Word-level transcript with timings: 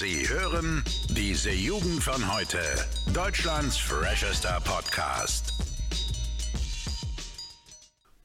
Sie 0.00 0.26
hören 0.26 0.82
diese 1.10 1.50
Jugend 1.50 2.02
von 2.02 2.34
heute. 2.34 2.56
Deutschlands 3.12 3.76
freshester 3.76 4.58
Podcast. 4.64 5.52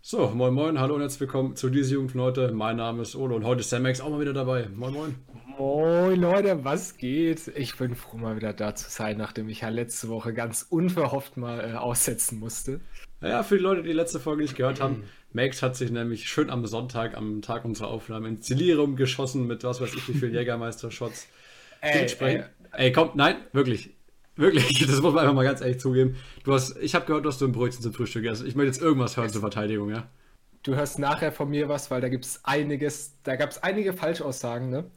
So, 0.02 0.30
moin 0.30 0.54
moin, 0.54 0.80
hallo 0.80 0.96
und 0.96 1.02
herzlich 1.02 1.20
willkommen 1.20 1.58
zu 1.58 1.70
dieser 1.70 1.96
Jugend 1.96 2.14
von 2.14 2.22
heute. 2.22 2.54
Mein 2.54 2.78
Name 2.78 3.02
ist 3.02 3.18
Olo 3.18 3.36
und 3.36 3.44
heute 3.44 3.60
ist 3.60 3.72
Samex 3.72 4.00
auch 4.00 4.10
mal 4.10 4.22
wieder 4.22 4.32
dabei. 4.32 4.70
Moin 4.74 4.94
moin. 4.94 5.16
Moin 5.58 6.22
Leute, 6.22 6.64
was 6.64 6.96
geht? 6.96 7.52
Ich 7.58 7.76
bin 7.76 7.94
froh, 7.96 8.16
mal 8.16 8.38
wieder 8.38 8.54
da 8.54 8.74
zu 8.74 8.90
sein, 8.90 9.18
nachdem 9.18 9.50
ich 9.50 9.60
ja 9.60 9.68
letzte 9.68 10.08
Woche 10.08 10.34
ganz 10.34 10.66
unverhofft 10.70 11.36
mal 11.36 11.60
äh, 11.60 11.74
aussetzen 11.74 12.40
musste. 12.40 12.80
Ja, 13.20 13.44
für 13.44 13.58
die 13.58 13.64
Leute, 13.64 13.82
die 13.82 13.90
die 13.90 13.96
letzte 13.96 14.22
Folge 14.22 14.44
nicht 14.44 14.56
gehört 14.56 14.80
haben, 14.80 15.04
Max 15.34 15.62
hat 15.62 15.76
sich 15.76 15.92
nämlich 15.92 16.30
schön 16.30 16.50
am 16.50 16.66
Sonntag, 16.66 17.18
am 17.18 17.42
Tag 17.42 17.66
unserer 17.66 17.90
Aufnahme, 17.90 18.30
ins 18.30 18.48
Delirium 18.48 18.96
geschossen 18.96 19.46
mit 19.46 19.66
was 19.66 19.82
weiß 19.82 19.94
ich 19.94 20.08
wie 20.08 20.14
vielen 20.14 20.34
Jägermeister-Shots. 20.36 21.28
Dementsprechend. 21.94 22.50
Ey, 22.72 22.92
komm, 22.92 23.12
nein, 23.16 23.38
wirklich. 23.54 23.92
Wirklich, 24.36 24.80
das 24.88 25.02
muss 25.02 25.14
man 25.14 25.24
einfach 25.24 25.36
mal 25.36 25.44
ganz 25.44 25.62
ehrlich 25.62 25.80
zugeben. 25.80 26.18
Du 26.44 26.54
hast, 26.54 26.78
ich 26.78 26.94
habe 26.94 27.06
gehört, 27.06 27.26
dass 27.26 27.38
du 27.38 27.46
ein 27.46 27.52
Brötchen 27.52 27.82
zum 27.82 27.94
Frühstück 27.94 28.24
gegessen. 28.24 28.48
Ich 28.48 28.56
möchte 28.56 28.68
jetzt 28.68 28.82
irgendwas 28.82 29.16
hören 29.16 29.30
zur 29.30 29.42
Verteidigung, 29.42 29.90
ja? 29.90 30.08
Du 30.64 30.76
hörst 30.76 31.00
nachher 31.00 31.32
von 31.32 31.50
mir 31.50 31.70
was, 31.70 31.92
weil 31.92 32.02
da 32.02 32.10
gibt 32.10 32.26
es 32.26 32.44
einiges, 32.44 33.16
da 33.24 33.36
gab 33.36 33.52
es 33.52 33.62
einige 33.64 33.94
Falschaussagen, 33.94 34.70
ne? 34.70 34.90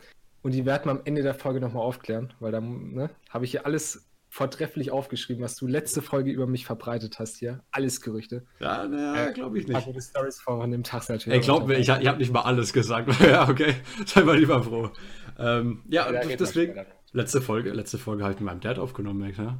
Und 0.42 0.52
die 0.52 0.64
werden 0.64 0.86
wir 0.86 0.92
am 0.92 1.02
Ende 1.04 1.22
der 1.22 1.34
Folge 1.34 1.60
nochmal 1.60 1.82
aufklären, 1.82 2.32
weil 2.40 2.52
da 2.52 2.60
ne, 2.60 3.10
habe 3.28 3.44
ich 3.44 3.50
hier 3.50 3.66
alles 3.66 4.08
vortrefflich 4.30 4.90
aufgeschrieben, 4.90 5.42
was 5.42 5.56
du 5.56 5.66
letzte 5.66 6.02
Folge 6.02 6.30
über 6.30 6.46
mich 6.46 6.66
verbreitet 6.66 7.18
hast 7.18 7.36
hier. 7.38 7.60
Alles 7.70 8.00
Gerüchte. 8.00 8.44
Ja, 8.60 8.86
naja, 8.86 9.28
äh, 9.28 9.32
glaube 9.32 9.58
ich 9.58 9.66
nicht. 9.66 9.76
Also 9.76 9.92
die 9.92 10.00
Stories 10.00 10.40
von 10.40 10.70
dem 10.70 10.84
Tag 10.84 11.08
natürlich. 11.08 11.38
Ey, 11.38 11.44
glaub 11.44 11.66
mir, 11.66 11.74
ich, 11.74 11.88
ich 11.88 12.06
habe 12.06 12.18
nicht 12.18 12.32
mal 12.32 12.42
alles 12.42 12.72
gesagt. 12.72 13.20
ja, 13.26 13.48
okay. 13.48 13.74
Sei 14.06 14.22
mal 14.22 14.38
lieber 14.38 14.62
froh. 14.62 14.90
Ähm, 15.38 15.82
ja, 15.88 16.10
ja 16.12 16.36
deswegen, 16.36 16.74
letzte 17.12 17.40
Folge, 17.40 17.70
letzte 17.70 17.98
Folge 17.98 18.24
habe 18.24 18.34
ich 18.34 18.40
mit 18.40 18.46
meinem 18.46 18.60
Dad 18.60 18.78
aufgenommen, 18.78 19.20
Max, 19.20 19.38
ja? 19.38 19.58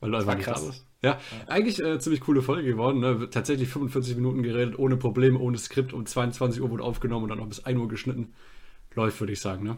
Weil 0.00 0.10
Leute 0.10 0.26
war 0.26 0.34
nicht 0.34 0.44
krass. 0.44 0.62
alles. 0.62 0.86
Ja, 1.02 1.10
ja, 1.12 1.18
eigentlich 1.48 1.82
äh, 1.82 1.98
ziemlich 1.98 2.20
coole 2.20 2.42
Folge 2.42 2.68
geworden. 2.68 3.00
Ne? 3.00 3.28
Tatsächlich 3.30 3.68
45 3.68 4.16
Minuten 4.16 4.42
geredet, 4.42 4.78
ohne 4.78 4.96
Probleme, 4.96 5.38
ohne 5.38 5.56
Skript. 5.56 5.92
Um 5.92 6.04
22 6.04 6.60
Uhr 6.60 6.70
wurde 6.70 6.82
aufgenommen 6.82 7.24
und 7.24 7.28
dann 7.30 7.38
noch 7.38 7.46
bis 7.46 7.64
1 7.64 7.78
Uhr 7.78 7.88
geschnitten. 7.88 8.34
Läuft, 8.94 9.18
würde 9.20 9.32
ich 9.32 9.40
sagen, 9.40 9.64
ne? 9.64 9.76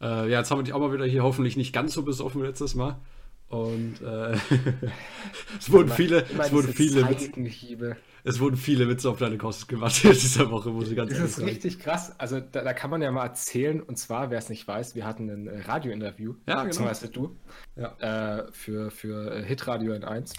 Äh, 0.00 0.30
ja, 0.30 0.38
jetzt 0.38 0.50
haben 0.50 0.58
wir 0.58 0.64
dich 0.64 0.72
auch 0.72 0.80
mal 0.80 0.92
wieder 0.92 1.06
hier 1.06 1.22
hoffentlich 1.22 1.56
nicht 1.56 1.72
ganz 1.72 1.92
so 1.92 2.02
besoffen 2.02 2.42
wie 2.42 2.46
letztes 2.46 2.74
Mal. 2.74 2.98
Und 3.48 4.00
äh, 4.00 4.32
es 5.58 5.70
wurden 5.70 5.90
viele, 5.90 6.24
es 6.38 6.52
wurden 6.52 6.72
viele 6.72 7.08
Witze, 7.08 7.30
es 8.24 8.38
wurden 8.38 8.56
viele 8.56 8.88
Witze 8.88 9.10
auf 9.10 9.18
deine 9.18 9.36
Kosten 9.36 9.66
gemacht 9.66 10.04
in 10.04 10.12
dieser 10.12 10.50
Woche, 10.50 10.70
muss 10.70 10.88
ich 10.88 10.96
ganz 10.96 11.10
das 11.10 11.18
ehrlich 11.18 11.34
sagen. 11.34 11.46
Das 11.46 11.56
ist 11.56 11.64
richtig 11.64 11.82
krass. 11.82 12.20
Also 12.20 12.40
da, 12.40 12.62
da, 12.62 12.72
kann 12.72 12.90
man 12.90 13.02
ja 13.02 13.10
mal 13.10 13.24
erzählen. 13.24 13.80
Und 13.80 13.98
zwar, 13.98 14.30
wer 14.30 14.38
es 14.38 14.48
nicht 14.48 14.66
weiß, 14.66 14.94
wir 14.94 15.04
hatten 15.04 15.28
ein 15.28 15.46
äh, 15.48 15.60
Radiointerview, 15.62 16.34
ja, 16.46 16.54
genau. 16.54 16.64
beziehungsweise 16.64 17.08
du, 17.08 17.36
ja. 17.76 18.38
äh, 18.38 18.52
für, 18.52 18.90
für 18.90 19.34
äh, 19.34 19.44
Hitradio 19.44 19.92
N1. 19.94 20.34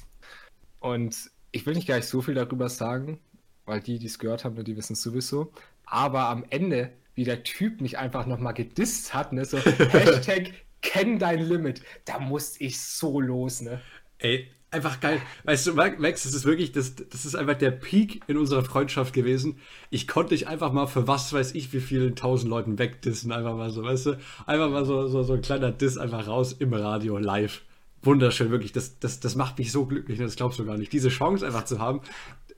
Und 0.80 1.32
ich 1.52 1.66
will 1.66 1.76
nicht 1.76 1.88
gar 1.88 1.98
nicht 1.98 2.08
so 2.08 2.22
viel 2.22 2.36
darüber 2.36 2.70
sagen, 2.70 3.20
weil 3.66 3.82
die, 3.82 4.00
die 4.00 4.08
es 4.08 4.20
gehört 4.20 4.46
haben, 4.46 4.62
die 4.64 4.78
wissen 4.78 4.94
es 4.94 5.02
sowieso. 5.02 5.52
Aber 5.86 6.30
am 6.30 6.46
Ende, 6.50 6.94
wie 7.16 7.26
der 7.26 7.44
Typ 7.44 7.82
mich 7.82 7.98
einfach 7.98 8.26
nochmal 8.26 8.54
gedisst 8.54 9.14
hat, 9.14 9.34
ne, 9.34 9.44
so 9.44 9.58
Hashtag 9.92 10.54
kenn 10.82 11.20
dein 11.20 11.40
Limit. 11.40 11.82
Da 12.06 12.20
musste 12.20 12.64
ich 12.64 12.80
so 12.80 13.20
los, 13.20 13.62
ne? 13.62 13.82
Ey, 14.20 14.50
einfach 14.74 15.00
geil. 15.00 15.22
Weißt 15.44 15.68
du, 15.68 15.74
Max, 15.74 16.24
das 16.24 16.34
ist 16.34 16.46
wirklich, 16.46 16.72
das, 16.72 16.96
das 16.96 17.26
ist 17.26 17.36
einfach 17.36 17.56
der 17.56 17.72
Peak 17.72 18.22
in 18.28 18.38
unserer 18.38 18.64
Freundschaft 18.64 19.14
gewesen. 19.14 19.60
Ich 19.90 20.08
konnte 20.08 20.30
dich 20.30 20.48
einfach 20.48 20.74
mal 20.74 20.88
für 20.88 21.08
was 21.08 21.32
weiß 21.32 21.56
ich, 21.56 21.72
wie 21.74 21.80
vielen 21.80 22.16
tausend 22.16 22.50
Leuten 22.50 22.80
wegdissen, 22.80 23.32
einfach 23.32 23.56
mal 23.56 23.70
so, 23.70 23.84
weißt 23.84 24.06
du? 24.08 24.20
Einfach 24.46 24.70
mal 24.70 24.86
so, 24.86 25.08
so, 25.08 25.24
so 25.24 25.34
ein 25.34 25.42
kleiner 25.42 25.72
Diss 25.72 25.98
einfach 25.98 26.28
raus 26.28 26.54
im 26.54 26.74
Radio, 26.74 27.18
live. 27.18 27.62
Wunderschön, 28.02 28.52
wirklich. 28.52 28.74
Das, 28.74 29.00
das, 29.00 29.20
das 29.20 29.36
macht 29.36 29.58
mich 29.58 29.72
so 29.72 29.86
glücklich, 29.86 30.20
das 30.20 30.36
glaubst 30.36 30.60
du 30.60 30.66
gar 30.66 30.78
nicht. 30.78 30.92
Diese 30.92 31.10
Chance 31.10 31.46
einfach 31.46 31.64
zu 31.66 31.80
haben, 31.80 32.02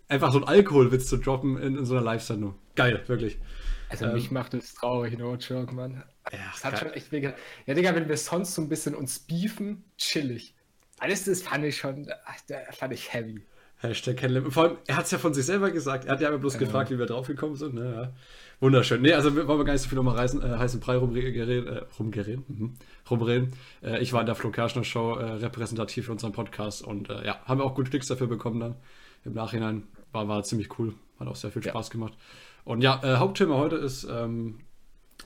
einfach 0.07 0.31
so 0.31 0.39
einen 0.39 0.47
Alkoholwitz 0.47 1.07
zu 1.07 1.17
droppen 1.17 1.57
in, 1.57 1.77
in 1.77 1.85
so 1.85 1.95
einer 1.95 2.03
Live-Sendung. 2.03 2.55
Geil, 2.75 3.03
wirklich. 3.07 3.37
Also 3.89 4.05
ähm, 4.05 4.13
mich 4.13 4.31
macht 4.31 4.53
es 4.55 4.73
traurig, 4.73 5.17
no 5.17 5.35
joke, 5.35 5.73
Mann. 5.73 6.03
Ja, 6.31 6.39
das 6.51 6.65
hat 6.65 6.79
schon 6.79 6.93
echt 6.93 7.11
weh 7.11 7.21
Ja, 7.65 7.73
Digga, 7.73 7.93
wenn 7.93 8.09
wir 8.09 8.17
sonst 8.17 8.55
so 8.55 8.61
ein 8.61 8.69
bisschen 8.69 8.95
uns 8.95 9.19
beefen, 9.19 9.83
chillig. 9.97 10.54
Alles 10.99 11.25
das 11.25 11.41
fand 11.41 11.65
ich 11.65 11.77
schon, 11.77 12.07
das 12.47 12.77
fand 12.77 12.93
ich 12.93 13.13
heavy. 13.13 13.41
Hashtag 13.77 14.17
Ken 14.17 14.51
Vor 14.51 14.63
allem, 14.63 14.77
er 14.87 14.97
hat 14.97 15.05
es 15.05 15.11
ja 15.11 15.17
von 15.17 15.33
sich 15.33 15.45
selber 15.45 15.69
gesagt. 15.69 16.05
Er 16.05 16.13
hat 16.13 16.21
ja 16.21 16.29
aber 16.29 16.37
bloß 16.37 16.53
ja. 16.53 16.59
gefragt, 16.59 16.91
wie 16.91 16.97
wir 16.97 17.05
draufgekommen 17.05 17.55
sind. 17.55 17.75
Ne? 17.75 17.93
Ja. 17.93 18.13
Wunderschön. 18.61 19.01
Nee, 19.01 19.13
also 19.13 19.35
wollen 19.35 19.59
wir 19.59 19.65
gar 19.65 19.73
nicht 19.73 19.81
so 19.81 19.89
viel 19.89 19.97
nochmal 19.97 20.15
reißen, 20.15 20.41
äh, 20.41 20.57
heißen 20.57 20.79
Brei 20.79 20.95
rumgereden, 20.95 21.67
äh, 21.67 21.81
rumgereden, 21.99 22.45
mhm. 22.47 22.73
rumreden. 23.09 23.51
Äh, 23.83 24.01
ich 24.01 24.13
war 24.13 24.21
in 24.21 24.25
der 24.25 24.35
Flo 24.35 24.49
Kerschner 24.49 24.85
Show 24.85 25.15
äh, 25.15 25.25
repräsentativ 25.25 26.05
für 26.05 26.13
unseren 26.13 26.31
Podcast 26.31 26.83
und 26.83 27.09
äh, 27.09 27.25
ja, 27.25 27.41
haben 27.45 27.59
wir 27.59 27.65
auch 27.65 27.75
gute 27.75 27.89
Klicks 27.89 28.07
dafür 28.07 28.27
bekommen 28.27 28.59
dann. 28.59 28.75
Im 29.25 29.33
Nachhinein 29.33 29.83
war, 30.13 30.27
war 30.27 30.43
ziemlich 30.43 30.79
cool. 30.79 30.93
Hat 31.19 31.27
auch 31.27 31.35
sehr 31.35 31.51
viel 31.51 31.63
Spaß 31.63 31.89
ja. 31.89 31.91
gemacht. 31.91 32.13
Und 32.63 32.81
ja, 32.81 33.01
äh, 33.03 33.17
Hauptthema 33.17 33.57
heute 33.57 33.75
ist 33.75 34.07
ähm, 34.09 34.59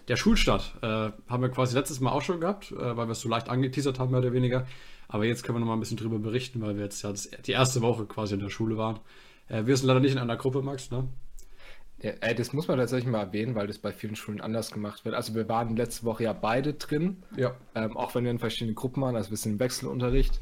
der 0.09 0.17
Schulstart. 0.17 0.73
Äh, 0.81 1.11
haben 1.27 1.41
wir 1.41 1.49
quasi 1.49 1.75
letztes 1.77 1.99
Mal 1.99 2.11
auch 2.11 2.21
schon 2.21 2.41
gehabt, 2.41 2.71
äh, 2.71 2.97
weil 2.97 3.07
wir 3.07 3.11
es 3.11 3.21
so 3.21 3.29
leicht 3.29 3.47
angeteasert 3.47 3.99
haben, 3.99 4.11
mehr 4.11 4.19
oder 4.19 4.33
weniger. 4.33 4.65
Aber 5.07 5.25
jetzt 5.25 5.43
können 5.43 5.57
wir 5.57 5.59
noch 5.61 5.67
mal 5.67 5.73
ein 5.73 5.79
bisschen 5.79 5.97
drüber 5.97 6.19
berichten, 6.19 6.61
weil 6.61 6.75
wir 6.75 6.83
jetzt 6.83 7.01
ja 7.03 7.11
das, 7.11 7.29
die 7.45 7.51
erste 7.51 7.81
Woche 7.81 8.05
quasi 8.05 8.33
in 8.33 8.39
der 8.39 8.49
Schule 8.49 8.77
waren. 8.77 8.99
Äh, 9.47 9.65
wir 9.65 9.77
sind 9.77 9.87
leider 9.87 9.99
nicht 9.99 10.13
in 10.13 10.17
einer 10.17 10.37
Gruppe, 10.37 10.61
Max, 10.61 10.91
ne? 10.91 11.07
Ja, 12.01 12.11
ey, 12.21 12.33
das 12.33 12.53
muss 12.53 12.67
man 12.67 12.77
tatsächlich 12.77 13.11
mal 13.11 13.23
erwähnen, 13.23 13.55
weil 13.55 13.67
das 13.67 13.77
bei 13.77 13.91
vielen 13.91 14.15
Schulen 14.15 14.39
anders 14.39 14.71
gemacht 14.71 15.03
wird. 15.03 15.15
Also 15.15 15.35
wir 15.35 15.49
waren 15.49 15.75
letzte 15.75 16.05
Woche 16.05 16.23
ja 16.23 16.33
beide 16.33 16.73
drin, 16.73 17.23
ja. 17.35 17.55
Ähm, 17.75 17.97
auch 17.97 18.15
wenn 18.15 18.23
wir 18.23 18.31
in 18.31 18.39
verschiedenen 18.39 18.75
Gruppen 18.75 19.01
waren, 19.01 19.15
also 19.15 19.31
wir 19.31 19.37
sind 19.37 19.53
im 19.53 19.59
Wechselunterricht. 19.59 20.41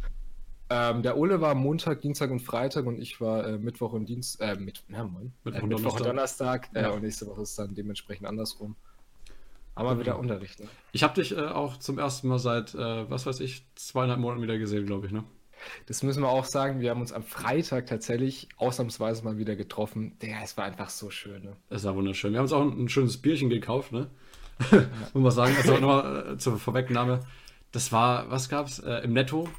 Ähm, 0.70 1.02
der 1.02 1.18
Ole 1.18 1.42
war 1.42 1.56
Montag, 1.56 2.02
Dienstag 2.02 2.30
und 2.30 2.42
Freitag 2.42 2.86
und 2.86 3.00
ich 3.00 3.20
war 3.22 3.48
äh, 3.48 3.58
Mittwoch 3.58 3.94
und 3.94 4.08
Dienstag, 4.08 4.58
äh, 4.58 4.60
mit, 4.60 4.84
moin, 4.90 5.34
Mittwoch, 5.44 5.64
äh, 5.64 5.66
Mittwoch 5.66 5.98
und 5.98 6.06
Donnerstag, 6.06 6.70
äh, 6.74 6.82
ja. 6.84 6.90
und 6.92 7.02
nächste 7.02 7.26
Woche 7.26 7.42
ist 7.42 7.58
dann 7.58 7.74
dementsprechend 7.74 8.28
andersrum. 8.28 8.76
Aber 9.78 9.92
okay. 9.92 10.02
wieder 10.02 10.20
Unterricht. 10.20 10.60
Ne? 10.60 10.68
Ich 10.92 11.04
habe 11.04 11.14
dich 11.14 11.36
äh, 11.36 11.42
auch 11.42 11.78
zum 11.78 12.00
ersten 12.00 12.28
Mal 12.28 12.40
seit, 12.40 12.74
äh, 12.76 13.10
was 13.10 13.26
weiß 13.26 13.40
ich, 13.40 13.66
zweieinhalb 13.76 14.20
Monaten 14.20 14.42
wieder 14.42 14.58
gesehen, 14.58 14.86
glaube 14.86 15.08
ich, 15.08 15.12
ne? 15.12 15.24
Das 15.88 16.04
müssen 16.04 16.22
wir 16.22 16.30
auch 16.30 16.46
sagen. 16.46 16.82
Wir 16.82 16.92
haben 16.92 17.02
uns 17.02 17.12
am 17.12 17.24
Freitag 17.24 17.88
tatsächlich 17.88 18.48
ausnahmsweise 18.58 19.24
mal 19.24 19.38
wieder 19.38 19.56
getroffen. 19.56 20.16
Der, 20.22 20.44
es 20.44 20.56
war 20.56 20.66
einfach 20.66 20.90
so 20.90 21.10
schön. 21.10 21.44
Ne? 21.44 21.56
Es 21.70 21.84
war 21.84 21.96
wunderschön. 21.96 22.32
Wir 22.32 22.38
haben 22.40 22.46
uns 22.46 22.54
auch 22.54 22.62
ein, 22.62 22.86
ein 22.86 22.90
schönes 22.90 23.18
Bierchen 23.18 23.50
gekauft, 23.50 23.92
ne? 23.92 24.08
Ja. 24.72 24.86
Muss 25.14 25.24
man 25.24 25.32
sagen. 25.32 25.56
Also 25.58 25.74
nochmal 25.74 26.34
äh, 26.34 26.38
zur 26.38 26.60
Vorwegnahme. 26.60 27.22
Das 27.72 27.92
war, 27.92 28.30
was 28.30 28.50
gab's? 28.50 28.78
Äh, 28.80 29.04
Im 29.04 29.14
Netto 29.14 29.50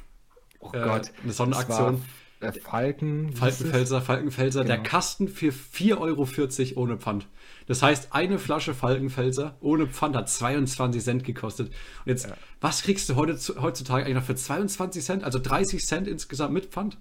Oh 0.59 0.71
äh, 0.73 0.83
Gott. 0.83 1.11
Eine 1.23 1.33
Sonderaktion. 1.33 2.03
Der 2.41 2.53
Falken. 2.53 3.33
Falkenfelser, 3.33 4.01
Falkenfelser. 4.01 4.63
Genau. 4.63 4.75
Der 4.75 4.83
Kasten 4.83 5.27
für 5.27 5.51
4,40 5.51 5.97
Euro 5.97 6.81
ohne 6.81 6.97
Pfand. 6.97 7.27
Das 7.67 7.83
heißt, 7.83 8.13
eine 8.13 8.39
Flasche 8.39 8.73
Falkenfelser 8.73 9.57
ohne 9.59 9.87
Pfand 9.87 10.15
hat 10.15 10.29
22 10.29 11.03
Cent 11.03 11.23
gekostet. 11.23 11.67
Und 11.67 11.75
jetzt, 12.05 12.27
ja. 12.27 12.37
was 12.61 12.81
kriegst 12.83 13.09
du 13.09 13.15
heute, 13.15 13.37
heutzutage 13.61 14.05
eigentlich 14.05 14.15
noch 14.15 14.23
für 14.23 14.35
22 14.35 15.03
Cent? 15.03 15.23
Also 15.23 15.39
30 15.39 15.85
Cent 15.85 16.07
insgesamt 16.07 16.53
mit 16.53 16.67
Pfand? 16.67 16.97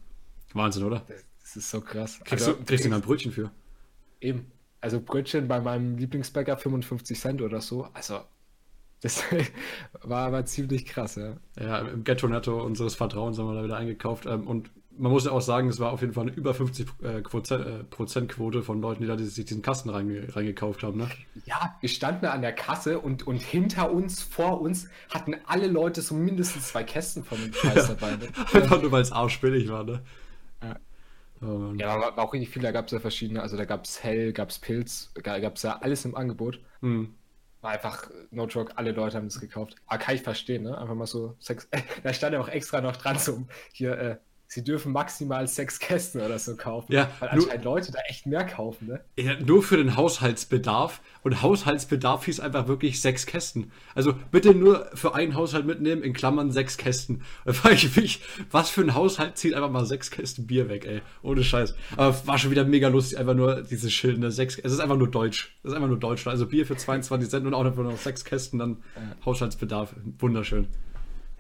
Wahnsinn, 0.55 0.83
oder? 0.83 1.05
Das 1.41 1.57
ist 1.57 1.71
so 1.71 1.81
krass. 1.81 2.19
Kriegst, 2.25 2.47
also, 2.47 2.59
du, 2.59 2.65
kriegst 2.65 2.85
du 2.85 2.93
ein 2.93 3.01
Brötchen 3.01 3.31
für? 3.31 3.51
Eben. 4.21 4.51
Also 4.81 5.01
Brötchen 5.01 5.49
bei 5.49 5.61
meinem 5.61 5.97
Lieblingsbäcker 5.99 6.57
55 6.57 7.19
Cent 7.19 7.43
oder 7.43 7.61
so. 7.61 7.89
Also 7.95 8.21
das 9.01 9.23
war 10.03 10.27
aber 10.27 10.45
ziemlich 10.45 10.85
krass, 10.85 11.17
ja. 11.17 11.37
Ja, 11.59 11.79
im 11.79 12.03
Ghetto-Netto 12.03 12.63
unseres 12.63 12.97
Vertrauens 12.97 13.39
haben 13.39 13.47
wir 13.47 13.55
da 13.55 13.65
wieder 13.65 13.77
eingekauft. 13.77 14.27
Ähm, 14.27 14.47
und 14.47 14.71
man 14.99 15.13
muss 15.13 15.25
ja 15.25 15.33
auch 15.33 15.41
sagen, 15.41 15.69
es 15.69 15.81
war 15.81 15.93
auf 15.93 16.01
jeden 16.01 16.13
Fall 16.13 16.27
eine 16.27 16.33
über 16.33 16.55
50 16.55 16.89
äh, 17.03 17.23
Prozentquote 17.23 18.63
von 18.63 18.81
Leuten, 18.81 19.03
die 19.03 19.09
da 19.09 19.17
sich 19.17 19.45
diesen 19.45 19.63
Kasten 19.63 19.91
reingekauft 19.91 20.83
haben. 20.83 20.99
Ne? 20.99 21.09
Ja, 21.47 21.77
wir 21.81 21.89
standen 21.89 22.27
an 22.27 22.43
der 22.43 22.53
Kasse 22.53 22.99
und, 22.99 23.27
und 23.27 23.41
hinter 23.41 23.93
uns, 23.93 24.23
vor 24.23 24.61
uns, 24.61 24.89
hatten 25.11 25.37
alle 25.47 25.69
Leute 25.69 26.03
so 26.03 26.15
mindestens 26.15 26.69
zwei 26.69 26.85
Kästen 26.85 27.25
von 27.25 27.39
dem 27.39 27.53
Scheiß 27.53 27.89
dabei. 27.99 28.17
Ne? 28.17 28.29
Einfach 28.53 28.83
nur, 28.83 28.93
weil 28.93 29.03
es 29.03 29.13
arschbillig 29.13 29.69
war, 29.69 29.85
ne? 29.85 30.03
Ja. 30.63 30.77
Oh, 31.41 31.73
ja, 31.77 32.01
war, 32.01 32.17
war 32.17 32.25
auch 32.25 32.33
richtig 32.33 32.51
viel, 32.51 32.63
da 32.63 32.73
gab 32.73 32.87
es 32.87 32.93
ja 32.93 32.99
verschiedene, 32.99 33.41
also 33.41 33.57
da 33.57 33.65
gab 33.65 33.85
es 33.85 34.03
Hell, 34.03 34.33
gab 34.33 34.51
es 34.51 34.59
Pilz, 34.59 35.13
gab 35.23 35.55
es 35.55 35.63
ja 35.63 35.79
alles 35.81 36.05
im 36.05 36.17
Angebot. 36.17 36.61
Mhm. 36.81 37.15
War 37.61 37.73
einfach, 37.73 38.09
no 38.31 38.47
joke, 38.47 38.77
alle 38.77 38.93
Leute 38.93 39.17
haben 39.17 39.29
das 39.29 39.41
gekauft. 39.41 39.77
Aber 39.87 39.99
kann 39.99 40.15
ich 40.15 40.23
verstehen, 40.23 40.65
ne? 40.65 40.79
Einfach 40.79 40.95
mal 40.95 41.07
so 41.07 41.37
Sex. 41.39 41.69
da 42.03 42.13
stand 42.13 42.35
ja 42.35 42.41
auch 42.41 42.49
extra 42.49 42.81
noch 42.81 42.97
dran, 42.97 43.19
so 43.19 43.47
hier, 43.73 43.99
äh, 43.99 44.17
sie 44.51 44.65
dürfen 44.65 44.93
maximal 44.93 45.47
sechs 45.47 45.79
Kästen 45.79 46.23
oder 46.23 46.39
so 46.39 46.57
kaufen. 46.57 46.91
Ja, 46.93 47.11
weil 47.21 47.35
nur- 47.35 47.45
anscheinend 47.45 47.65
Leute 47.65 47.93
da 47.93 47.99
echt 48.09 48.27
mehr 48.27 48.45
kaufen, 48.45 48.89
ne? 48.89 49.01
Ja, 49.19 49.39
nur 49.39 49.63
für 49.63 49.77
den 49.77 49.95
Haushaltsbedarf. 49.97 51.01
Und 51.23 51.43
Haushaltsbedarf 51.43 52.25
hieß 52.25 52.41
einfach 52.41 52.67
wirklich 52.67 53.01
sechs 53.03 53.27
Kästen. 53.27 53.71
Also 53.95 54.15
bitte 54.31 54.55
nur 54.55 54.89
für 54.95 55.15
einen 55.15 55.35
Haushalt 55.35 55.67
mitnehmen, 55.67 56.03
in 56.03 56.15
Klammern 56.15 56.51
sechs 56.51 56.77
Kästen. 56.79 57.23
Da 57.45 57.53
frage 57.53 57.75
ich 57.75 57.95
mich, 57.97 58.23
was 58.51 58.71
für 58.71 58.81
ein 58.81 58.95
Haushalt 58.95 59.37
zieht 59.37 59.53
einfach 59.55 59.71
mal 59.71 59.85
sechs 59.85 60.11
Kästen 60.11 60.47
Bier 60.47 60.69
weg, 60.71 60.87
ey. 60.87 61.03
Ohne 61.23 61.45
Scheiß. 61.45 61.75
Aber 61.97 62.27
war 62.27 62.39
schon 62.39 62.51
wieder 62.51 62.65
mega 62.65 62.89
lustig, 62.89 63.19
einfach 63.19 63.35
nur 63.35 63.63
diese 63.63 63.91
Schilder. 63.91 64.31
Sechs, 64.31 64.59
es 64.59 64.73
ist 64.73 64.81
einfach 64.81 64.97
nur 64.97 65.11
Deutsch. 65.11 65.55
Es 65.63 65.71
ist 65.71 65.77
einfach 65.77 65.89
nur 65.89 65.99
Deutschland. 65.99 66.33
Also 66.33 66.47
Bier 66.47 66.65
für 66.67 66.77
22 66.77 67.29
Cent 67.29 67.47
und 67.47 67.53
auch 67.55 67.65
einfach 67.65 67.83
noch 67.83 67.99
sechs 67.99 68.25
Kästen, 68.25 68.59
dann 68.59 68.79
Haushaltsbedarf. 69.27 69.95
Wunderschön. 70.19 70.69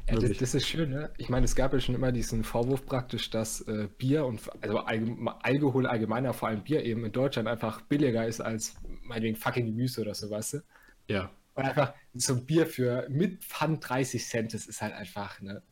Ja, 0.09 0.17
das, 0.17 0.37
das 0.39 0.55
ist 0.55 0.67
schön, 0.67 0.91
ne? 0.91 1.11
Ich 1.19 1.29
meine, 1.29 1.45
es 1.45 1.55
gab 1.55 1.73
ja 1.75 1.81
schon 1.81 1.95
immer 1.95 2.13
diesen 2.13 2.43
Vorwurf 2.43 2.87
praktisch, 2.87 3.29
dass 3.31 3.61
äh, 3.63 3.89
Bier 3.99 4.25
und 4.25 4.41
also 4.63 4.79
allgeme- 4.81 5.37
Alkohol 5.43 5.87
allgemeiner, 5.87 6.33
vor 6.33 6.49
allem 6.49 6.63
Bier 6.63 6.83
eben 6.85 7.05
in 7.05 7.13
Deutschland 7.13 7.47
einfach 7.47 7.83
billiger 7.83 8.27
ist 8.27 8.41
als 8.41 8.75
meinetwegen 9.03 9.37
fucking 9.37 9.67
Gemüse 9.67 10.01
oder 10.01 10.15
so, 10.15 10.31
weißt 10.31 10.55
du? 10.55 10.59
Ja. 11.09 11.31
Und 11.55 11.65
einfach 11.65 11.93
so 12.15 12.35
ein 12.35 12.47
Bier 12.47 12.67
für 12.67 13.07
mit 13.11 13.45
Pfand 13.45 13.87
30 13.87 14.25
Cent, 14.27 14.55
das 14.55 14.67
ist 14.67 14.81
halt 14.81 14.95
einfach, 14.95 15.41
ne? 15.41 15.63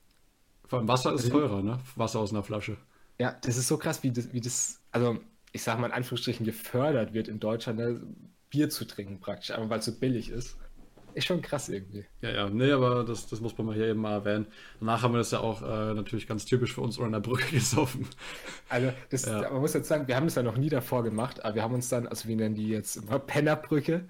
Vor 0.67 0.81
allem 0.81 0.89
Wasser 0.89 1.15
ist 1.15 1.31
teurer, 1.31 1.63
ne? 1.63 1.79
Wasser 1.95 2.19
aus 2.21 2.33
einer 2.33 2.43
Flasche. 2.43 2.77
Ja, 3.19 3.33
das 3.43 3.57
ist 3.57 3.69
so 3.69 3.79
krass, 3.79 4.03
wie 4.03 4.11
das, 4.11 4.33
wie 4.33 4.41
das, 4.41 4.81
also 4.91 5.19
ich 5.53 5.63
sag 5.63 5.79
mal 5.79 5.87
in 5.87 5.93
Anführungsstrichen 5.93 6.45
gefördert 6.45 7.15
wird 7.15 7.29
in 7.29 7.41
Deutschland, 7.41 7.79
ne? 7.79 8.03
Bier 8.51 8.69
zu 8.69 8.85
trinken 8.85 9.19
praktisch, 9.21 9.51
einfach 9.51 9.71
weil 9.71 9.79
es 9.79 9.85
so 9.87 9.99
billig 9.99 10.29
ist. 10.29 10.57
Ist 11.17 11.25
schon 11.25 11.41
krass 11.41 11.71
irgendwie. 11.71 12.05
Ja, 12.21 12.31
ja, 12.31 12.51
nee, 12.51 12.71
aber 12.71 13.03
das, 13.03 13.27
das 13.27 13.41
muss 13.41 13.57
man 13.57 13.69
mal 13.69 13.75
hier 13.75 13.87
eben 13.87 14.01
mal 14.03 14.13
erwähnen. 14.13 14.47
Danach 14.81 15.01
haben 15.03 15.15
wir 15.15 15.19
das 15.19 15.31
ja 15.31 15.41
auch 15.41 15.63
äh, 15.63 15.95
natürlich 15.95 16.27
ganz 16.29 16.45
typisch 16.45 16.75
für 16.75 16.83
uns 16.83 16.99
unter 16.99 17.11
der 17.13 17.21
Brücke 17.27 17.51
gesoffen. 17.53 18.07
Also, 18.69 18.93
das, 19.09 19.25
Ja. 19.25 19.49
man 19.51 19.63
muss 19.63 19.73
jetzt 19.73 19.89
sagen, 19.89 20.07
wir 20.09 20.15
haben 20.15 20.27
das 20.27 20.35
ja 20.35 20.43
noch 20.43 20.59
nie 20.59 20.69
davor 20.69 21.03
gemacht, 21.03 21.43
aber 21.43 21.55
wir 21.55 21.63
haben 21.63 21.73
uns 21.73 21.89
dann, 21.89 22.07
also 22.07 22.29
wir 22.29 22.37
nennen 22.37 22.55
die 22.55 22.69
jetzt 22.69 22.97
immer 22.97 23.19
Pennerbrücke, 23.19 24.05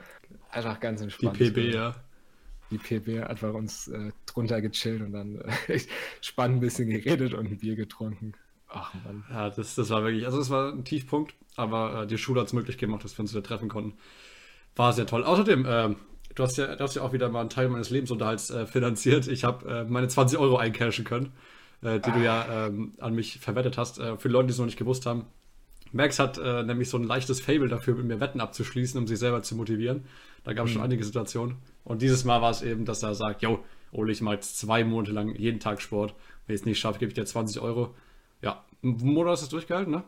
einfach 0.51 0.81
ganz 0.81 0.99
Die 0.99 1.05
entspannt. 1.05 1.39
PB, 1.39 1.59
ja. 1.73 1.95
Die 2.73 2.79
PB, 2.79 3.25
einfach 3.25 3.55
uns 3.55 3.87
äh, 3.87 4.11
drunter 4.27 4.61
gechillt 4.61 5.01
und 5.01 5.13
dann 5.13 5.41
äh, 5.69 5.79
spannend 6.21 6.57
ein 6.57 6.61
bisschen 6.61 6.91
geredet 6.91 7.35
und 7.35 7.47
ein 7.47 7.59
Bier 7.59 7.77
getrunken. 7.77 8.33
Ach 8.69 8.93
man. 9.05 9.23
Ja, 9.31 9.49
das, 9.51 9.77
das 9.77 9.91
war 9.91 10.03
wirklich, 10.03 10.27
also 10.27 10.39
das 10.39 10.51
war 10.51 10.73
ein 10.73 10.85
Tiefpunkt, 10.85 11.37
aber 11.55 12.03
äh, 12.03 12.07
die 12.09 12.19
Schule 12.19 12.41
hat 12.41 12.49
es 12.49 12.53
möglich 12.53 12.79
gemacht, 12.79 13.05
dass 13.05 13.17
wir 13.17 13.21
uns 13.21 13.33
wieder 13.33 13.45
treffen 13.45 13.69
konnten. 13.69 13.97
War 14.75 14.93
sehr 14.93 15.07
toll. 15.07 15.23
Außerdem, 15.23 15.65
ähm, 15.69 15.97
du, 16.37 16.43
hast 16.43 16.57
ja, 16.57 16.77
du 16.77 16.85
hast 16.85 16.95
ja 16.95 17.03
auch 17.03 17.13
wieder 17.13 17.29
mal 17.29 17.41
einen 17.41 17.51
Teil 17.51 17.69
meines 17.69 17.91
Lebensunterhalts 17.91 18.51
äh, 18.51 18.67
finanziert. 18.67 19.27
Ich 19.27 19.43
habe 19.43 19.69
äh, 19.69 19.85
meine 19.85 20.07
20 20.07 20.39
Euro 20.39 20.57
eincashen 20.57 21.05
können, 21.05 21.33
äh, 21.83 21.99
die 21.99 22.13
du 22.13 22.23
ja 22.23 22.67
ähm, 22.67 22.95
an 23.01 23.15
mich 23.15 23.41
verwettet 23.41 23.77
hast. 23.77 23.99
Äh, 23.99 24.17
für 24.19 24.29
Leute, 24.29 24.47
die 24.47 24.53
es 24.53 24.59
noch 24.59 24.67
nicht 24.67 24.79
gewusst 24.79 25.07
haben. 25.07 25.27
Max 25.93 26.19
hat 26.19 26.39
äh, 26.39 26.63
nämlich 26.63 26.91
so 26.91 26.99
ein 26.99 27.05
leichtes 27.05 27.41
Fable 27.41 27.69
dafür, 27.69 27.95
mit 27.95 28.07
mir 28.07 28.21
Wetten 28.21 28.41
abzuschließen, 28.41 29.01
um 29.01 29.07
sich 29.07 29.19
selber 29.19 29.43
zu 29.43 29.57
motivieren. 29.57 30.05
Da 30.45 30.53
gab 30.53 30.67
es 30.67 30.73
schon 30.73 30.83
einige 30.83 31.03
Situationen. 31.03 31.57
Und 31.85 32.03
dieses 32.03 32.25
Mal 32.25 32.43
war 32.43 32.51
es 32.51 32.63
eben, 32.63 32.85
dass 32.85 33.03
er 33.03 33.15
sagt, 33.15 33.43
yo, 33.43 33.65
Ole, 33.93 34.13
ich 34.13 34.21
mache 34.21 34.35
jetzt 34.35 34.59
zwei 34.59 34.85
Monate 34.85 35.13
lang 35.13 35.35
jeden 35.35 35.59
Tag 35.59 35.81
Sport. 35.81 36.15
Wenn 36.47 36.55
ich 36.55 36.61
es 36.61 36.67
nicht 36.67 36.79
schaffe, 36.79 36.99
gebe 36.99 37.11
ich 37.11 37.15
dir 37.15 37.25
20 37.25 37.61
Euro. 37.61 37.95
Ja, 38.43 38.65
einen 38.83 38.97
Monat 38.99 39.33
hast 39.33 39.43
du 39.43 39.47
es 39.47 39.51
durchgehalten, 39.51 39.93
ne? 39.93 40.05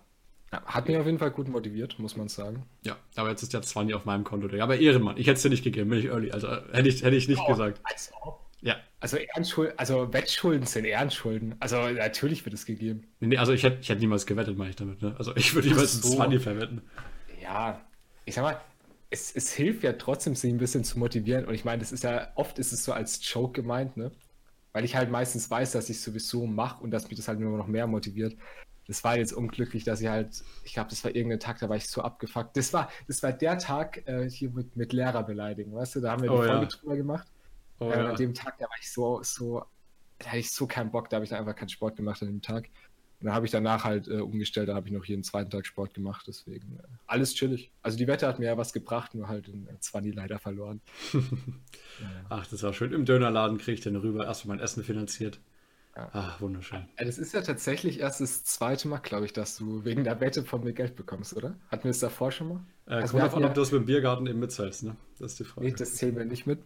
Hat 0.50 0.88
mich 0.88 0.96
auf 0.96 1.04
jeden 1.04 1.18
Fall 1.18 1.30
gut 1.30 1.48
motiviert, 1.48 1.98
muss 1.98 2.16
man 2.16 2.28
sagen. 2.28 2.64
Ja, 2.82 2.96
aber 3.16 3.30
jetzt 3.30 3.42
ist 3.42 3.52
ja 3.52 3.60
20 3.60 3.94
auf 3.94 4.06
meinem 4.06 4.24
Konto. 4.24 4.48
Aber 4.62 4.78
Ehrenmann, 4.78 5.16
ich 5.18 5.26
hätte 5.26 5.36
es 5.36 5.42
dir 5.42 5.50
nicht 5.50 5.62
gegeben, 5.62 5.90
bin 5.90 5.98
ich 5.98 6.06
early. 6.06 6.30
Also 6.30 6.46
äh, 6.46 6.62
hätte 6.72 6.88
ich, 6.88 7.02
hätte 7.02 7.16
ich 7.16 7.28
nicht 7.28 7.44
gesagt. 7.46 7.80
Also, 7.84 8.12
Ja. 8.62 8.76
also, 9.00 9.18
Ehrenschulden, 9.18 9.78
also 9.78 10.10
Wettschulden 10.12 10.66
sind 10.66 10.86
Ehrenschulden. 10.86 11.56
Also 11.60 11.76
natürlich 11.90 12.44
wird 12.46 12.54
es 12.54 12.64
gegeben. 12.64 13.06
Nee, 13.20 13.36
also 13.36 13.52
ich 13.52 13.62
hätte, 13.62 13.78
ich 13.82 13.90
hätte 13.90 14.00
niemals 14.00 14.24
gewettet, 14.24 14.56
meine 14.56 14.70
ich 14.70 14.76
damit. 14.76 15.02
Ne? 15.02 15.14
Also 15.18 15.36
ich 15.36 15.54
würde 15.54 15.68
niemals 15.68 16.00
so. 16.00 16.08
ein 16.12 16.16
20 16.16 16.42
verwetten. 16.42 16.82
Ja, 17.42 17.80
ich 18.24 18.34
sag 18.34 18.42
mal, 18.42 18.58
es, 19.10 19.30
es 19.34 19.52
hilft 19.52 19.82
ja 19.82 19.92
trotzdem, 19.94 20.34
sich 20.34 20.50
ein 20.50 20.58
bisschen 20.58 20.82
zu 20.82 20.98
motivieren. 20.98 21.44
Und 21.44 21.54
ich 21.54 21.64
meine, 21.66 21.80
das 21.80 21.92
ist 21.92 22.04
ja, 22.04 22.28
oft 22.36 22.58
ist 22.58 22.72
es 22.72 22.84
so 22.84 22.92
als 22.92 23.20
Joke 23.32 23.52
gemeint, 23.60 23.96
ne? 23.98 24.12
Weil 24.72 24.84
ich 24.84 24.96
halt 24.96 25.10
meistens 25.10 25.50
weiß, 25.50 25.72
dass 25.72 25.90
ich 25.90 25.96
es 25.96 26.04
sowieso 26.04 26.46
mache 26.46 26.82
und 26.82 26.90
dass 26.90 27.08
mich 27.08 27.16
das 27.18 27.28
halt 27.28 27.40
nur 27.40 27.56
noch 27.56 27.66
mehr 27.66 27.86
motiviert. 27.86 28.34
Das 28.88 29.04
war 29.04 29.18
jetzt 29.18 29.32
unglücklich, 29.34 29.84
dass 29.84 30.00
ich 30.00 30.08
halt, 30.08 30.42
ich 30.64 30.72
glaube, 30.72 30.88
das 30.88 31.04
war 31.04 31.14
irgendein 31.14 31.40
Tag, 31.40 31.58
da 31.60 31.68
war 31.68 31.76
ich 31.76 31.86
so 31.88 32.00
abgefuckt. 32.02 32.56
Das 32.56 32.72
war, 32.72 32.90
das 33.06 33.22
war 33.22 33.32
der 33.32 33.58
Tag 33.58 34.08
äh, 34.08 34.28
hier 34.28 34.50
mit, 34.50 34.76
mit 34.76 34.94
Lehrer 34.94 35.22
beleidigen, 35.22 35.74
weißt 35.74 35.96
du? 35.96 36.00
Da 36.00 36.12
haben 36.12 36.22
wir 36.22 36.30
die 36.30 36.34
Oh, 36.36 36.42
ja. 36.42 36.56
Folge 36.56 36.66
drüber 36.68 36.96
gemacht. 36.96 37.28
Oh, 37.80 37.90
äh, 37.90 37.98
ja. 37.98 38.08
An 38.08 38.16
dem 38.16 38.32
Tag, 38.34 38.56
da 38.58 38.64
war 38.64 38.76
ich 38.80 38.90
so, 38.90 39.22
so, 39.22 39.62
da 40.18 40.28
hatte 40.28 40.38
ich 40.38 40.50
so 40.50 40.66
keinen 40.66 40.90
Bock, 40.90 41.10
da 41.10 41.16
habe 41.16 41.24
ich 41.24 41.30
dann 41.30 41.38
einfach 41.40 41.54
keinen 41.54 41.68
Sport 41.68 41.96
gemacht 41.96 42.22
an 42.22 42.28
dem 42.28 42.42
Tag. 42.42 42.70
Und 43.20 43.26
dann 43.26 43.34
habe 43.34 43.46
ich 43.46 43.52
danach 43.52 43.84
halt 43.84 44.08
äh, 44.08 44.20
umgestellt, 44.20 44.68
da 44.68 44.74
habe 44.74 44.86
ich 44.88 44.94
noch 44.94 45.04
jeden 45.04 45.24
zweiten 45.24 45.50
Tag 45.50 45.66
Sport 45.66 45.92
gemacht, 45.92 46.24
deswegen 46.26 46.78
äh, 46.78 46.82
alles 47.06 47.34
chillig. 47.34 47.70
Also 47.82 47.98
die 47.98 48.06
Wette 48.06 48.26
hat 48.26 48.38
mir 48.38 48.46
ja 48.46 48.56
was 48.56 48.72
gebracht, 48.72 49.14
nur 49.14 49.28
halt 49.28 49.48
in 49.48 49.66
äh, 49.68 49.78
20 49.80 50.14
leider 50.14 50.38
verloren. 50.38 50.80
Ach, 52.30 52.46
das 52.46 52.62
war 52.62 52.72
schön. 52.72 52.92
Im 52.92 53.04
Dönerladen 53.04 53.58
kriege 53.58 53.74
ich 53.74 53.80
den 53.80 53.96
rüber, 53.96 54.24
erst 54.24 54.46
mein 54.46 54.60
Essen 54.60 54.82
finanziert. 54.82 55.40
Ja. 55.98 56.08
Ach, 56.12 56.40
wunderschön. 56.40 56.86
Ja, 56.98 57.04
das 57.04 57.18
ist 57.18 57.34
ja 57.34 57.42
tatsächlich 57.42 57.98
erst 57.98 58.20
das 58.20 58.44
zweite 58.44 58.86
Mal, 58.86 58.98
glaube 58.98 59.26
ich, 59.26 59.32
dass 59.32 59.56
du 59.56 59.84
wegen 59.84 60.04
der 60.04 60.20
Wette 60.20 60.44
von 60.44 60.62
mir 60.62 60.72
Geld 60.72 60.94
bekommst, 60.94 61.34
oder? 61.36 61.56
Hatten 61.72 61.84
wir 61.84 61.90
es 61.90 61.98
davor 61.98 62.30
schon 62.30 62.48
mal? 62.48 62.60
Äh, 62.86 62.94
Also 62.94 63.12
kommt 63.12 63.24
davon, 63.24 63.42
ja- 63.42 63.48
ob 63.48 63.54
du 63.54 63.60
das 63.60 63.72
mit 63.72 63.80
dem 63.80 63.86
Biergarten 63.86 64.26
eben 64.28 64.38
mitzahlst, 64.38 64.84
ne? 64.84 64.96
Das 65.18 65.32
ist 65.32 65.40
die 65.40 65.44
Frage. 65.44 65.66
Nee, 65.66 65.74
das 65.76 65.96
zählen 65.96 66.16
wir 66.16 66.24
nicht 66.24 66.46
mit. 66.46 66.60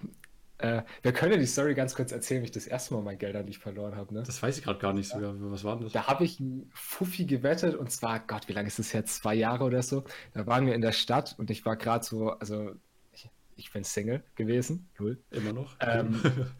Äh, 0.58 0.82
wir 1.02 1.12
können 1.12 1.32
ja 1.32 1.38
die 1.38 1.46
Story 1.46 1.74
ganz 1.74 1.94
kurz 1.94 2.12
erzählen, 2.12 2.42
wie 2.42 2.44
ich 2.44 2.50
das 2.52 2.66
erste 2.66 2.92
Mal 2.94 3.02
mein 3.02 3.16
Geld 3.18 3.34
an 3.34 3.46
dich 3.46 3.58
verloren 3.58 3.96
habe, 3.96 4.12
ne? 4.14 4.22
Das 4.22 4.40
weiß 4.42 4.58
ich 4.58 4.64
gerade 4.64 4.78
gar 4.78 4.92
nicht 4.92 5.08
sogar. 5.08 5.34
Was 5.50 5.64
war 5.64 5.76
denn 5.76 5.84
das? 5.84 5.92
Da 5.92 6.06
habe 6.08 6.24
ich 6.24 6.38
ein 6.38 6.70
Fuffi 6.74 7.24
gewettet 7.24 7.74
und 7.74 7.90
zwar, 7.90 8.20
Gott, 8.20 8.48
wie 8.48 8.52
lange 8.52 8.68
ist 8.68 8.78
das 8.78 8.92
jetzt? 8.92 9.22
Zwei 9.22 9.34
Jahre 9.34 9.64
oder 9.64 9.82
so. 9.82 10.04
Da 10.34 10.46
waren 10.46 10.66
wir 10.66 10.74
in 10.74 10.82
der 10.82 10.92
Stadt 10.92 11.34
und 11.38 11.50
ich 11.50 11.64
war 11.64 11.76
gerade 11.76 12.04
so, 12.04 12.30
also 12.32 12.72
ich, 13.12 13.28
ich 13.56 13.72
bin 13.72 13.82
Single 13.82 14.22
gewesen, 14.36 14.88
cool. 15.00 15.18
Immer 15.30 15.52
noch? 15.54 15.74
Ähm, 15.80 16.20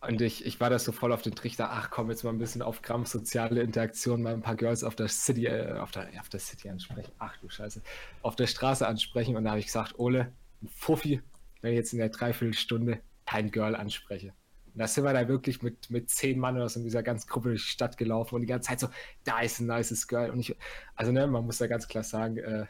Und 0.00 0.22
ich, 0.22 0.46
ich 0.46 0.60
war 0.60 0.70
da 0.70 0.78
so 0.78 0.92
voll 0.92 1.12
auf 1.12 1.20
den 1.20 1.34
Trichter, 1.34 1.70
ach 1.70 1.90
komm, 1.90 2.10
jetzt 2.10 2.24
mal 2.24 2.30
ein 2.30 2.38
bisschen 2.38 2.62
auf 2.62 2.80
Krampf, 2.80 3.08
soziale 3.08 3.60
Interaktion, 3.60 4.22
mal 4.22 4.32
ein 4.32 4.40
paar 4.40 4.56
Girls 4.56 4.82
auf 4.82 4.94
der 4.94 5.08
City, 5.08 5.46
äh, 5.46 5.78
auf 5.78 5.90
der, 5.90 6.08
auf 6.18 6.30
der 6.30 6.40
City 6.40 6.70
ansprechen. 6.70 7.12
Ach 7.18 7.36
du 7.36 7.50
Scheiße. 7.50 7.82
Auf 8.22 8.34
der 8.34 8.46
Straße 8.46 8.86
ansprechen 8.86 9.36
und 9.36 9.44
da 9.44 9.50
habe 9.50 9.60
ich 9.60 9.66
gesagt, 9.66 9.98
Ole, 9.98 10.32
ein 10.62 10.68
Fuffi, 10.68 11.20
wenn 11.60 11.72
ich 11.72 11.76
jetzt 11.76 11.92
in 11.92 11.98
der 11.98 12.08
Dreiviertelstunde 12.08 13.00
kein 13.26 13.50
Girl 13.50 13.74
anspreche. 13.74 14.32
Und 14.72 14.78
da 14.78 14.86
sind 14.86 15.04
wir 15.04 15.12
da 15.12 15.28
wirklich 15.28 15.62
mit, 15.62 15.90
mit 15.90 16.08
zehn 16.08 16.38
Mann 16.38 16.56
oder 16.56 16.68
so 16.68 16.80
in 16.80 16.84
dieser 16.84 17.02
ganzen 17.02 17.28
Gruppe 17.28 17.50
durch 17.50 17.64
die 17.64 17.70
Stadt 17.70 17.98
gelaufen 17.98 18.36
und 18.36 18.40
die 18.40 18.46
ganze 18.46 18.68
Zeit 18.68 18.80
so, 18.80 18.88
da 19.24 19.40
ist 19.40 19.60
ein 19.60 19.66
nices 19.66 20.08
Girl. 20.08 20.30
Und 20.30 20.40
ich, 20.40 20.56
also 20.94 21.12
ne, 21.12 21.26
man 21.26 21.44
muss 21.44 21.58
da 21.58 21.66
ganz 21.66 21.88
klar 21.88 22.04
sagen, 22.04 22.38
äh, 22.38 22.66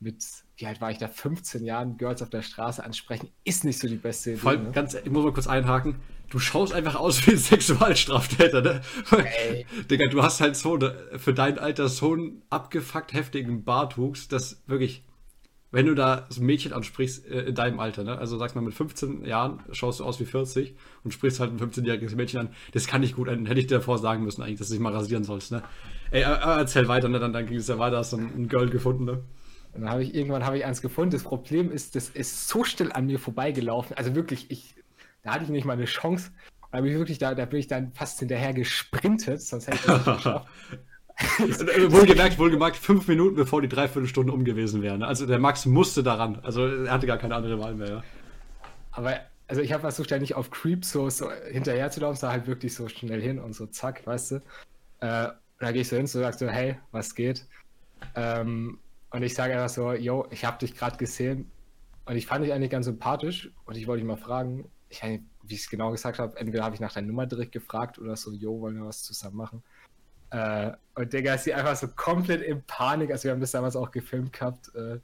mit, 0.00 0.24
wie 0.56 0.66
alt 0.66 0.80
war 0.80 0.90
ich 0.90 0.98
da, 0.98 1.08
15 1.08 1.64
Jahren 1.64 1.98
Girls 1.98 2.22
auf 2.22 2.30
der 2.30 2.42
Straße 2.42 2.82
ansprechen, 2.82 3.28
ist 3.44 3.64
nicht 3.64 3.78
so 3.78 3.86
die 3.86 3.96
beste 3.96 4.30
Idee. 4.30 4.40
Vor 4.40 4.50
allem, 4.52 4.64
ne? 4.64 4.72
ganz, 4.72 4.94
ich 4.94 5.10
muss 5.10 5.22
mal 5.22 5.32
kurz 5.32 5.46
einhaken, 5.46 5.96
du 6.30 6.38
schaust 6.38 6.72
einfach 6.72 6.94
aus 6.94 7.26
wie 7.26 7.32
ein 7.32 7.36
Sexualstraftäter, 7.36 8.62
ne? 8.62 8.80
Ey. 9.10 9.66
Digga, 9.90 10.06
du 10.06 10.22
hast 10.22 10.40
halt 10.40 10.56
so, 10.56 10.76
ne, 10.76 10.94
für 11.18 11.34
dein 11.34 11.58
Alter 11.58 11.88
so 11.88 12.14
einen 12.14 12.42
abgefuckt 12.48 13.12
heftigen 13.12 13.64
Bartwuchs, 13.64 14.28
dass 14.28 14.62
wirklich, 14.66 15.04
wenn 15.70 15.86
du 15.86 15.94
da 15.94 16.26
so 16.30 16.40
ein 16.40 16.46
Mädchen 16.46 16.72
ansprichst, 16.72 17.26
äh, 17.26 17.42
in 17.42 17.54
deinem 17.54 17.78
Alter, 17.78 18.02
ne? 18.04 18.16
Also 18.16 18.38
sag 18.38 18.54
mal, 18.54 18.62
mit 18.62 18.74
15 18.74 19.24
Jahren 19.26 19.60
schaust 19.72 20.00
du 20.00 20.04
aus 20.04 20.18
wie 20.18 20.24
40 20.24 20.74
und 21.04 21.12
sprichst 21.12 21.40
halt 21.40 21.52
ein 21.52 21.58
15-jähriges 21.58 22.16
Mädchen 22.16 22.40
an, 22.40 22.48
das 22.72 22.86
kann 22.86 23.02
nicht 23.02 23.16
gut 23.16 23.28
enden. 23.28 23.46
Hätte 23.46 23.60
ich 23.60 23.66
dir 23.66 23.78
davor 23.78 23.98
sagen 23.98 24.24
müssen 24.24 24.42
eigentlich, 24.42 24.58
dass 24.58 24.68
du 24.68 24.74
dich 24.74 24.82
mal 24.82 24.94
rasieren 24.94 25.24
sollst, 25.24 25.52
ne? 25.52 25.62
Ey, 26.10 26.24
aber 26.24 26.42
aber 26.42 26.56
erzähl 26.56 26.88
weiter, 26.88 27.08
ne? 27.08 27.18
Dann, 27.18 27.32
dann 27.32 27.46
ging 27.46 27.58
es 27.58 27.68
ja 27.68 27.78
weiter, 27.78 27.98
hast 27.98 28.14
du 28.14 28.16
ein, 28.16 28.32
ein 28.34 28.48
Girl 28.48 28.70
gefunden, 28.70 29.04
ne? 29.04 29.22
Und 29.72 29.82
dann 29.82 29.90
habe 29.90 30.02
ich 30.02 30.14
irgendwann 30.14 30.44
habe 30.44 30.58
ich 30.58 30.64
eins 30.64 30.82
gefunden. 30.82 31.12
Das 31.12 31.22
Problem 31.22 31.70
ist, 31.70 31.94
das 31.94 32.08
ist 32.08 32.48
so 32.48 32.64
still 32.64 32.92
an 32.92 33.06
mir 33.06 33.18
vorbeigelaufen. 33.18 33.96
Also 33.96 34.14
wirklich, 34.14 34.50
ich, 34.50 34.74
da 35.22 35.34
hatte 35.34 35.44
ich 35.44 35.50
nicht 35.50 35.64
mal 35.64 35.74
eine 35.74 35.84
Chance. 35.84 36.30
Da 36.72 36.80
bin 36.80 36.92
ich 36.92 36.98
wirklich 36.98 37.18
da, 37.18 37.34
da 37.34 37.44
bin 37.44 37.60
ich 37.60 37.66
dann 37.66 37.92
fast 37.92 38.18
hinterher 38.20 38.52
gesprintet, 38.52 39.42
sonst 39.42 39.66
hätte 39.66 39.76
ich 39.76 39.84
das 39.84 40.06
nicht 40.06 40.16
geschafft. 40.16 40.48
Äh, 41.20 41.92
Wohlgemerkt, 41.92 42.38
wohlgemerkt, 42.38 42.76
fünf 42.76 43.06
Minuten 43.06 43.36
bevor 43.36 43.60
die 43.60 43.68
Dreiviertelstunde 43.68 44.32
um 44.32 44.44
gewesen 44.44 44.80
wäre. 44.82 44.98
Ne? 44.98 45.06
Also 45.06 45.26
der 45.26 45.38
Max 45.38 45.66
musste 45.66 46.02
daran. 46.02 46.40
Also 46.42 46.66
er 46.66 46.92
hatte 46.92 47.06
gar 47.06 47.18
keine 47.18 47.34
andere 47.34 47.58
Wahl 47.60 47.74
mehr. 47.74 47.88
Ja? 47.88 48.04
Aber 48.92 49.20
also 49.46 49.62
ich 49.62 49.72
habe 49.72 49.82
versucht, 49.82 50.10
ja 50.10 50.18
nicht 50.18 50.34
auf 50.34 50.50
Creep 50.50 50.84
so, 50.84 51.10
so 51.10 51.30
hinterher 51.50 51.90
zu 51.90 52.00
laufen, 52.00 52.16
sondern 52.16 52.38
halt 52.38 52.46
wirklich 52.46 52.74
so 52.74 52.88
schnell 52.88 53.20
hin 53.20 53.38
und 53.38 53.52
so 53.52 53.66
zack, 53.66 54.06
weißt 54.06 54.30
du. 54.30 54.34
Äh, 55.00 55.26
und 55.26 55.66
dann 55.66 55.72
gehe 55.72 55.82
ich 55.82 55.88
so 55.88 55.96
hin, 55.96 56.06
so 56.06 56.20
sagst 56.20 56.40
du, 56.40 56.50
hey, 56.50 56.78
was 56.92 57.14
geht? 57.14 57.46
Ähm, 58.14 58.78
und 59.10 59.22
ich 59.22 59.34
sage 59.34 59.54
einfach 59.54 59.68
so, 59.68 59.92
yo, 59.92 60.26
ich 60.30 60.44
habe 60.44 60.58
dich 60.58 60.74
gerade 60.74 60.96
gesehen. 60.96 61.50
Und 62.06 62.16
ich 62.16 62.26
fand 62.26 62.44
dich 62.44 62.52
eigentlich 62.52 62.70
ganz 62.70 62.86
sympathisch. 62.86 63.50
Und 63.66 63.76
ich 63.76 63.86
wollte 63.86 64.02
dich 64.02 64.08
mal 64.08 64.16
fragen, 64.16 64.70
ich, 64.88 65.02
wie 65.02 65.54
ich 65.54 65.60
es 65.60 65.70
genau 65.70 65.90
gesagt 65.90 66.18
habe, 66.18 66.36
entweder 66.38 66.64
habe 66.64 66.74
ich 66.74 66.80
nach 66.80 66.92
deiner 66.92 67.08
Nummer 67.08 67.26
direkt 67.26 67.52
gefragt 67.52 67.98
oder 67.98 68.16
so, 68.16 68.32
yo, 68.32 68.60
wollen 68.60 68.76
wir 68.76 68.86
was 68.86 69.02
zusammen 69.02 69.36
machen? 69.36 69.62
Äh, 70.30 70.72
und 70.94 71.12
Digga, 71.12 71.34
ist 71.34 71.44
sie 71.44 71.54
einfach 71.54 71.76
so 71.76 71.88
komplett 71.88 72.42
in 72.42 72.62
Panik, 72.62 73.10
also 73.10 73.24
wir 73.24 73.32
haben 73.32 73.40
das 73.40 73.50
damals 73.50 73.76
auch 73.76 73.90
gefilmt 73.90 74.32
gehabt, 74.32 74.72
äh, 74.74 75.00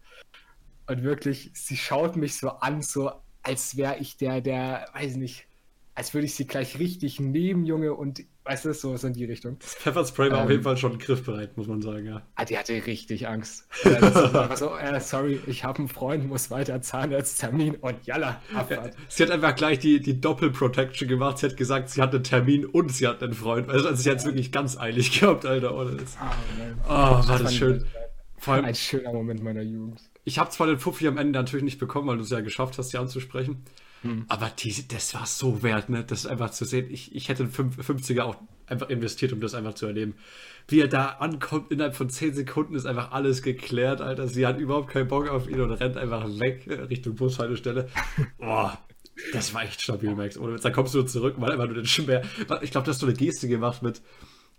und 0.88 1.02
wirklich, 1.02 1.50
sie 1.54 1.76
schaut 1.76 2.14
mich 2.16 2.36
so 2.36 2.50
an, 2.50 2.80
so 2.80 3.10
als 3.42 3.76
wäre 3.76 3.98
ich 3.98 4.16
der, 4.16 4.40
der, 4.40 4.88
weiß 4.92 5.16
nicht, 5.16 5.46
als 5.94 6.14
würde 6.14 6.26
ich 6.26 6.34
sie 6.34 6.46
gleich 6.46 6.78
richtig 6.78 7.18
nehmen, 7.18 7.64
Junge, 7.64 7.94
und 7.94 8.24
Weißt 8.46 8.64
du, 8.64 8.72
so 8.72 8.94
in 8.94 9.12
die 9.12 9.24
Richtung. 9.24 9.58
Das 9.58 9.74
Pfefferspray 9.74 10.30
war 10.30 10.38
ähm, 10.38 10.44
auf 10.44 10.50
jeden 10.50 10.62
Fall 10.62 10.76
schon 10.76 10.98
griffbereit, 10.98 11.56
muss 11.56 11.66
man 11.66 11.82
sagen, 11.82 12.06
ja. 12.06 12.22
Ah, 12.36 12.44
die 12.44 12.56
hatte 12.56 12.74
richtig 12.86 13.26
Angst. 13.26 13.66
Ja, 13.82 14.56
so, 14.56 14.76
äh, 14.76 15.00
sorry, 15.00 15.40
ich 15.46 15.64
habe 15.64 15.80
einen 15.80 15.88
Freund, 15.88 16.28
muss 16.28 16.48
weiter 16.52 16.80
Zahnarzttermin 16.80 17.74
und 17.74 18.06
jalla, 18.06 18.40
Abfahrt. 18.54 18.94
Sie 19.08 19.24
hat 19.24 19.32
einfach 19.32 19.56
gleich 19.56 19.80
die, 19.80 19.98
die 19.98 20.20
Doppel-Protection 20.20 21.08
gemacht. 21.08 21.38
Sie 21.38 21.46
hat 21.46 21.56
gesagt, 21.56 21.90
sie 21.90 22.00
hat 22.00 22.14
einen 22.14 22.22
Termin 22.22 22.64
und 22.64 22.92
sie 22.92 23.08
hat 23.08 23.20
einen 23.20 23.34
Freund. 23.34 23.68
Also, 23.68 23.88
also 23.88 24.00
sie 24.00 24.10
hat 24.10 24.18
es 24.18 24.24
wirklich 24.24 24.52
ganz 24.52 24.78
eilig 24.78 25.18
gehabt, 25.18 25.44
Alter. 25.44 25.74
Ohne 25.74 25.96
das. 25.96 26.16
Oh, 26.20 26.88
oh 26.88 26.92
war 26.92 27.38
das 27.40 27.52
schön. 27.52 27.84
Vor 28.38 28.54
allem, 28.54 28.64
ein 28.66 28.74
schöner 28.76 29.12
Moment 29.12 29.42
meiner 29.42 29.62
Jugend. 29.62 30.00
Ich 30.22 30.38
habe 30.38 30.50
zwar 30.50 30.68
den 30.68 30.78
Fuffi 30.78 31.08
am 31.08 31.18
Ende 31.18 31.36
natürlich 31.36 31.64
nicht 31.64 31.80
bekommen, 31.80 32.06
weil 32.06 32.16
du 32.16 32.22
es 32.22 32.30
ja 32.30 32.40
geschafft 32.40 32.78
hast, 32.78 32.90
sie 32.90 32.98
anzusprechen. 32.98 33.64
Hm. 34.02 34.26
Aber 34.28 34.50
die, 34.50 34.86
das 34.88 35.14
war 35.14 35.26
so 35.26 35.62
wert, 35.62 35.88
ne? 35.88 36.04
Das 36.04 36.26
einfach 36.26 36.50
zu 36.50 36.64
sehen. 36.64 36.88
Ich, 36.90 37.14
ich 37.14 37.28
hätte 37.28 37.44
einen 37.44 37.52
50er 37.52 38.22
auch 38.22 38.36
einfach 38.66 38.88
investiert, 38.88 39.32
um 39.32 39.40
das 39.40 39.54
einfach 39.54 39.74
zu 39.74 39.86
erleben. 39.86 40.14
Wie 40.68 40.80
er 40.80 40.88
da 40.88 41.06
ankommt, 41.06 41.70
innerhalb 41.70 41.94
von 41.94 42.10
10 42.10 42.34
Sekunden 42.34 42.74
ist 42.74 42.86
einfach 42.86 43.12
alles 43.12 43.42
geklärt, 43.42 44.00
Alter. 44.00 44.26
Sie 44.26 44.46
hat 44.46 44.58
überhaupt 44.58 44.90
keinen 44.90 45.08
Bock 45.08 45.28
auf 45.28 45.48
ihn 45.48 45.60
und 45.60 45.70
rennt 45.70 45.96
einfach 45.96 46.26
weg 46.40 46.66
Richtung 46.90 47.14
Bushaltestelle. 47.14 47.88
Boah, 48.38 48.78
das 49.32 49.54
war 49.54 49.62
echt 49.62 49.80
stabil, 49.82 50.14
Max. 50.14 50.36
Und 50.36 50.62
dann 50.64 50.72
kommst 50.72 50.94
du 50.94 51.02
zurück, 51.02 51.36
weil 51.38 51.52
einfach 51.52 51.66
nur 51.66 51.76
den 51.76 51.86
Schmerz. 51.86 52.26
Ich 52.62 52.70
glaube, 52.70 52.84
du 52.84 52.90
hast 52.90 53.00
so 53.00 53.06
eine 53.06 53.14
Geste 53.14 53.48
gemacht 53.48 53.82
mit, 53.82 54.02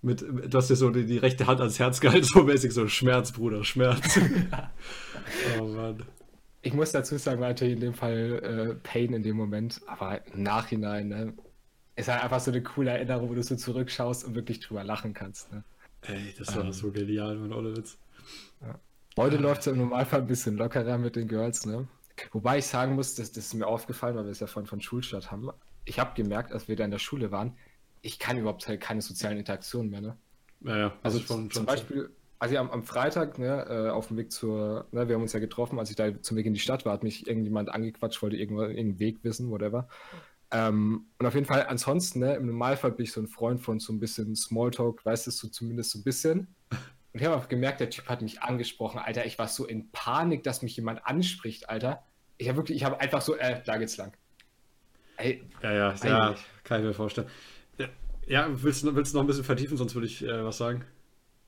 mit, 0.02 0.22
du 0.22 0.58
hast 0.58 0.70
dir 0.70 0.76
so 0.76 0.90
die, 0.90 1.06
die, 1.06 1.18
rechte 1.18 1.46
Hand 1.48 1.60
ans 1.60 1.80
Herz 1.80 2.00
gehalten, 2.00 2.24
so 2.34 2.44
mäßig 2.44 2.72
so 2.72 2.88
Schmerz, 2.88 3.34
Bruder, 3.34 3.64
Schmerz. 3.64 4.20
oh 5.60 5.66
Mann 5.66 6.04
ich 6.68 6.74
muss 6.74 6.92
dazu 6.92 7.18
sagen, 7.18 7.40
war 7.40 7.48
natürlich 7.48 7.76
in 7.76 7.80
dem 7.80 7.94
Fall 7.94 8.44
äh, 8.44 8.76
Pain 8.76 9.14
in 9.14 9.24
dem 9.24 9.38
Moment, 9.38 9.80
aber 9.88 10.26
im 10.28 10.44
Nachhinein, 10.44 11.08
ne, 11.08 11.34
ist 11.96 12.10
halt 12.10 12.22
einfach 12.22 12.42
so 12.42 12.52
eine 12.52 12.62
coole 12.62 12.92
Erinnerung, 12.92 13.30
wo 13.30 13.34
du 13.34 13.42
so 13.42 13.56
zurückschaust 13.56 14.26
und 14.26 14.36
wirklich 14.36 14.60
drüber 14.60 14.84
lachen 14.84 15.14
kannst. 15.14 15.52
Ne? 15.54 15.64
Ey, 16.02 16.36
das 16.38 16.54
war 16.56 16.66
ähm, 16.66 16.74
so 16.74 16.92
genial, 16.92 17.38
mein 17.38 17.54
ohne 17.54 17.76
Witz. 17.76 17.98
Ja. 18.62 18.78
Heute 19.16 19.38
ah. 19.38 19.42
läuft 19.42 19.62
es 19.62 19.68
im 19.68 19.78
Normalfall 19.78 20.22
ein 20.22 20.28
bisschen 20.28 20.58
lockerer 20.58 20.98
mit 20.98 21.16
den 21.16 21.30
Girls, 21.30 21.66
ne? 21.66 21.88
Wobei 22.34 22.58
ich 22.58 22.66
sagen 22.66 22.96
muss, 22.96 23.16
das, 23.16 23.32
das 23.32 23.46
ist 23.46 23.54
mir 23.54 23.68
aufgefallen, 23.68 24.16
weil 24.18 24.26
wir 24.26 24.32
es 24.32 24.40
ja 24.42 24.48
von, 24.48 24.66
von 24.66 24.82
Schulstadt 24.82 25.32
haben. 25.32 25.50
Ich 25.86 26.00
habe 26.00 26.22
gemerkt, 26.22 26.52
als 26.52 26.68
wir 26.68 26.76
da 26.76 26.84
in 26.84 26.92
der 26.92 27.00
Schule 27.00 27.32
waren, 27.32 27.56
ich 28.02 28.20
kann 28.20 28.38
überhaupt 28.38 28.68
halt 28.68 28.82
keine 28.82 29.02
sozialen 29.02 29.38
Interaktionen 29.38 29.90
mehr, 29.90 30.02
ne? 30.02 30.18
Ja, 30.62 30.78
ja. 30.78 30.94
Also 31.02 31.20
schon, 31.20 31.50
zum 31.50 31.66
Beispiel, 31.66 32.10
also 32.40 32.58
am, 32.58 32.70
am 32.70 32.84
Freitag, 32.84 33.40
ne, 33.40 33.66
äh, 33.70 33.90
auf 33.90 34.08
dem 34.08 34.18
Weg 34.18 34.32
zur, 34.32 34.88
ne, 34.92 35.08
wir 35.08 35.16
haben 35.16 35.22
uns 35.22 35.34
ja 35.34 35.40
getroffen, 35.40 35.80
als 35.80 35.90
ich 35.90 35.96
da 35.96 36.22
zum 36.22 36.38
Weg 36.38 36.46
in 36.46 36.54
die 36.54 36.60
Stadt 36.60 36.86
war, 36.86 36.94
hat 36.94 37.04
mich 37.04 37.28
irgendjemand 37.28 37.70
angequatscht, 37.70 38.22
wollte 38.22 38.38
irgendwo 38.38 38.62
irgendeinen 38.62 39.00
Weg 39.00 39.24
wissen, 39.24 39.50
whatever. 39.50 39.88
Ähm, 40.52 41.08
und 41.18 41.26
auf 41.26 41.34
jeden 41.34 41.46
Fall, 41.46 41.66
ansonsten, 41.68 42.20
ne, 42.20 42.36
im 42.36 42.46
Normalfall 42.46 42.92
bin 42.92 43.06
ich 43.06 43.12
so 43.12 43.22
ein 43.22 43.28
Freund 43.28 43.60
von 43.62 43.80
so 43.80 43.92
ein 43.92 44.00
bisschen 44.00 44.36
Smalltalk, 44.36 45.04
weißt 45.06 45.28
du, 45.28 45.32
so 45.32 45.48
zumindest 45.48 45.92
so 45.92 46.00
ein 46.00 46.04
bisschen. 46.04 46.56
Und 47.14 47.22
ich 47.22 47.26
habe 47.26 47.36
auch 47.36 47.48
gemerkt, 47.48 47.80
der 47.80 47.90
Typ 47.90 48.08
hat 48.08 48.22
mich 48.22 48.42
angesprochen, 48.42 49.00
Alter. 49.00 49.26
Ich 49.26 49.40
war 49.40 49.48
so 49.48 49.66
in 49.66 49.92
Panik, 49.92 50.44
dass 50.44 50.62
mich 50.62 50.76
jemand 50.76 51.06
anspricht, 51.06 51.70
Alter. 51.70 52.04
Ich 52.38 52.48
habe 52.48 52.58
wirklich, 52.58 52.78
ich 52.78 52.84
habe 52.84 53.00
einfach 53.00 53.22
so, 53.22 53.36
äh, 53.36 53.62
da 53.66 53.78
geht's 53.78 53.98
lang. 53.98 54.14
Ey, 55.18 55.44
ja, 55.64 55.74
ja, 55.74 55.96
ja, 56.04 56.36
kann 56.64 56.82
ich 56.82 56.86
mir 56.86 56.94
vorstellen. 56.94 57.28
Ja, 58.28 58.48
willst, 58.52 58.84
du, 58.84 58.94
willst 58.94 59.14
du 59.14 59.18
noch 59.18 59.24
ein 59.24 59.28
bisschen 59.28 59.46
vertiefen, 59.46 59.78
sonst 59.78 59.96
würde 59.96 60.06
ich 60.06 60.24
äh, 60.24 60.44
was 60.44 60.58
sagen? 60.58 60.86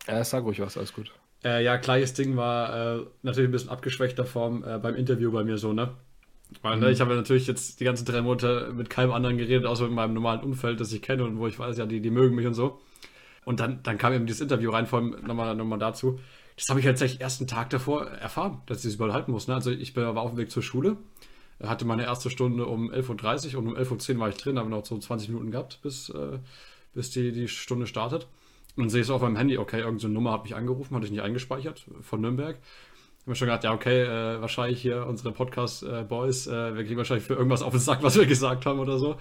Äh, 0.08 0.24
sag 0.24 0.44
ruhig 0.44 0.60
was, 0.60 0.78
alles 0.78 0.94
gut. 0.94 1.12
Äh, 1.44 1.64
ja, 1.64 1.78
gleiches 1.78 2.14
Ding 2.14 2.36
war 2.36 2.98
äh, 2.98 3.06
natürlich 3.22 3.50
ein 3.50 3.52
bisschen 3.52 3.70
abgeschwächter 3.70 4.26
Form 4.26 4.64
äh, 4.64 4.78
beim 4.78 4.96
Interview 4.96 5.32
bei 5.32 5.44
mir 5.44 5.58
so, 5.58 5.74
ne? 5.74 5.92
Weil, 6.62 6.78
ne, 6.78 6.88
mhm. 6.88 6.92
ich 6.92 7.02
habe 7.02 7.16
natürlich 7.16 7.48
jetzt 7.48 7.80
die 7.80 7.84
ganzen 7.84 8.06
drei 8.06 8.22
Monate 8.22 8.72
mit 8.74 8.90
keinem 8.90 9.12
anderen 9.12 9.38
geredet, 9.38 9.66
außer 9.66 9.84
mit 9.86 9.94
meinem 9.94 10.14
normalen 10.14 10.42
Umfeld, 10.42 10.80
das 10.80 10.92
ich 10.92 11.02
kenne 11.02 11.24
und 11.24 11.38
wo 11.38 11.48
ich 11.48 11.60
weiß, 11.60 11.78
ja, 11.78 11.86
die, 11.86 12.02
die 12.02 12.10
mögen 12.10 12.36
mich 12.36 12.48
und 12.48 12.56
so. 12.56 12.80
Und 13.46 13.60
dann, 13.60 13.82
dann 13.84 13.98
kam 13.98 14.14
eben 14.14 14.26
dieses 14.26 14.42
Interview 14.42 14.72
rein, 14.72 14.88
vor 14.88 15.00
allem 15.00 15.16
nochmal, 15.26 15.56
nochmal 15.56 15.80
dazu. 15.80 16.20
Das 16.58 16.68
habe 16.70 16.80
ich 16.80 16.86
halt 16.86 16.96
tatsächlich 16.96 17.22
ersten 17.22 17.48
Tag 17.48 17.70
davor 17.70 18.08
erfahren, 18.08 18.62
dass 18.66 18.80
ich 18.80 18.84
das 18.84 18.96
überall 18.96 19.14
halten 19.14 19.32
muss. 19.32 19.48
Ne? 19.48 19.56
Also 19.56 19.72
ich 19.72 19.96
war 19.96 20.18
auf 20.18 20.32
dem 20.32 20.38
Weg 20.38 20.52
zur 20.52 20.62
Schule, 20.62 20.98
hatte 21.64 21.86
meine 21.86 22.04
erste 22.04 22.30
Stunde 22.30 22.66
um 22.66 22.92
11.30 22.92 23.54
Uhr 23.54 23.60
und 23.60 23.68
um 23.70 23.78
11.10 23.78 24.16
Uhr 24.16 24.20
war 24.20 24.30
ich 24.30 24.36
drin, 24.36 24.60
habe 24.60 24.70
noch 24.70 24.86
so 24.86 24.98
20 24.98 25.30
Minuten 25.30 25.52
gehabt, 25.52 25.80
bis, 25.82 26.10
äh, 26.10 26.40
bis 26.94 27.12
die, 27.12 27.32
die 27.32 27.48
Stunde 27.48 27.88
startet. 27.88 28.28
Und 28.80 28.90
sehe 28.90 29.02
es 29.02 29.10
auf 29.10 29.22
meinem 29.22 29.36
Handy, 29.36 29.58
okay, 29.58 29.82
irgendeine 29.82 30.14
Nummer 30.14 30.32
hat 30.32 30.44
mich 30.44 30.56
angerufen, 30.56 30.96
hatte 30.96 31.06
ich 31.06 31.12
nicht 31.12 31.22
eingespeichert 31.22 31.86
von 32.00 32.22
Nürnberg. 32.22 32.56
Ich 32.56 33.22
habe 33.24 33.32
mir 33.32 33.36
schon 33.36 33.48
gedacht, 33.50 33.66
ja, 33.66 33.74
okay, 33.74 34.04
äh, 34.04 34.40
wahrscheinlich 34.40 34.82
hier 34.82 35.06
unsere 35.06 35.34
Podcast-Boys, 35.34 36.48
äh, 36.48 36.76
wir 36.76 36.86
kriegen 36.86 36.96
wahrscheinlich 36.96 37.26
für 37.26 37.34
irgendwas 37.34 37.62
auf 37.62 37.74
den 37.74 37.82
Sack, 37.82 38.04
was 38.04 38.18
wir 38.18 38.26
gesagt 38.26 38.66
haben 38.66 38.80
oder 38.80 38.98
so. 38.98 39.18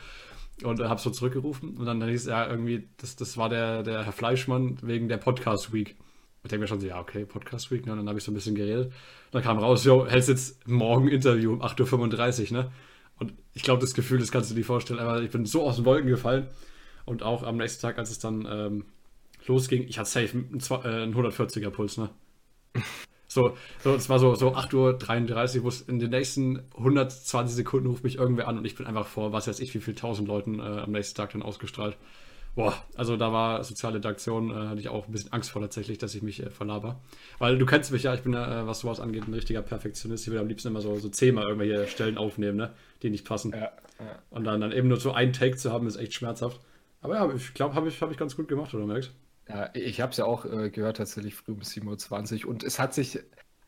Und 0.63 0.79
äh, 0.79 0.85
habe 0.85 1.01
so 1.01 1.11
zurückgerufen. 1.11 1.77
Und 1.77 1.87
dann, 1.87 1.99
dann 1.99 2.09
hieß 2.09 2.21
es 2.21 2.27
ja 2.29 2.49
irgendwie, 2.49 2.89
das, 2.99 3.17
das 3.17 3.37
war 3.37 3.49
der, 3.49 3.83
der 3.83 4.05
Herr 4.05 4.13
Fleischmann 4.13 4.79
wegen 4.81 5.09
der 5.09 5.17
Podcast 5.17 5.73
Week. 5.73 5.97
Ich 6.45 6.51
denke 6.51 6.61
mir 6.61 6.69
schon 6.69 6.79
so, 6.79 6.87
ja, 6.87 7.01
okay, 7.01 7.25
Podcast 7.25 7.73
Week, 7.73 7.85
ne? 7.85 7.91
Und 7.91 7.99
dann 7.99 8.09
habe 8.09 8.19
ich 8.19 8.25
so 8.25 8.31
ein 8.31 8.35
bisschen 8.35 8.55
geredet. 8.55 8.87
Und 8.87 8.95
dann 9.33 9.43
kam 9.43 9.59
raus, 9.59 9.83
jo, 9.85 10.07
hältst 10.07 10.29
jetzt 10.29 10.69
morgen 10.69 11.09
Interview 11.09 11.53
um 11.53 11.63
8.35 11.63 12.53
Uhr, 12.53 12.63
ne? 12.63 12.71
Und 13.19 13.33
ich 13.55 13.65
glaube, 13.65 13.81
das 13.81 13.95
Gefühl, 13.95 14.21
das 14.21 14.31
kannst 14.31 14.53
du 14.53 14.55
dir 14.55 14.65
vorstellen, 14.65 15.01
aber 15.01 15.21
ich 15.21 15.31
bin 15.31 15.47
so 15.47 15.65
aus 15.67 15.77
den 15.77 15.85
Wolken 15.85 16.09
gefallen. 16.09 16.47
Und 17.07 17.25
auch 17.25 17.43
am 17.43 17.57
nächsten 17.57 17.83
Tag, 17.83 17.99
als 17.99 18.13
es 18.13 18.21
dann 18.21 18.47
ähm, 18.49 18.85
losging, 19.49 19.87
ich 19.89 19.99
hatte 19.99 20.11
safe 20.11 20.31
einen, 20.33 20.61
äh, 20.61 21.03
einen 21.03 21.15
140er 21.15 21.71
Puls, 21.71 21.97
ne? 21.99 22.11
So, 23.31 23.59
so, 23.85 23.95
es 23.95 24.09
war 24.09 24.19
so, 24.19 24.35
so 24.35 24.55
8.33 24.55 25.59
Uhr, 25.59 25.65
wo 25.65 25.69
es 25.69 25.83
in 25.83 25.99
den 25.99 26.11
nächsten 26.11 26.63
120 26.79 27.55
Sekunden 27.55 27.87
ruft 27.87 28.03
mich 28.03 28.17
irgendwer 28.17 28.49
an 28.49 28.57
und 28.57 28.65
ich 28.65 28.75
bin 28.75 28.87
einfach 28.87 29.07
vor, 29.07 29.33
was 29.33 29.47
weiß 29.47 29.61
ich, 29.61 29.75
wie 29.75 29.81
viel 29.81 29.95
tausend 29.95 30.29
Leuten 30.29 30.61
äh, 30.61 30.63
am 30.63 30.93
nächsten 30.93 31.15
Tag 31.15 31.33
dann 31.33 31.43
ausgestrahlt. 31.43 31.99
Boah, 32.55 32.75
also 32.97 33.19
da 33.19 33.31
war 33.31 33.63
soziale 33.65 33.97
Interaktion, 33.97 34.51
äh, 34.51 34.69
hatte 34.69 34.81
ich 34.81 34.89
auch 34.89 35.07
ein 35.07 35.13
bisschen 35.13 35.33
Angst 35.33 35.51
vor 35.51 35.61
tatsächlich, 35.61 35.99
dass 35.99 36.15
ich 36.15 36.23
mich 36.23 36.43
äh, 36.43 36.49
verlaber. 36.49 37.01
Weil 37.39 37.59
du 37.59 37.67
kennst 37.67 37.93
mich 37.93 38.05
ja, 38.05 38.15
ich 38.15 38.23
bin 38.23 38.33
ja, 38.33 38.63
äh, 38.63 38.67
was 38.67 38.81
sowas 38.81 38.99
angeht, 38.99 39.29
ein 39.29 39.35
richtiger 39.35 39.61
Perfektionist. 39.61 40.27
Ich 40.27 40.33
will 40.33 40.41
am 40.41 40.49
liebsten 40.49 40.69
immer 40.69 40.81
so, 40.81 40.99
so 40.99 41.11
zehnmal 41.11 41.45
irgendwelche 41.45 41.87
Stellen 41.87 42.17
aufnehmen, 42.17 42.57
ne, 42.57 42.73
die 43.03 43.11
nicht 43.11 43.27
passen. 43.27 43.53
Ja, 43.53 43.61
ja. 43.61 43.73
Und 44.31 44.45
dann, 44.45 44.63
dann 44.63 44.73
eben 44.73 44.89
nur 44.89 44.99
so 44.99 45.13
einen 45.13 45.35
Take 45.35 45.57
zu 45.57 45.71
haben, 45.71 45.87
ist 45.87 45.97
echt 45.97 46.15
schmerzhaft. 46.15 46.59
Aber 47.03 47.15
ja, 47.15 47.33
ich 47.33 47.53
glaube, 47.53 47.75
habe 47.75 47.89
ich, 47.89 48.01
hab 48.01 48.11
ich 48.11 48.17
ganz 48.17 48.35
gut 48.35 48.49
gemacht, 48.49 48.73
oder 48.75 48.87
merkst 48.87 49.13
ja, 49.49 49.71
ich 49.75 50.01
habe 50.01 50.13
es 50.13 50.19
ja 50.19 50.25
auch 50.25 50.45
äh, 50.45 50.71
gehört, 50.71 50.99
tatsächlich 50.99 51.35
früh 51.35 51.53
um 51.53 51.61
7.20 51.61 52.45
Uhr 52.45 52.51
und 52.51 52.65
es 52.65 52.79
hat 52.79 52.95
sich. 52.95 53.21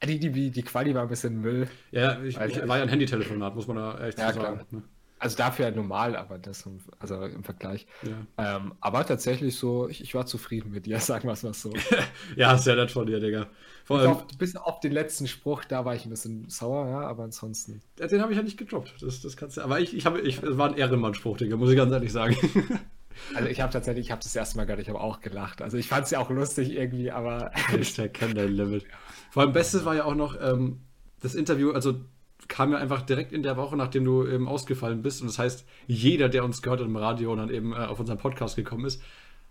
Die, 0.02 0.18
die, 0.18 0.50
die 0.50 0.62
Quali 0.62 0.94
war 0.94 1.02
ein 1.02 1.08
bisschen 1.08 1.42
Müll. 1.42 1.68
Ja, 1.90 2.22
ich, 2.22 2.38
ich 2.40 2.68
war 2.68 2.78
ja 2.78 2.84
ein 2.84 2.88
Handytelefonat, 2.88 3.54
muss 3.54 3.66
man 3.66 3.76
da 3.76 4.06
echt 4.06 4.18
ja, 4.18 4.32
sagen. 4.32 4.64
Ne? 4.70 4.82
Also 5.20 5.36
dafür 5.36 5.66
ja 5.66 5.70
normal, 5.70 6.16
aber 6.16 6.38
das 6.38 6.66
also 6.98 7.22
im 7.26 7.44
Vergleich. 7.44 7.86
Ja. 8.02 8.56
Ähm, 8.56 8.72
aber 8.80 9.04
tatsächlich 9.04 9.54
so, 9.54 9.86
ich, 9.86 10.00
ich, 10.00 10.14
war 10.14 10.24
zufrieden 10.24 10.70
mit 10.70 10.86
dir, 10.86 10.98
sagen 11.00 11.28
wir 11.28 11.32
es 11.32 11.42
mal 11.42 11.52
so. 11.52 11.74
ja, 12.36 12.56
sehr 12.56 12.74
nett 12.74 12.90
von 12.90 13.06
dir, 13.06 13.20
Digga. 13.20 13.46
Vor 13.84 13.98
allem, 13.98 14.12
auf, 14.12 14.26
bis 14.38 14.56
auf 14.56 14.80
den 14.80 14.92
letzten 14.92 15.28
Spruch, 15.28 15.66
da 15.66 15.84
war 15.84 15.94
ich 15.94 16.06
ein 16.06 16.10
bisschen 16.10 16.48
sauer, 16.48 16.88
ja, 16.88 17.00
aber 17.00 17.24
ansonsten. 17.24 17.82
Den 17.98 18.22
habe 18.22 18.32
ich 18.32 18.38
ja 18.38 18.42
nicht 18.42 18.56
gedroppt. 18.56 18.94
Das, 19.02 19.20
das 19.20 19.36
kannst 19.36 19.58
du, 19.58 19.60
aber 19.60 19.80
ich, 19.80 19.94
ich 19.94 20.06
habe, 20.06 20.22
ich, 20.22 20.42
war 20.42 20.70
ein 20.70 20.76
Ehrenmann-Spruch, 20.78 21.36
Digga, 21.36 21.56
muss 21.56 21.70
ich 21.70 21.76
ganz 21.76 21.92
ehrlich 21.92 22.12
sagen. 22.12 22.36
Also 23.34 23.48
ich 23.48 23.60
habe 23.60 23.72
tatsächlich, 23.72 24.06
ich 24.06 24.12
habe 24.12 24.22
das 24.22 24.34
erste 24.34 24.56
Mal 24.56 24.64
gehört, 24.64 24.80
ich 24.80 24.88
habe 24.88 25.00
auch 25.00 25.20
gelacht. 25.20 25.62
Also 25.62 25.76
ich 25.76 25.88
fand 25.88 26.04
es 26.04 26.10
ja 26.10 26.18
auch 26.18 26.30
lustig 26.30 26.72
irgendwie, 26.72 27.10
aber... 27.10 27.52
Ich 27.78 27.94
kenne 28.12 28.34
dein 28.34 28.52
Limit. 28.52 28.84
Vor 29.30 29.42
allem 29.42 29.52
Bestes 29.52 29.84
war 29.84 29.94
ja 29.94 30.04
auch 30.04 30.14
noch 30.14 30.36
ähm, 30.40 30.80
das 31.20 31.34
Interview, 31.34 31.72
also 31.72 32.00
kam 32.48 32.72
ja 32.72 32.78
einfach 32.78 33.02
direkt 33.02 33.32
in 33.32 33.42
der 33.42 33.56
Woche, 33.56 33.76
nachdem 33.76 34.04
du 34.04 34.26
eben 34.26 34.48
ausgefallen 34.48 35.02
bist. 35.02 35.20
Und 35.20 35.28
das 35.28 35.38
heißt, 35.38 35.64
jeder, 35.86 36.28
der 36.28 36.44
uns 36.44 36.62
gehört 36.62 36.80
hat 36.80 36.86
im 36.86 36.96
Radio 36.96 37.32
und 37.32 37.38
dann 37.38 37.50
eben 37.50 37.72
äh, 37.72 37.76
auf 37.76 38.00
unseren 38.00 38.18
Podcast 38.18 38.56
gekommen 38.56 38.86
ist, 38.86 39.02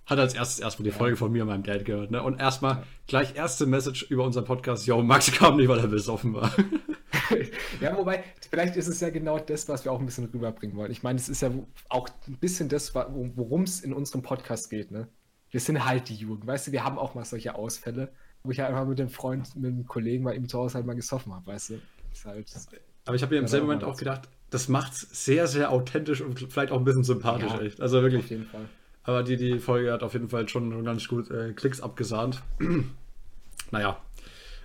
hat 0.06 0.20
als 0.20 0.34
erstes 0.34 0.60
erstmal 0.60 0.86
die 0.86 0.92
Folge 0.92 1.16
von 1.16 1.32
mir 1.32 1.44
und 1.44 1.50
meinem 1.50 1.64
Dad 1.64 1.86
gehört. 1.86 2.12
Ne? 2.12 2.22
Und 2.22 2.40
erstmal 2.40 2.84
gleich 3.08 3.36
erste 3.36 3.66
Message 3.68 4.04
über 4.10 4.26
unseren 4.26 4.46
Podcast: 4.46 4.88
Yo, 4.88 5.02
Max 5.02 5.32
kam 5.32 5.58
nicht, 5.58 5.70
weil 5.70 5.80
er 5.80 5.88
besoffen 5.88 6.34
war. 6.34 6.52
ja, 7.82 7.98
wobei, 7.98 8.24
vielleicht 8.50 8.76
ist 8.76 8.88
es 8.88 9.00
ja 9.00 9.10
genau 9.10 9.40
das, 9.40 9.68
was 9.68 9.86
wir 9.86 9.92
auch 9.92 10.00
ein 10.00 10.06
bisschen 10.06 10.26
rüberbringen 10.26 10.76
wollen. 10.76 10.92
Ich 10.92 11.04
meine, 11.04 11.20
es 11.20 11.30
ist 11.30 11.42
ja 11.42 11.52
auch 11.90 12.10
ein 12.28 12.38
bisschen 12.38 12.70
das, 12.70 12.94
worum 12.94 13.64
es 13.64 13.82
in 13.82 13.94
unserem 13.94 14.22
Podcast 14.22 14.70
geht. 14.70 14.92
Ne? 14.92 15.08
Wir 15.50 15.60
sind 15.60 15.84
halt 15.84 16.10
die 16.10 16.16
Jugend, 16.16 16.46
weißt 16.46 16.68
du, 16.68 16.72
wir 16.72 16.84
haben 16.84 16.98
auch 16.98 17.16
mal 17.16 17.26
solche 17.26 17.56
Ausfälle, 17.56 18.12
wo 18.44 18.52
ich 18.52 18.60
halt 18.60 18.70
einfach 18.70 18.86
mit 18.86 19.00
dem 19.00 19.10
Freund, 19.10 19.56
mit 19.56 19.66
dem 19.66 19.86
Kollegen 19.86 20.24
bei 20.24 20.36
ihm 20.36 20.48
zu 20.48 20.60
Hause 20.60 20.76
halt 20.76 20.86
mal 20.86 20.96
gesoffen 20.96 21.34
habe, 21.34 21.48
weißt 21.48 21.72
du. 21.72 21.82
Halt, 22.26 22.52
Aber 23.06 23.16
ich 23.16 23.22
habe 23.22 23.36
mir 23.36 23.42
im 23.42 23.48
selben 23.48 23.68
Moment 23.68 23.84
auch 23.84 23.98
gedacht, 23.98 24.30
das 24.50 24.68
macht 24.68 24.94
es 24.94 25.02
sehr, 25.26 25.48
sehr 25.48 25.72
authentisch 25.72 26.22
und 26.22 26.40
vielleicht 26.40 26.72
auch 26.72 26.80
ein 26.80 26.84
bisschen 26.84 27.04
sympathisch, 27.04 27.52
ja, 27.52 27.62
echt. 27.62 27.82
Also 27.82 28.02
wirklich. 28.02 28.24
Auf 28.24 28.30
jeden 28.30 28.46
Fall. 28.46 28.66
Aber 29.04 29.24
die, 29.24 29.38
die 29.38 29.60
Folge 29.60 29.92
hat 29.92 30.04
auf 30.04 30.14
jeden 30.14 30.30
Fall 30.30 30.48
schon 30.50 30.84
ganz 30.84 31.08
gut 31.08 31.32
äh, 31.32 31.54
Klicks 31.54 31.82
abgesahnt. 31.82 32.42
naja, 33.72 34.02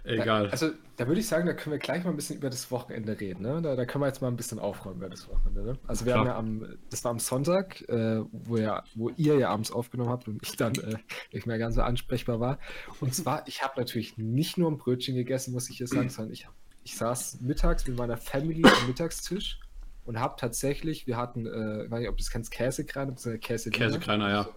egal. 0.05 0.51
Also, 0.51 0.71
da 0.97 1.07
würde 1.09 1.21
ich 1.21 1.27
sagen, 1.27 1.47
da 1.47 1.55
können 1.55 1.73
wir 1.73 1.79
gleich 1.79 2.05
mal 2.05 2.11
ein 2.11 2.17
bisschen 2.17 2.37
über 2.37 2.51
das 2.51 2.71
Wochenende 2.71 3.19
reden. 3.19 3.43
Ne? 3.43 3.61
Da, 3.63 3.75
da 3.75 3.85
können 3.85 4.03
wir 4.03 4.09
jetzt 4.09 4.23
mal 4.23 4.29
ein 4.29 4.37
bisschen 4.37 4.59
aufräumen 4.59 4.99
über 4.99 5.09
das 5.09 5.29
Wochenende. 5.29 5.63
Ne? 5.63 5.79
Also, 5.87 6.05
wir 6.05 6.13
Klar. 6.13 6.27
haben 6.37 6.61
ja 6.61 6.69
am, 6.69 6.79
das 6.91 7.05
war 7.05 7.11
am 7.11 7.19
Sonntag, 7.19 7.81
äh, 7.89 8.23
wo, 8.33 8.57
ja, 8.57 8.85
wo 8.95 9.11
ihr 9.11 9.39
ja 9.39 9.51
abends 9.51 9.73
aufgenommen 9.73 10.11
habt 10.11 10.29
und 10.29 10.43
ich 10.43 10.57
dann 10.57 10.75
äh, 10.75 10.97
nicht 11.33 11.47
mehr 11.47 11.59
ganz 11.59 11.75
so 11.75 11.83
ansprechbar 11.83 12.41
war. 12.41 12.59
Und 13.01 13.15
zwar, 13.15 13.47
ich 13.49 13.63
habe 13.63 13.75
natürlich 13.79 14.19
nicht 14.19 14.59
nur 14.59 14.71
ein 14.71 14.79
Brötchen 14.79 15.15
gegessen, 15.15 15.53
muss 15.53 15.71
ich 15.71 15.79
hier 15.79 15.89
sagen, 15.89 16.09
sondern 16.09 16.33
ich, 16.33 16.47
ich 16.85 16.97
saß 16.97 17.41
mittags 17.41 17.87
mit 17.87 17.97
meiner 17.97 18.17
Family 18.17 18.63
am 18.65 18.87
Mittagstisch 18.87 19.59
und 20.05 20.21
habe 20.21 20.35
tatsächlich, 20.39 21.07
wir 21.07 21.17
hatten, 21.17 21.47
äh, 21.47 21.85
ich 21.85 21.91
weiß 21.91 22.01
nicht, 22.01 22.09
ob 22.09 22.17
du 22.17 22.23
es 22.23 22.31
kennst, 22.31 22.51
Käsekreiner, 22.51 23.15
Käse 23.39 23.71
Käsekreiner, 23.71 24.31
ja. 24.31 24.49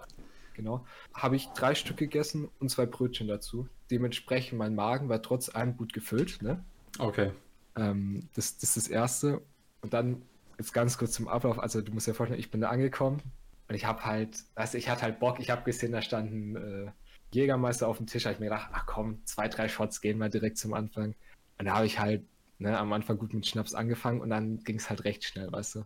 genau. 0.54 0.86
Habe 1.13 1.36
ich 1.36 1.48
drei 1.56 1.74
Stück 1.74 1.98
gegessen 1.98 2.50
und 2.60 2.70
zwei 2.70 2.86
Brötchen 2.86 3.27
dazu. 3.27 3.68
Dementsprechend 3.91 4.58
mein 4.58 4.75
Magen 4.75 5.10
war 5.10 5.22
trotz 5.22 5.53
allem 5.53 5.77
gut 5.77 5.94
gefüllt. 5.94 6.41
Ne? 6.41 6.63
Okay. 7.00 7.32
Ähm, 7.75 8.27
das, 8.34 8.58
das 8.58 8.75
ist 8.75 8.88
das 8.88 8.88
Erste. 8.88 9.41
Und 9.82 9.94
dann 9.94 10.22
jetzt 10.58 10.74
ganz 10.74 10.98
kurz 10.98 11.13
zum 11.13 11.27
Ablauf. 11.27 11.60
Also 11.60 11.82
du 11.82 11.91
musst 11.94 12.08
dir 12.08 12.13
vorstellen, 12.13 12.39
ich 12.39 12.51
bin 12.51 12.62
da 12.62 12.70
angekommen 12.70 13.22
und 13.67 13.75
ich 13.75 13.86
habe 13.86 14.06
halt, 14.06 14.44
also 14.56 14.77
ich 14.77 14.89
hatte 14.89 15.03
halt 15.03 15.20
Bock. 15.20 15.39
Ich 15.39 15.50
habe 15.50 15.63
gesehen, 15.63 15.91
da 15.91 16.01
standen 16.01 16.56
äh, 16.56 16.91
Jägermeister 17.32 17.88
auf 17.88 17.98
dem 17.98 18.08
Tisch. 18.08 18.25
habe 18.25 18.34
ich 18.34 18.39
mir 18.39 18.48
gedacht, 18.48 18.70
ach 18.72 18.86
komm, 18.86 19.22
zwei, 19.25 19.48
drei 19.48 19.67
Shots 19.67 20.01
gehen 20.01 20.17
wir 20.17 20.29
direkt 20.29 20.58
zum 20.58 20.74
Anfang. 20.74 21.15
Und 21.60 21.65
da 21.65 21.75
habe 21.75 21.86
ich 21.86 22.00
halt 22.00 22.24
ne, 22.60 22.77
am 22.77 22.94
Anfang 22.94 23.17
gut 23.17 23.34
mit 23.34 23.46
Schnaps 23.46 23.74
angefangen 23.74 24.22
und 24.22 24.29
dann 24.29 24.60
ging 24.63 24.77
es 24.77 24.89
halt 24.89 25.03
recht 25.03 25.24
schnell, 25.24 25.51
weißt 25.51 25.75
du. 25.75 25.86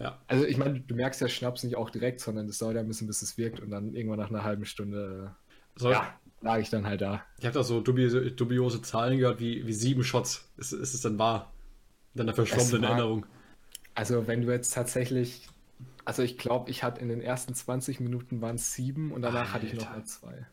Ja. 0.00 0.18
Also 0.26 0.46
ich 0.46 0.56
meine, 0.56 0.80
du 0.80 0.94
merkst 0.94 1.20
ja 1.20 1.28
Schnaps 1.28 1.64
nicht 1.64 1.76
auch 1.76 1.90
direkt, 1.90 2.20
sondern 2.20 2.46
das 2.46 2.58
dauert 2.58 2.76
ja 2.76 2.80
ein 2.80 2.88
bisschen, 2.88 3.06
bis 3.06 3.20
es 3.20 3.36
wirkt 3.36 3.60
und 3.60 3.70
dann 3.70 3.94
irgendwann 3.94 4.18
nach 4.18 4.30
einer 4.30 4.42
halben 4.42 4.64
Stunde 4.64 5.34
so, 5.76 5.90
ja, 5.90 6.18
lag 6.42 6.58
ich 6.58 6.70
dann 6.70 6.86
halt 6.86 7.00
da. 7.00 7.24
Ich 7.38 7.46
habe 7.46 7.54
da 7.54 7.62
so 7.62 7.80
dubiose, 7.80 8.32
dubiose, 8.32 8.82
Zahlen 8.82 9.18
gehört, 9.18 9.40
wie, 9.40 9.66
wie 9.66 9.72
sieben 9.72 10.04
Shots. 10.04 10.48
Ist, 10.56 10.72
ist 10.72 10.94
es 10.94 11.00
dann 11.00 11.18
wahr? 11.18 11.52
Dann 12.14 12.26
der 12.26 12.34
verschwommenen 12.34 12.84
Erinnerung. 12.84 13.26
Also 13.94 14.26
wenn 14.26 14.42
du 14.42 14.52
jetzt 14.52 14.74
tatsächlich, 14.74 15.48
also 16.04 16.22
ich 16.22 16.38
glaube, 16.38 16.70
ich 16.70 16.82
hatte 16.82 17.00
in 17.00 17.08
den 17.08 17.20
ersten 17.20 17.54
20 17.54 18.00
Minuten 18.00 18.40
waren 18.40 18.56
es 18.56 18.74
sieben 18.74 19.12
und 19.12 19.22
danach 19.22 19.40
Alter. 19.40 19.52
hatte 19.52 19.66
ich 19.66 19.74
noch 19.74 19.90
mal 19.90 20.04
zwei. 20.04 20.46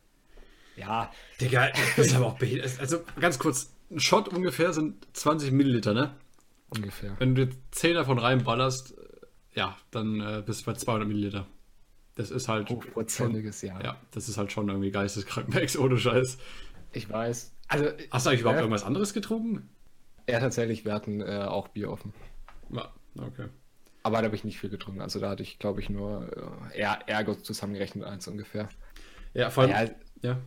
Ja. 0.76 1.12
Digga, 1.42 1.70
das 1.98 2.08
ist 2.08 2.16
aber 2.16 2.28
auch 2.28 2.38
behindert. 2.38 2.80
Also 2.80 3.04
ganz 3.20 3.40
kurz, 3.40 3.74
ein 3.92 4.00
Shot 4.00 4.30
ungefähr 4.30 4.72
sind 4.74 5.06
20 5.14 5.52
Milliliter, 5.52 5.94
ne? 5.94 6.16
Ungefähr. 6.70 7.16
Wenn 7.20 7.36
du 7.36 7.50
10 7.72 7.96
davon 7.96 8.20
reinballerst, 8.20 8.94
ja, 9.54 9.76
dann 9.92 10.22
äh, 10.22 10.44
bist 10.46 10.62
du 10.62 10.66
bei 10.68 10.74
200 10.74 11.08
Milliliter. 11.08 11.48
Das 12.20 12.32
ist 12.32 12.50
halt. 12.50 12.70
Hochprozentiges, 12.70 13.62
ja. 13.62 13.82
Ja, 13.82 13.98
das 14.12 14.28
ist 14.28 14.38
halt 14.38 14.52
schon 14.52 14.68
irgendwie 14.68 14.92
geisteskrank, 14.92 15.54
Max, 15.54 15.78
ohne 15.78 15.98
Scheiß. 15.98 16.38
Ich 16.92 17.10
weiß. 17.10 17.56
Also, 17.70 17.86
Hast 18.12 18.26
du 18.26 18.30
eigentlich 18.30 18.42
überhaupt 18.42 18.60
irgendwas 18.60 18.84
anderes 18.84 19.14
getrunken? 19.14 19.70
Ja, 20.30 20.42
tatsächlich, 20.42 20.84
wir 20.84 20.92
hatten 20.92 21.22
äh, 21.22 21.46
auch 21.48 21.70
Bier 21.70 21.90
offen. 21.90 22.14
Ja, 22.72 22.92
okay. 23.16 23.46
Aber 24.04 24.18
da 24.18 24.26
habe 24.26 24.36
ich 24.36 24.44
nicht 24.44 24.60
viel 24.60 24.70
getrunken. 24.70 25.00
Also 25.00 25.22
da 25.22 25.30
hatte 25.30 25.44
ich, 25.44 25.60
glaube 25.60 25.80
ich, 25.80 25.90
nur 25.90 26.28
äh, 26.74 26.82
Ärger 27.08 27.42
zusammengerechnet 27.42 28.04
eins 28.04 28.28
ungefähr. 28.28 28.68
Ja, 29.34 29.50
vor 29.50 29.64
allem. 29.64 29.72
Ja, 29.72 30.32
ja. 30.32 30.38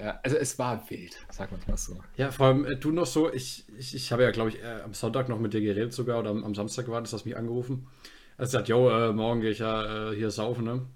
Ja, 0.00 0.20
also 0.24 0.36
es 0.36 0.58
war 0.58 0.90
wild, 0.90 1.16
sag 1.30 1.52
mal 1.52 1.60
mal 1.68 1.76
so. 1.76 2.00
Ja, 2.16 2.32
vor 2.32 2.46
allem 2.46 2.64
äh, 2.64 2.76
du 2.76 2.90
noch 2.90 3.06
so, 3.06 3.32
ich, 3.32 3.64
ich, 3.78 3.94
ich 3.94 4.10
habe 4.10 4.24
ja, 4.24 4.32
glaube 4.32 4.50
ich, 4.50 4.60
äh, 4.60 4.80
am 4.84 4.92
Sonntag 4.92 5.28
noch 5.28 5.38
mit 5.38 5.54
dir 5.54 5.60
geredet 5.60 5.92
sogar 5.92 6.18
oder 6.18 6.30
am, 6.30 6.42
am 6.42 6.54
Samstag 6.56 6.88
war 6.88 7.00
das, 7.00 7.12
hast 7.12 7.26
mich 7.26 7.36
angerufen. 7.36 7.86
Er 8.38 8.46
sagt, 8.46 8.68
yo, 8.68 8.90
äh, 8.90 9.12
morgen 9.12 9.40
gehe 9.40 9.50
ich 9.50 9.60
ja 9.60 10.10
äh, 10.10 10.16
hier 10.16 10.30
saufen, 10.30 10.64
ne? 10.64 10.86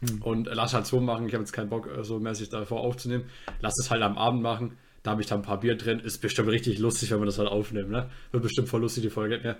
Hm. 0.00 0.22
Und 0.22 0.48
lass 0.52 0.74
halt 0.74 0.86
so 0.86 1.00
machen, 1.00 1.26
ich 1.26 1.34
habe 1.34 1.42
jetzt 1.42 1.52
keinen 1.52 1.68
Bock, 1.68 1.88
äh, 1.88 2.04
so 2.04 2.18
mäßig 2.18 2.50
davor 2.50 2.80
aufzunehmen. 2.80 3.24
Lass 3.60 3.78
es 3.78 3.90
halt 3.90 4.02
am 4.02 4.16
Abend 4.16 4.42
machen. 4.42 4.78
Da 5.02 5.12
habe 5.12 5.20
ich 5.20 5.26
da 5.26 5.34
ein 5.34 5.42
paar 5.42 5.60
Bier 5.60 5.76
drin. 5.76 6.00
Ist 6.00 6.18
bestimmt 6.18 6.48
richtig 6.48 6.78
lustig, 6.78 7.10
wenn 7.10 7.20
wir 7.20 7.26
das 7.26 7.38
halt 7.38 7.48
aufnehmen, 7.48 7.90
ne? 7.90 8.10
Wird 8.30 8.42
bestimmt 8.42 8.68
voll 8.68 8.80
lustig, 8.80 9.02
die 9.02 9.10
Folge. 9.10 9.40
Ja. 9.42 9.56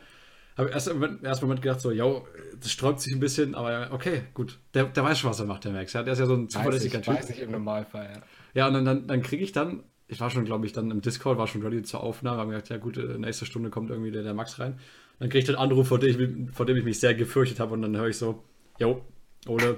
Habe 0.57 0.71
erst 0.71 0.89
im 0.89 1.25
ersten 1.25 1.47
Moment 1.47 1.63
gedacht, 1.63 1.81
so, 1.81 1.93
yo, 1.93 2.27
das 2.61 2.73
sträubt 2.73 3.01
sich 3.01 3.15
ein 3.15 3.21
bisschen, 3.21 3.55
aber 3.55 3.91
okay, 3.93 4.23
gut. 4.35 4.59
Der, 4.75 4.85
der 4.85 5.05
weiß 5.05 5.19
schon, 5.19 5.31
was 5.31 5.39
er 5.39 5.47
macht, 5.47 5.65
der 5.65 5.73
Max. 5.73 5.93
Ja? 5.93 6.03
Der 6.03 6.15
ist 6.15 6.19
ja 6.19 6.27
so 6.27 6.35
ein 6.35 6.49
zuverlässiger 6.49 7.01
Typ. 7.01 7.15
Weiß 7.15 7.31
ich 7.31 7.41
im 7.41 7.53
Normalfall, 7.53 8.11
ja. 8.13 8.23
Ja, 8.55 8.67
und 8.67 8.75
dann, 8.75 8.85
dann, 8.85 9.07
dann 9.07 9.23
kriege 9.23 9.45
ich 9.45 9.53
dann, 9.53 9.85
ich 10.09 10.21
war 10.21 10.31
schon, 10.31 10.45
glaube 10.45 10.67
ich, 10.67 10.73
dann 10.73 10.91
im 10.91 11.01
Discord, 11.01 11.39
war 11.39 11.47
schon 11.47 11.63
ready 11.63 11.83
zur 11.83 12.03
Aufnahme, 12.03 12.41
habe 12.41 12.51
gedacht, 12.51 12.71
ja 12.71 12.79
gut, 12.79 12.97
äh, 12.97 13.19
nächste 13.19 13.47
Stunde 13.47 13.71
kommt 13.71 13.91
irgendwie 13.91 14.11
der, 14.11 14.25
der 14.25 14.35
Max 14.35 14.59
rein. 14.59 14.79
Dann 15.21 15.29
kriege 15.29 15.41
ich 15.41 15.45
den 15.45 15.55
Anruf, 15.55 15.89
vor 15.89 16.01
dem, 16.01 16.49
ich, 16.49 16.55
vor 16.57 16.67
dem 16.67 16.77
ich 16.77 16.85
mich 16.85 16.99
sehr 16.99 17.15
gefürchtet 17.15 17.61
habe 17.61 17.75
und 17.75 17.83
dann 17.83 17.97
höre 17.97 18.09
ich 18.09 18.17
so, 18.17 18.43
yo, 18.79 19.05
Ole, 19.47 19.77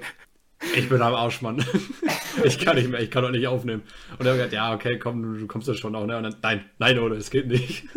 ich 0.75 0.89
bin 0.89 1.01
am 1.01 1.13
Arsch, 1.13 1.41
Mann. 1.41 1.63
ich 2.43 2.59
kann 2.59 2.75
nicht 2.75 2.89
mehr, 2.89 3.01
ich 3.01 3.11
kann 3.11 3.23
doch 3.23 3.31
nicht 3.31 3.47
aufnehmen. 3.47 3.83
Und 4.17 4.25
er 4.25 4.33
hat 4.33 4.37
gesagt, 4.37 4.53
ja, 4.53 4.73
okay, 4.73 4.99
komm, 4.99 5.39
du, 5.39 5.47
kommst 5.47 5.67
ja 5.67 5.73
schon 5.73 5.95
auch, 5.95 6.05
ne? 6.05 6.17
Und 6.17 6.23
dann, 6.23 6.35
nein, 6.41 6.65
nein, 6.79 6.99
Ole, 6.99 7.15
es 7.15 7.29
geht 7.29 7.47
nicht. 7.47 7.87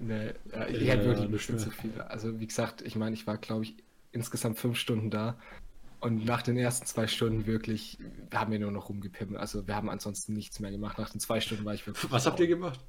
Nee, 0.00 0.30
ja, 0.50 0.68
ich 0.68 0.80
ja, 0.80 0.94
hätte 0.94 1.04
wirklich 1.04 1.28
bestimmt 1.28 1.60
zu 1.60 1.70
viel. 1.70 2.00
Also, 2.00 2.40
wie 2.40 2.46
gesagt, 2.46 2.80
ich 2.80 2.96
meine, 2.96 3.14
ich 3.14 3.26
war, 3.26 3.36
glaube 3.36 3.64
ich, 3.64 3.74
insgesamt 4.10 4.58
fünf 4.58 4.78
Stunden 4.78 5.10
da. 5.10 5.36
Und 6.00 6.24
nach 6.24 6.40
den 6.40 6.56
ersten 6.56 6.86
zwei 6.86 7.06
Stunden 7.06 7.46
wirklich, 7.46 7.98
haben 8.32 8.52
wir 8.52 8.58
nur 8.58 8.70
noch 8.70 8.88
rumgepimmelt. 8.88 9.38
Also 9.38 9.66
wir 9.66 9.76
haben 9.76 9.90
ansonsten 9.90 10.32
nichts 10.32 10.60
mehr 10.60 10.70
gemacht. 10.70 10.98
Nach 10.98 11.10
den 11.10 11.20
zwei 11.20 11.40
Stunden 11.40 11.66
war 11.66 11.74
ich 11.74 11.86
wirklich. 11.86 12.10
Was 12.10 12.24
habt 12.24 12.40
ihr 12.40 12.46
gemacht? 12.46 12.80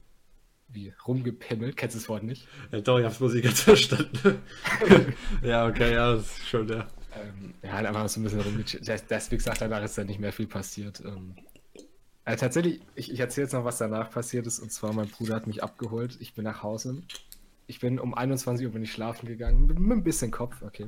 Wie? 0.69 0.93
Rumgepimmelt? 1.05 1.77
Kennst 1.77 1.95
du 1.95 1.99
das 1.99 2.09
Wort 2.09 2.23
nicht? 2.23 2.47
Ja, 2.71 2.81
doch, 2.81 2.99
ich 2.99 3.05
hab's 3.05 3.17
bloß 3.17 3.33
nicht 3.33 3.43
ganz 3.43 3.61
verstanden. 3.63 4.41
ja, 5.43 5.67
okay, 5.67 5.93
ja, 5.93 6.13
das 6.13 6.37
ist 6.37 6.47
schon 6.47 6.67
der. 6.67 6.87
Ähm, 7.15 7.53
ja, 7.61 7.73
halt 7.73 7.85
einfach 7.85 8.07
so 8.09 8.19
ein 8.19 8.23
bisschen 8.23 8.41
rumgechillt. 8.41 8.87
Das, 8.87 9.05
das, 9.07 9.31
wie 9.31 9.37
gesagt, 9.37 9.61
danach 9.61 9.83
ist 9.83 9.97
dann 9.97 10.07
nicht 10.07 10.19
mehr 10.19 10.33
viel 10.33 10.47
passiert. 10.47 11.01
Ähm, 11.05 11.35
also 12.25 12.39
tatsächlich, 12.39 12.81
ich, 12.95 13.11
ich 13.11 13.19
erzähle 13.19 13.45
jetzt 13.45 13.53
noch, 13.53 13.65
was 13.65 13.77
danach 13.77 14.09
passiert 14.09 14.47
ist. 14.47 14.59
Und 14.59 14.71
zwar, 14.71 14.93
mein 14.93 15.07
Bruder 15.07 15.35
hat 15.35 15.47
mich 15.47 15.63
abgeholt. 15.63 16.17
Ich 16.19 16.33
bin 16.33 16.43
nach 16.45 16.63
Hause. 16.63 17.01
Ich 17.67 17.79
bin 17.79 17.99
um 17.99 18.13
21 18.13 18.65
Uhr 18.65 18.73
bin 18.73 18.83
ich 18.83 18.91
schlafen 18.91 19.27
gegangen. 19.27 19.67
Mit, 19.67 19.79
mit 19.79 19.97
ein 19.97 20.03
bisschen 20.03 20.31
Kopf, 20.31 20.61
okay. 20.61 20.87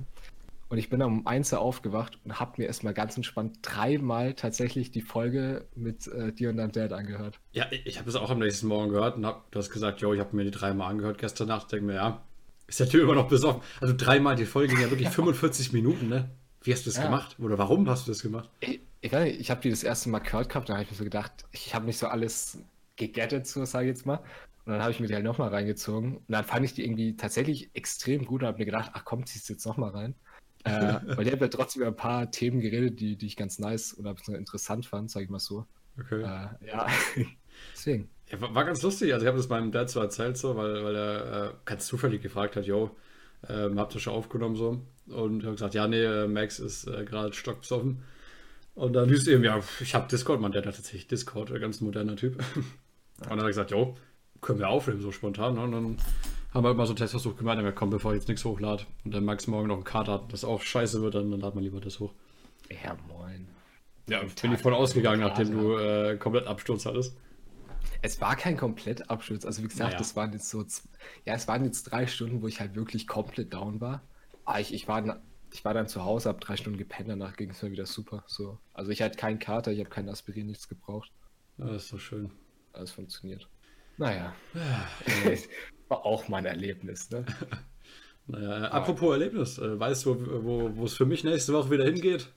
Und 0.68 0.80
ich 0.80 0.90
bin 0.90 1.02
um 1.04 1.28
1 1.28 1.54
Uhr 1.54 1.60
aufgewacht 1.60 2.20
und 2.24 2.40
habe 2.40 2.54
mir 2.58 2.66
erstmal 2.66 2.94
ganz 2.94 3.16
entspannt 3.16 3.60
dreimal 3.62 4.34
tatsächlich 4.34 4.92
die 4.92 5.02
Folge 5.02 5.66
mit 5.76 6.08
äh, 6.08 6.32
dir 6.32 6.50
und 6.50 6.58
deinem 6.58 6.72
Dad 6.72 6.92
angehört. 6.92 7.40
Ja, 7.52 7.68
ich 7.70 8.00
habe 8.00 8.10
es 8.10 8.16
auch 8.16 8.32
am 8.32 8.40
nächsten 8.40 8.68
Morgen 8.68 8.90
gehört 8.90 9.18
und 9.18 9.26
hab, 9.26 9.52
du 9.52 9.60
hast 9.60 9.70
gesagt, 9.70 10.02
jo, 10.02 10.14
ich 10.14 10.20
habe 10.20 10.36
mir 10.36 10.44
die 10.44 10.52
dreimal 10.52 10.90
angehört 10.90 11.20
gestern 11.20 11.50
Nacht. 11.50 11.72
Denke 11.72 11.86
mir, 11.86 11.96
ja, 11.96 12.22
ist 12.68 12.80
der 12.80 12.90
Typ 12.90 13.04
immer 13.04 13.16
noch 13.16 13.28
besoffen. 13.28 13.62
Also 13.82 13.94
dreimal 13.96 14.36
die 14.36 14.46
Folge 14.46 14.74
ging 14.74 14.84
ja 14.84 14.90
wirklich 14.90 15.10
45 15.12 15.74
Minuten, 15.74 16.10
ne? 16.10 16.30
Wie 16.62 16.74
hast 16.74 16.86
du 16.86 16.90
das 16.90 16.98
ja. 16.98 17.06
gemacht? 17.06 17.38
Oder 17.40 17.58
warum 17.58 17.88
hast 17.90 18.08
du 18.08 18.12
das 18.12 18.22
gemacht? 18.22 18.50
Ich, 18.60 18.80
ich 19.02 19.14
ich 19.14 19.52
habe 19.52 19.62
die 19.62 19.70
das 19.70 19.84
erste 19.84 20.10
Mal 20.10 20.20
gehört 20.20 20.50
gehabt, 20.50 20.70
da 20.70 20.74
habe 20.74 20.84
ich 20.84 20.92
mir 20.92 20.98
so 20.98 21.04
gedacht, 21.04 21.32
ich 21.52 21.76
habe 21.76 21.86
nicht 21.86 21.98
so 21.98 22.08
alles 22.08 22.58
gegettet, 22.96 23.46
so 23.46 23.64
sage 23.66 23.86
ich 23.86 23.90
jetzt 23.90 24.06
mal. 24.06 24.18
Und 24.66 24.74
dann 24.74 24.82
habe 24.82 24.92
ich 24.92 25.00
mir 25.00 25.06
die 25.06 25.14
halt 25.14 25.24
nochmal 25.24 25.50
reingezogen. 25.50 26.18
Und 26.18 26.26
dann 26.28 26.44
fand 26.44 26.66
ich 26.66 26.74
die 26.74 26.84
irgendwie 26.84 27.16
tatsächlich 27.16 27.70
extrem 27.76 28.26
gut 28.26 28.42
und 28.42 28.48
habe 28.48 28.58
mir 28.58 28.66
gedacht, 28.66 28.92
ach 28.94 29.06
komm, 29.06 29.26
ziehst 29.26 29.48
du 29.48 29.54
jetzt 29.54 29.66
nochmal 29.66 29.92
rein 29.92 30.16
äh, 30.66 31.00
weil 31.18 31.24
der 31.24 31.34
hat 31.34 31.42
ja 31.42 31.48
trotzdem 31.48 31.84
über 31.84 31.92
ein 31.92 31.96
paar 31.96 32.32
Themen 32.32 32.60
geredet, 32.60 33.00
die, 33.00 33.16
die 33.16 33.28
ich 33.28 33.38
ganz 33.38 33.60
nice 33.60 33.98
oder 33.98 34.16
interessant 34.28 34.86
fand, 34.86 35.10
sag 35.10 35.24
ich 35.24 35.30
mal 35.30 35.40
so. 35.40 35.66
Okay. 36.00 36.22
Äh, 36.22 36.68
ja, 36.68 36.88
deswegen. 37.74 38.10
Ja, 38.30 38.42
war, 38.42 38.56
war, 38.56 38.66
ganz 38.66 38.82
lustig. 38.82 39.14
Also 39.14 39.26
ich 39.26 39.28
habe 39.28 39.38
das 39.38 39.50
meinem 39.50 39.72
Dad 39.72 39.90
so 39.90 40.00
erzählt, 40.00 40.38
so, 40.38 40.56
weil, 40.56 40.84
weil 40.84 40.96
er 40.96 41.46
äh, 41.46 41.54
ganz 41.66 41.86
zufällig 41.88 42.22
gefragt 42.22 42.56
hat, 42.56 42.66
yo, 42.66 42.92
ähm, 43.48 43.80
habt 43.80 43.94
ihr 43.94 44.00
schon 44.00 44.14
aufgenommen 44.14 44.56
so? 44.56 44.82
Und 45.08 45.40
ich 45.40 45.46
habe 45.46 45.56
gesagt, 45.56 45.76
ja, 45.76 45.88
nee, 45.88 46.04
äh, 46.04 46.28
Max 46.28 46.60
ist 46.60 46.88
äh, 46.88 47.06
gerade 47.06 47.34
stockbesoffen. 47.34 48.04
Und 48.74 48.94
dann 48.94 49.08
hieß 49.08 49.22
es 49.22 49.28
eben, 49.28 49.44
ja, 49.44 49.60
ich 49.80 49.96
habe 49.96 50.08
Discord, 50.08 50.42
mein 50.42 50.52
Dad 50.52 50.66
hat 50.66 50.76
tatsächlich 50.76 51.08
Discord, 51.08 51.52
ein 51.52 51.62
ganz 51.62 51.82
moderner 51.82 52.16
Typ. 52.16 52.38
Und 53.20 53.30
dann 53.30 53.38
hat 53.38 53.46
er 53.46 53.48
gesagt, 53.48 53.72
jo, 53.72 53.96
können 54.42 54.60
wir 54.60 54.70
aufnehmen, 54.70 55.02
so 55.02 55.12
spontan. 55.12 55.56
Ne? 55.56 55.62
Und 55.62 55.72
dann 55.72 55.98
haben 56.54 56.64
wir 56.64 56.70
halt 56.70 56.78
mal 56.78 56.86
so 56.86 56.92
einen 56.92 56.98
Testversuch 56.98 57.38
gemacht, 57.38 57.58
aber 57.58 57.72
komm, 57.72 57.90
bevor 57.90 58.14
ich 58.14 58.20
jetzt 58.20 58.28
nichts 58.28 58.46
hochlade 58.46 58.86
und 59.04 59.14
dann 59.14 59.26
Max 59.26 59.48
morgen 59.48 59.68
noch 59.68 59.76
einen 59.76 59.84
Kater 59.84 60.14
hat, 60.14 60.34
das 60.34 60.44
auch 60.44 60.62
scheiße 60.62 61.02
wird, 61.02 61.16
dann, 61.16 61.32
dann 61.32 61.40
laden 61.40 61.56
wir 61.56 61.62
lieber 61.62 61.80
das 61.80 62.00
hoch. 62.00 62.14
Ja, 62.84 62.96
moin. 63.08 63.48
Ja, 64.08 64.22
bin 64.42 64.54
ich 64.54 64.62
voll 64.62 64.74
ausgegangen, 64.74 65.22
nachdem 65.22 65.52
du 65.52 65.78
äh, 65.78 66.18
komplett 66.18 66.48
Absturz 66.48 66.86
hattest. 66.86 67.18
Es 68.02 68.22
war 68.22 68.36
kein 68.36 68.58
komplett 68.58 69.10
Absturz. 69.10 69.46
Also 69.46 69.64
wie 69.64 69.68
gesagt, 69.68 69.92
naja. 69.92 69.98
das 69.98 70.16
waren 70.16 70.34
jetzt 70.34 70.50
so, 70.50 70.66
ja, 71.26 71.34
es 71.34 71.48
waren 71.48 71.66
jetzt 71.66 71.84
drei 71.84 72.08
Stunden, 72.08 72.42
wo 72.42 72.48
ich 72.48 72.60
halt 72.60 72.76
wirklich 72.76 73.08
komplett 73.08 73.54
down 73.54 73.82
war. 73.82 74.02
Aber 74.46 74.60
ich, 74.60 74.74
ich, 74.74 74.88
war, 74.88 75.22
ich 75.52 75.66
war 75.66 75.74
dann 75.74 75.88
zu 75.88 76.04
Hause, 76.04 76.30
habe 76.30 76.40
drei 76.40 76.56
Stunden 76.58 76.78
gepennt, 76.78 77.10
danach 77.10 77.36
ging 77.36 77.50
es 77.50 77.62
mir 77.62 77.72
wieder 77.72 77.86
super. 77.86 78.24
So. 78.28 78.60
Also 78.74 78.92
ich 78.92 79.02
hatte 79.02 79.18
keinen 79.18 79.40
Kater, 79.40 79.72
ich 79.72 79.80
habe 79.80 79.90
keinen 79.90 80.10
Aspirin, 80.10 80.48
nichts 80.48 80.68
gebraucht. 80.68 81.12
Ja, 81.58 81.66
das 81.66 81.86
ist 81.86 81.94
doch 81.94 82.00
schön. 82.00 82.32
Alles 82.74 82.92
funktioniert. 82.92 83.48
Naja. 83.98 84.36
Ja, 84.54 84.88
war 85.88 86.06
auch 86.06 86.28
mein 86.28 86.46
Erlebnis. 86.46 87.10
Ne? 87.10 87.26
naja, 88.28 88.68
apropos 88.70 89.14
Erlebnis, 89.14 89.58
äh, 89.58 89.80
weißt 89.80 90.06
du, 90.06 90.44
wo, 90.44 90.76
wo 90.76 90.86
es 90.86 90.94
für 90.94 91.06
mich 91.06 91.24
nächste 91.24 91.54
Woche 91.54 91.72
wieder 91.72 91.86
hingeht? 91.86 92.28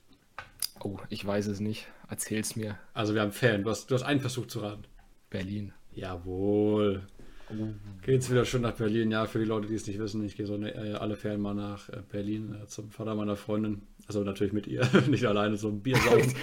Oh, 0.81 0.99
ich 1.09 1.27
weiß 1.27 1.49
es 1.49 1.61
nicht. 1.61 1.89
Erzähl's 2.09 2.55
mir. 2.55 2.79
Also 2.95 3.15
wir 3.15 3.23
haben 3.23 3.33
Fan. 3.33 3.65
Du 3.65 3.71
hast, 3.71 3.91
du 3.91 3.95
hast 3.95 4.05
einen 4.05 4.21
Versuch 4.21 4.47
zu 4.47 4.61
raten. 4.61 4.85
Berlin. 5.31 5.73
Jawohl. 5.93 7.03
Oh. 7.51 7.69
Geht's 8.03 8.31
wieder 8.31 8.45
schon 8.45 8.63
nach 8.63 8.75
Berlin? 8.75 9.11
Ja, 9.11 9.27
für 9.27 9.39
die 9.39 9.47
Leute, 9.47 9.69
die 9.69 9.75
es 9.75 9.87
nicht 9.87 9.99
wissen, 9.99 10.23
ich 10.25 10.37
gehe 10.37 10.47
so 10.47 10.57
ne, 10.57 10.75
äh, 10.75 10.93
alle 10.95 11.17
Ferien 11.17 11.41
mal 11.41 11.55
nach 11.55 11.89
äh, 11.89 12.03
Berlin 12.09 12.55
äh, 12.63 12.67
zum 12.67 12.91
Vater 12.91 13.15
meiner 13.15 13.37
Freundin. 13.37 13.83
Also 14.07 14.23
natürlich 14.23 14.53
mit 14.53 14.67
ihr, 14.67 14.87
nicht 15.09 15.25
alleine, 15.25 15.57
so 15.57 15.69
ein 15.69 15.81
Bier 15.81 15.97
saufen. 15.97 16.35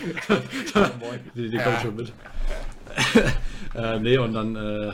die 1.35 1.49
die 1.49 1.57
kommt 1.57 1.81
schon 1.81 1.95
mit. 1.95 2.13
äh, 3.75 3.99
nee, 3.99 4.17
und 4.17 4.33
dann 4.33 4.55
äh, 4.55 4.93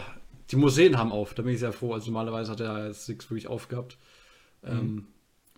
die 0.51 0.58
Museen 0.58 0.97
haben 0.97 1.12
auf, 1.12 1.34
da 1.34 1.43
bin 1.43 1.54
ich 1.54 1.60
sehr 1.60 1.71
froh. 1.71 1.93
Also 1.93 2.12
normalerweise 2.12 2.51
hat 2.51 2.60
er 2.60 2.88
jetzt 2.88 3.08
nichts 3.08 3.30
wirklich 3.30 3.47
aufgehabt. 3.47 3.97
Ähm, 4.63 4.77
mhm. 4.77 5.08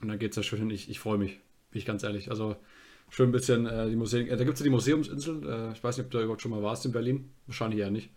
und 0.02 0.08
dann 0.08 0.20
geht 0.20 0.32
es 0.32 0.38
ja 0.38 0.44
schön 0.44 0.60
hin. 0.60 0.70
Ich, 0.70 0.90
ich 0.90 1.00
freue 1.00 1.18
mich, 1.18 1.40
bin 1.72 1.80
ich 1.80 1.86
ganz 1.86 2.04
ehrlich. 2.04 2.30
Also 2.30 2.56
schön 3.10 3.30
ein 3.30 3.32
bisschen 3.32 3.66
äh, 3.66 3.90
die 3.90 3.96
Museen. 3.96 4.28
Äh, 4.28 4.38
da 4.38 4.44
gibt 4.44 4.54
es 4.54 4.60
ja 4.60 4.66
die 4.66 4.70
Museumsinsel. 4.70 5.50
Äh, 5.50 5.72
ich 5.74 5.84
weiß 5.84 5.98
nicht, 5.98 6.06
ob 6.06 6.12
du 6.12 6.18
da 6.20 6.24
überhaupt 6.24 6.42
schon 6.42 6.52
mal 6.52 6.62
warst 6.62 6.86
in 6.86 6.92
Berlin. 6.92 7.32
Wahrscheinlich 7.48 7.80
eher 7.80 7.92
nicht. 7.92 8.12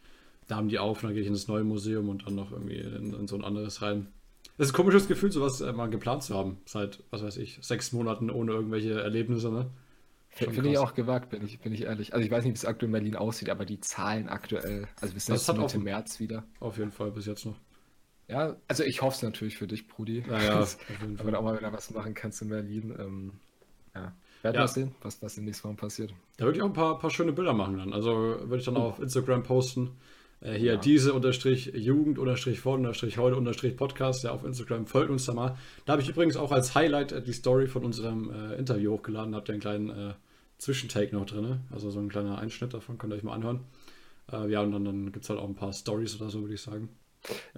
Da 0.48 0.56
haben 0.56 0.68
die 0.68 0.78
auf, 0.78 0.98
und 1.02 1.08
dann 1.08 1.14
gehe 1.14 1.22
ich 1.22 1.26
in 1.26 1.32
das 1.34 1.48
neue 1.48 1.64
Museum 1.64 2.08
und 2.08 2.26
dann 2.26 2.34
noch 2.36 2.52
irgendwie 2.52 2.78
in, 2.78 3.12
in 3.14 3.26
so 3.26 3.36
ein 3.36 3.44
anderes 3.44 3.82
rein. 3.82 4.08
Das 4.58 4.68
ist 4.68 4.74
ein 4.74 4.76
komisches 4.76 5.08
Gefühl, 5.08 5.32
sowas 5.32 5.60
äh, 5.60 5.72
mal 5.72 5.88
geplant 5.90 6.22
zu 6.22 6.34
haben. 6.36 6.58
Seit, 6.64 7.02
was 7.10 7.22
weiß 7.22 7.36
ich, 7.38 7.58
sechs 7.62 7.92
Monaten 7.92 8.30
ohne 8.30 8.52
irgendwelche 8.52 9.00
Erlebnisse, 9.00 9.50
ne? 9.50 9.70
Finde 10.30 10.68
ich 10.68 10.76
auch 10.78 10.94
gewagt, 10.94 11.30
bin 11.30 11.42
ich, 11.44 11.60
bin 11.60 11.72
ich 11.72 11.82
ehrlich. 11.84 12.12
Also 12.12 12.24
ich 12.24 12.30
weiß 12.30 12.44
nicht, 12.44 12.52
wie 12.52 12.58
es 12.58 12.64
aktuell 12.66 12.88
in 12.88 12.92
Berlin 12.92 13.16
aussieht, 13.16 13.48
aber 13.48 13.64
die 13.64 13.80
Zahlen 13.80 14.28
aktuell, 14.28 14.86
also 15.00 15.14
wir 15.14 15.20
sind 15.20 15.34
Das 15.34 15.46
jetzt 15.46 15.56
Mitte 15.58 15.78
März 15.78 16.20
wieder. 16.20 16.44
Auf 16.60 16.76
jeden 16.76 16.90
Fall 16.90 17.10
bis 17.10 17.24
jetzt 17.26 17.46
noch. 17.46 17.56
Ja, 18.28 18.56
also 18.68 18.82
ich 18.84 19.00
hoffe 19.02 19.16
es 19.16 19.22
natürlich 19.22 19.56
für 19.56 19.66
dich, 19.66 19.88
Brudi. 19.88 20.22
Naja, 20.28 20.58
dass- 20.58 20.78
wenn 21.00 21.16
du 21.32 21.38
auch 21.38 21.42
mal 21.42 21.56
wieder 21.58 21.72
was 21.72 21.90
machen 21.90 22.12
kannst 22.14 22.42
in 22.42 22.48
Berlin. 22.50 22.94
Ähm, 22.98 23.32
ja, 23.94 24.12
werden 24.42 24.56
Ja. 24.56 24.60
wir 24.62 24.68
sehen, 24.68 24.94
was, 25.00 25.22
was 25.22 25.38
in 25.38 25.44
nächsten 25.44 25.68
Wochen 25.68 25.76
passiert. 25.76 26.12
Da 26.36 26.44
würde 26.44 26.58
ich 26.58 26.62
auch 26.62 26.66
ein 26.68 26.72
paar, 26.74 26.98
paar 26.98 27.10
schöne 27.10 27.32
Bilder 27.32 27.54
machen 27.54 27.78
dann. 27.78 27.92
Also 27.94 28.10
würde 28.12 28.58
ich 28.58 28.64
dann 28.64 28.76
auch 28.76 28.84
auf 28.84 29.00
Instagram 29.00 29.42
posten. 29.42 29.92
Äh, 30.40 30.52
hier 30.54 30.74
Ja. 30.74 30.76
diese 30.78 31.14
unterstrich 31.14 31.66
Jugend 31.74 32.18
unterstrich 32.18 32.60
vor 32.60 32.74
unterstrich 32.74 33.18
heute 33.18 33.36
unterstrich 33.36 33.76
Podcast. 33.76 34.24
Ja, 34.24 34.32
auf 34.32 34.44
Instagram 34.44 34.86
folgt 34.86 35.10
uns 35.10 35.24
da 35.26 35.32
mal. 35.34 35.56
Da 35.84 35.92
habe 35.94 36.02
ich 36.02 36.08
übrigens 36.08 36.36
auch 36.36 36.52
als 36.52 36.74
Highlight 36.74 37.12
äh, 37.12 37.22
die 37.22 37.32
Story 37.32 37.66
von 37.68 37.84
unserem 37.84 38.30
äh, 38.30 38.54
Interview 38.56 38.92
hochgeladen. 38.92 39.34
Habt 39.34 39.48
ihr 39.48 39.52
einen 39.54 39.60
kleinen 39.62 39.90
äh, 39.90 40.14
Zwischentake 40.58 41.14
noch 41.14 41.26
drin. 41.26 41.60
Also 41.70 41.90
so 41.90 41.98
ein 42.00 42.08
kleiner 42.08 42.38
Einschnitt 42.38 42.74
davon 42.74 42.98
könnt 42.98 43.12
ihr 43.12 43.16
euch 43.16 43.22
mal 43.22 43.34
anhören. 43.34 43.60
Äh, 44.32 44.50
ja, 44.50 44.60
und 44.60 44.72
dann, 44.72 44.84
dann 44.84 45.12
gibt 45.12 45.24
es 45.24 45.30
halt 45.30 45.38
auch 45.40 45.48
ein 45.48 45.54
paar 45.54 45.72
Stories 45.72 46.20
oder 46.20 46.30
so, 46.30 46.40
würde 46.42 46.54
ich 46.54 46.62
sagen. 46.62 46.88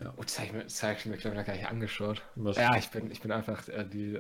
Ja. 0.01 0.15
Oh, 0.17 0.23
das 0.23 0.39
habe 0.39 0.47
ich 0.49 0.53
mir, 0.55 0.61
hab 0.89 0.99
ich 0.99 1.07
mir 1.07 1.17
glaube 1.17 1.39
ich, 1.41 1.47
gar 1.47 1.53
nicht 1.55 1.67
angeschaut. 1.67 2.23
Was? 2.37 2.57
Ja, 2.57 2.77
ich 2.77 2.89
bin, 2.91 3.11
ich 3.11 3.21
bin 3.21 3.33
einfach 3.33 3.69
äh, 3.69 3.85
die. 3.85 4.15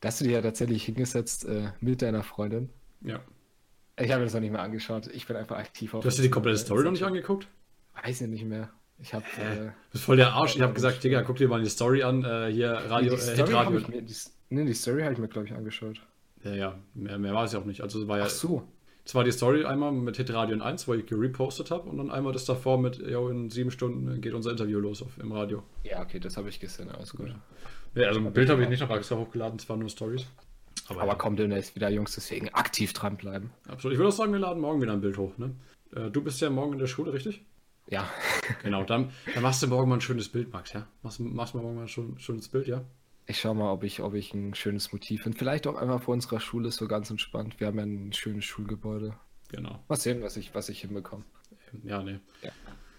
Da 0.00 0.08
hast 0.08 0.20
du 0.20 0.24
dir 0.24 0.32
ja 0.32 0.42
tatsächlich 0.42 0.84
hingesetzt 0.84 1.44
äh, 1.46 1.70
mit 1.80 2.02
deiner 2.02 2.22
Freundin. 2.22 2.70
ja. 3.02 3.20
Ich 4.00 4.12
habe 4.12 4.20
mir 4.20 4.26
das 4.26 4.34
noch 4.34 4.40
nicht 4.40 4.52
mehr 4.52 4.62
angeschaut. 4.62 5.08
Ich 5.08 5.26
bin 5.26 5.34
einfach 5.34 5.56
aktiv 5.58 5.92
auf. 5.92 6.02
Du 6.04 6.06
hast 6.08 6.18
dir 6.18 6.22
die 6.22 6.30
komplette. 6.30 6.56
Story 6.58 6.84
noch 6.84 6.92
nicht 6.92 7.02
angeguckt? 7.02 7.48
Weiß 8.02 8.20
ich 8.20 8.28
nicht 8.28 8.44
mehr. 8.44 8.70
Ich 9.00 9.14
habe. 9.14 9.24
Äh, 9.40 9.66
Du 9.66 9.72
bist 9.92 10.04
voll 10.04 10.16
der 10.16 10.32
Arsch. 10.32 10.56
Ich 10.56 10.60
habe 10.60 10.70
Ja, 10.70 10.74
gesagt, 10.74 11.04
Digga, 11.04 11.22
guck 11.22 11.36
dir 11.36 11.48
mal 11.48 11.62
die 11.62 11.68
Story 11.70 12.02
an. 12.02 12.24
Äh, 12.24 12.50
hier 12.52 12.70
Radio, 12.72 13.14
die 13.14 13.16
äh, 13.16 13.18
Story 13.18 13.52
habe 13.52 13.70
Hitradio. 13.76 13.78
ich 13.78 13.88
mir. 13.88 14.02
Die, 14.02 14.14
nee, 14.50 14.64
die 14.64 14.74
Story 14.74 15.02
habe 15.02 15.12
ich 15.12 15.18
mir, 15.18 15.28
glaube 15.28 15.46
ich, 15.46 15.54
angeschaut. 15.54 16.00
Ja, 16.44 16.54
ja, 16.54 16.78
mehr, 16.94 17.18
mehr 17.18 17.34
war 17.34 17.44
es 17.44 17.52
ja 17.52 17.58
auch 17.60 17.64
nicht. 17.64 17.80
Also 17.80 18.02
es 18.02 18.08
war 18.08 18.18
ja, 18.18 18.24
Ach 18.24 18.30
so. 18.30 18.66
es 19.04 19.14
war 19.14 19.24
die 19.24 19.32
Story 19.32 19.64
einmal 19.64 19.92
mit 19.92 20.16
Hitradio 20.16 20.60
1, 20.62 20.86
wo 20.88 20.94
ich 20.94 21.06
gerepostet 21.06 21.70
habe 21.70 21.88
und 21.88 21.98
dann 21.98 22.10
einmal 22.10 22.32
das 22.32 22.44
davor 22.44 22.78
mit, 22.78 22.98
jo, 22.98 23.28
in 23.28 23.50
sieben 23.50 23.70
Stunden 23.70 24.20
geht 24.20 24.34
unser 24.34 24.50
Interview 24.52 24.78
los 24.80 25.02
auf, 25.02 25.18
im 25.18 25.32
Radio. 25.32 25.62
Ja, 25.84 26.00
okay, 26.02 26.18
das 26.20 26.36
habe 26.36 26.48
ich 26.48 26.58
gesehen. 26.60 26.90
Alles 26.90 27.10
gut. 27.14 27.32
Ja, 27.94 28.08
also 28.08 28.20
ein 28.20 28.32
Bild 28.32 28.50
habe 28.50 28.62
ich 28.62 28.68
nicht 28.68 28.80
noch 28.80 28.90
extra 28.90 29.16
hochgeladen, 29.16 29.58
es 29.58 29.68
waren 29.68 29.80
nur 29.80 29.88
Stories. 29.88 30.26
Aber, 30.88 31.02
Aber 31.02 31.16
kommt 31.16 31.38
demnächst 31.38 31.74
wieder, 31.74 31.90
Jungs, 31.90 32.14
deswegen 32.14 32.48
aktiv 32.50 32.92
dranbleiben. 32.92 33.50
absolut. 33.68 33.92
Ich 33.94 33.98
würde 33.98 34.08
auch 34.08 34.16
sagen, 34.16 34.32
wir 34.32 34.38
laden 34.38 34.60
morgen 34.60 34.80
wieder 34.80 34.92
ein 34.92 35.00
Bild 35.00 35.18
hoch. 35.18 35.36
Ne? 35.38 35.54
Äh, 35.94 36.10
Du 36.10 36.22
bist 36.22 36.40
ja 36.40 36.50
morgen 36.50 36.74
in 36.74 36.78
der 36.78 36.86
Schule, 36.86 37.12
richtig? 37.12 37.44
Ja. 37.88 38.08
Genau, 38.62 38.82
dann, 38.82 39.10
dann 39.34 39.42
machst 39.42 39.62
du 39.62 39.66
morgen 39.66 39.90
mal 39.90 39.96
ein 39.96 40.00
schönes 40.00 40.30
Bild, 40.30 40.50
Max, 40.52 40.72
ja? 40.72 40.86
Machst, 41.02 41.20
machst 41.20 41.54
mal 41.54 41.60
morgen 41.62 41.76
mal 41.76 41.82
ein 41.82 41.88
schön- 41.88 42.18
schönes 42.18 42.48
Bild, 42.48 42.66
ja? 42.66 42.82
Ich 43.26 43.40
schau 43.40 43.52
mal, 43.52 43.70
ob 43.70 43.84
ich, 43.84 44.00
ob 44.00 44.14
ich 44.14 44.32
ein 44.32 44.54
schönes 44.54 44.90
Motiv 44.90 45.22
finde. 45.24 45.36
Vielleicht 45.36 45.66
auch 45.66 45.76
einfach 45.76 46.00
vor 46.02 46.14
unserer 46.14 46.40
Schule, 46.40 46.68
ist 46.68 46.76
so 46.76 46.88
ganz 46.88 47.10
entspannt. 47.10 47.60
Wir 47.60 47.66
haben 47.66 47.76
ja 47.76 47.84
ein 47.84 48.12
schönes 48.14 48.46
Schulgebäude. 48.46 49.14
Genau. 49.50 49.78
Mal 49.86 49.96
sehen, 49.96 50.22
was 50.22 50.38
ich, 50.38 50.54
was 50.54 50.70
ich 50.70 50.80
hinbekomme. 50.80 51.24
Ja, 51.84 52.02
nee. 52.02 52.20
Ja. 52.42 52.50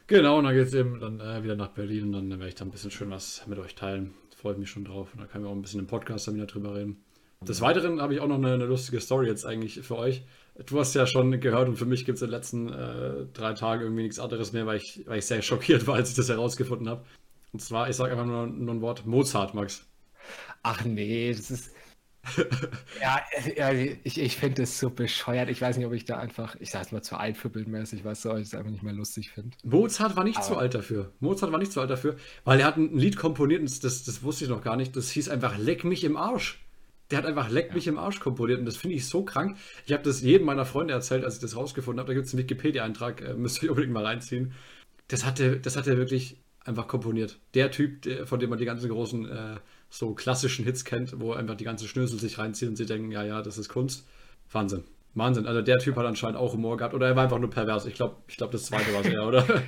Genau, 0.06 0.38
und 0.38 0.44
dann 0.44 0.54
geht 0.54 0.68
es 0.68 0.74
eben 0.76 1.00
dann 1.00 1.20
äh, 1.20 1.44
wieder 1.44 1.56
nach 1.56 1.70
Berlin 1.70 2.06
und 2.06 2.12
dann 2.14 2.30
werde 2.30 2.48
ich 2.50 2.56
da 2.56 2.66
ein 2.66 2.72
bisschen 2.72 2.92
schön 2.92 3.10
was 3.10 3.46
mit 3.48 3.58
euch 3.58 3.74
teilen. 3.74 4.14
Freue 4.36 4.56
mich 4.56 4.70
schon 4.70 4.86
drauf. 4.86 5.14
Und 5.14 5.20
da 5.22 5.26
können 5.26 5.44
wir 5.46 5.50
auch 5.50 5.56
ein 5.56 5.62
bisschen 5.64 5.80
im 5.80 5.88
Podcast 5.88 6.28
dann 6.28 6.36
wieder 6.36 6.46
drüber 6.46 6.76
reden. 6.76 7.04
Des 7.42 7.62
Weiteren 7.62 8.00
habe 8.02 8.14
ich 8.14 8.20
auch 8.20 8.28
noch 8.28 8.36
eine, 8.38 8.54
eine 8.54 8.66
lustige 8.66 9.00
Story 9.02 9.28
jetzt 9.28 9.46
eigentlich 9.46 9.80
für 9.82 9.98
euch. 9.98 10.24
Du 10.66 10.80
hast 10.80 10.94
ja 10.94 11.06
schon 11.08 11.40
gehört 11.40 11.70
und 11.70 11.78
für 11.78 11.86
mich 11.86 12.06
gibt 12.06 12.18
es 12.18 12.22
in 12.22 12.28
den 12.28 12.36
letzten 12.36 12.74
äh, 12.74 13.26
drei 13.34 13.54
Tagen 13.54 13.84
irgendwie 13.84 14.04
nichts 14.04 14.20
anderes 14.20 14.52
mehr, 14.52 14.66
weil 14.66 14.78
ich, 14.78 15.04
weil 15.06 15.20
ich 15.20 15.26
sehr 15.26 15.42
schockiert 15.42 15.88
war, 15.88 15.96
als 15.96 16.10
ich 16.10 16.16
das 16.16 16.30
herausgefunden 16.30 16.90
habe. 16.90 17.06
Und 17.54 17.62
zwar, 17.62 17.90
ich 17.90 17.96
sage 17.96 18.12
einfach 18.12 18.26
nur, 18.26 18.48
nur 18.48 18.74
ein 18.76 18.82
Wort, 18.82 19.06
Mozart, 19.06 19.54
Max. 19.54 19.86
Ach 20.62 20.84
nee, 20.84 21.34
das 21.34 21.50
ist. 21.50 21.72
ja, 23.02 23.22
ja, 23.56 23.72
ich, 23.72 24.20
ich 24.20 24.36
finde 24.36 24.64
das 24.64 24.78
so 24.78 24.90
bescheuert. 24.90 25.50
Ich 25.50 25.62
weiß 25.62 25.78
nicht, 25.78 25.88
ob 25.88 25.94
ich 25.94 26.04
da 26.04 26.18
einfach, 26.18 26.56
ich 26.60 26.70
sag's 26.70 26.92
mal 26.92 27.02
zu 27.02 27.18
einfürbildmäßig, 27.18 28.04
weißt 28.04 28.26
du, 28.26 28.32
ob 28.32 28.38
ich 28.38 28.48
es 28.48 28.54
einfach 28.54 28.70
nicht 28.70 28.84
mehr 28.84 28.94
lustig 28.94 29.32
finde. 29.32 29.56
Mozart 29.64 30.18
war 30.18 30.26
nicht 30.26 30.38
Aber- 30.38 30.46
zu 30.46 30.58
alt 30.58 30.76
dafür. 30.76 31.14
Mozart 31.22 31.52
war 31.54 31.60
nicht 31.60 31.72
zu 31.72 31.80
alt 31.80 31.90
dafür, 31.90 32.18
weil 32.44 32.60
er 32.60 32.68
hat 32.68 32.76
ein 32.78 32.96
Lied 32.98 33.16
komponiert, 33.16 33.62
und 33.62 33.84
das, 33.84 34.04
das 34.04 34.22
wusste 34.22 34.44
ich 34.44 34.50
noch 34.50 34.62
gar 34.62 34.76
nicht. 34.76 34.96
Das 34.98 35.10
hieß 35.10 35.30
einfach 35.30 35.58
Leck 35.58 35.86
mich 35.86 36.04
im 36.04 36.18
Arsch. 36.18 36.60
Der 37.12 37.18
hat 37.18 37.26
einfach 37.26 37.50
Leck 37.50 37.74
mich 37.74 37.88
im 37.88 37.98
Arsch 37.98 38.20
komponiert 38.20 38.60
und 38.60 38.66
das 38.66 38.78
finde 38.78 38.96
ich 38.96 39.08
so 39.08 39.24
krank. 39.24 39.58
Ich 39.86 39.94
habe 39.94 40.04
das 40.04 40.22
jedem 40.22 40.46
meiner 40.46 40.66
Freunde 40.66 40.94
erzählt, 40.94 41.26
als 41.26 41.36
ich 41.36 41.42
das 41.42 41.56
rausgefunden 41.56 42.00
habe. 42.00 42.08
Da 42.08 42.14
gibt 42.14 42.28
es 42.28 42.34
einen 42.34 42.44
Wikipedia-Eintrag, 42.44 43.22
äh, 43.22 43.34
müsst 43.34 43.64
ihr 43.64 43.70
unbedingt 43.70 43.94
mal 43.94 44.06
reinziehen. 44.06 44.54
Das 45.08 45.26
hat 45.26 45.40
er, 45.40 45.56
das 45.56 45.76
hat 45.76 45.88
er 45.88 45.98
wirklich 45.98 46.38
einfach 46.66 46.88
komponiert. 46.88 47.40
Der 47.56 47.72
Typ, 47.72 48.04
der, 48.04 48.28
von 48.28 48.40
dem 48.40 48.50
man 48.50 48.60
die 48.60 48.66
ganzen 48.66 48.90
großen, 48.90 49.30
äh, 49.30 49.56
so 49.90 50.14
klassischen 50.14 50.66
Hits 50.66 50.86
kennt, 50.86 51.20
wo 51.20 51.34
einfach 51.34 51.56
die 51.56 51.64
ganzen 51.64 51.88
Schnösel 51.88 52.20
sich 52.20 52.38
reinziehen 52.38 52.70
und 52.70 52.76
sie 52.76 52.86
denken, 52.86 53.12
ja, 53.12 53.24
ja, 53.24 53.42
das 53.42 53.58
ist 53.58 53.70
Kunst. 53.70 54.06
Wahnsinn. 54.52 54.84
Wahnsinn. 55.16 55.48
Also 55.48 55.62
der 55.62 55.80
Typ 55.80 55.96
hat 55.96 56.06
anscheinend 56.06 56.38
auch 56.38 56.54
Humor 56.54 56.78
gehabt. 56.78 56.94
Oder 56.94 57.08
er 57.08 57.16
war 57.16 57.24
einfach 57.24 57.40
nur 57.40 57.50
pervers. 57.50 57.86
Ich 57.88 57.96
glaube, 57.96 58.18
ich 58.28 58.38
glaub, 58.38 58.52
das 58.52 58.66
zweite 58.66 58.94
war 58.94 59.02
es 59.02 59.08
eher, 59.08 59.26
oder? 59.26 59.46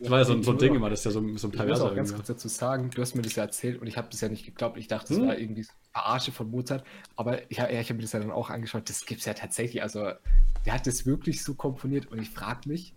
Das 0.00 0.10
war 0.10 0.18
ja 0.18 0.24
so, 0.24 0.32
ein- 0.32 0.42
so 0.42 0.50
ein 0.52 0.58
Ding 0.58 0.74
immer, 0.74 0.88
das 0.90 1.00
ist 1.00 1.04
ja 1.04 1.10
so, 1.10 1.20
ein- 1.20 1.36
so 1.36 1.48
ein 1.48 1.50
Ich 1.52 1.56
muss 1.58 1.66
perverser 1.66 1.84
auch 1.84 1.94
ganz 1.94 2.10
irgendwie. 2.10 2.14
kurz 2.16 2.26
dazu 2.28 2.48
sagen, 2.48 2.90
du 2.90 3.00
hast 3.02 3.14
mir 3.14 3.22
das 3.22 3.36
ja 3.36 3.44
erzählt 3.44 3.80
und 3.80 3.86
ich 3.86 3.96
habe 3.96 4.08
das 4.10 4.20
ja 4.20 4.28
nicht 4.28 4.44
geglaubt. 4.46 4.76
Ich 4.78 4.88
dachte, 4.88 5.08
das 5.08 5.18
Hm? 5.18 5.28
war 5.28 5.38
irgendwie 5.38 5.62
so 5.62 5.72
eine 5.72 6.02
Verarsche 6.04 6.32
von 6.32 6.50
Mozart. 6.50 6.84
Aber 7.16 7.50
ich, 7.50 7.58
ja, 7.58 7.68
ich 7.68 7.88
habe 7.88 7.94
mir 7.94 8.02
das 8.02 8.12
ja 8.12 8.20
dann 8.20 8.30
auch 8.30 8.50
angeschaut. 8.50 8.88
Das 8.88 9.04
gibt 9.06 9.20
es 9.20 9.26
ja 9.26 9.34
tatsächlich. 9.34 9.82
Also, 9.82 10.10
der 10.66 10.74
hat 10.74 10.86
das 10.86 11.06
wirklich 11.06 11.42
so 11.44 11.54
komponiert 11.54 12.06
und 12.06 12.20
ich 12.20 12.30
frage 12.30 12.68
mich, 12.68 12.94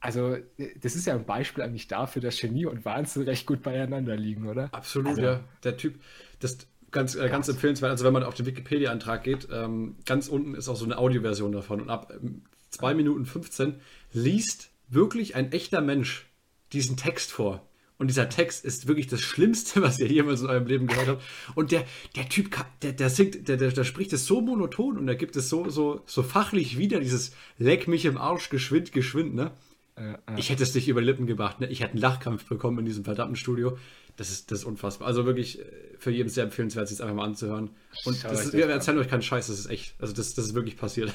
also, 0.00 0.36
das 0.80 0.94
ist 0.96 1.06
ja 1.06 1.14
ein 1.14 1.24
Beispiel 1.24 1.64
eigentlich 1.64 1.88
dafür, 1.88 2.20
dass 2.20 2.38
Genie 2.38 2.66
und 2.66 2.84
Wahnsinn 2.84 3.22
recht 3.22 3.46
gut 3.46 3.62
beieinander 3.62 4.16
liegen, 4.16 4.46
oder? 4.48 4.68
Absolut, 4.72 5.08
Also- 5.12 5.22
ja. 5.22 5.40
Der 5.64 5.76
Typ, 5.78 5.98
das 6.40 6.58
ganz, 6.90 7.14
äh, 7.16 7.28
ganz 7.30 7.48
empfehlenswert. 7.48 7.90
Also 7.90 8.04
wenn 8.04 8.12
man 8.12 8.22
auf 8.22 8.34
den 8.34 8.46
Wikipedia-Eintrag 8.46 9.24
geht, 9.24 9.48
ähm, 9.50 9.96
ganz 10.04 10.28
unten 10.28 10.54
ist 10.54 10.68
auch 10.68 10.76
so 10.76 10.84
eine 10.84 10.98
Audioversion 10.98 11.50
davon. 11.52 11.80
Und 11.80 11.88
ab 11.90 12.12
ähm, 12.22 12.42
2 12.70 12.92
Minuten 12.94 13.24
15 13.24 13.80
liest 14.12 14.70
wirklich 14.88 15.34
ein 15.34 15.50
echter 15.52 15.80
Mensch 15.80 16.26
diesen 16.72 16.96
Text 16.96 17.30
vor. 17.32 17.66
Und 17.96 18.08
dieser 18.08 18.28
Text 18.28 18.64
ist 18.64 18.88
wirklich 18.88 19.06
das 19.06 19.20
Schlimmste, 19.20 19.82
was 19.82 19.98
ihr 19.98 20.08
jemals 20.08 20.40
in 20.40 20.48
eurem 20.48 20.66
Leben 20.66 20.86
gehört 20.86 21.08
habt. 21.08 21.22
Und 21.54 21.72
der, 21.72 21.84
der 22.16 22.28
Typ, 22.28 22.56
der, 22.82 22.92
der 22.92 23.10
singt, 23.10 23.48
der, 23.48 23.56
der, 23.56 23.70
der 23.70 23.84
spricht 23.84 24.12
es 24.12 24.26
so 24.26 24.40
monoton 24.40 24.98
und 24.98 25.08
er 25.08 25.14
gibt 25.14 25.36
es 25.36 25.48
so, 25.48 25.68
so, 25.70 26.02
so 26.06 26.22
fachlich 26.22 26.76
wieder, 26.76 27.00
dieses 27.00 27.32
Leck 27.58 27.86
mich 27.88 28.04
im 28.04 28.18
Arsch, 28.18 28.48
geschwind, 28.48 28.92
geschwind, 28.92 29.34
ne? 29.34 29.52
Äh, 29.96 30.12
äh, 30.12 30.16
Ich 30.36 30.50
hätte 30.50 30.62
es 30.62 30.74
nicht 30.74 30.88
über 30.88 31.00
Lippen 31.00 31.26
gebracht. 31.26 31.60
Ne? 31.60 31.68
Ich 31.68 31.80
hätte 31.80 31.92
einen 31.92 32.00
Lachkampf 32.00 32.44
bekommen 32.46 32.80
in 32.80 32.84
diesem 32.84 33.04
verdammten 33.04 33.36
Studio. 33.36 33.78
Das 34.16 34.30
ist, 34.30 34.50
das 34.50 34.60
ist 34.60 34.64
unfassbar. 34.64 35.08
Also 35.08 35.24
wirklich 35.24 35.60
äh, 35.60 35.64
für 35.98 36.10
jeden 36.10 36.28
sehr 36.28 36.44
empfehlenswert, 36.44 36.88
sich 36.88 36.98
das 36.98 37.06
einfach 37.06 37.16
mal 37.16 37.26
anzuhören. 37.26 37.70
Und 38.04 38.22
das 38.24 38.46
ist, 38.46 38.52
wir 38.52 38.64
an. 38.64 38.70
erzählen 38.70 38.98
euch 38.98 39.08
keinen 39.08 39.22
Scheiß, 39.22 39.46
das 39.46 39.58
ist 39.58 39.66
echt. 39.66 39.94
Also 40.00 40.12
das, 40.12 40.34
das 40.34 40.46
ist 40.46 40.54
wirklich 40.54 40.76
passiert. 40.76 41.12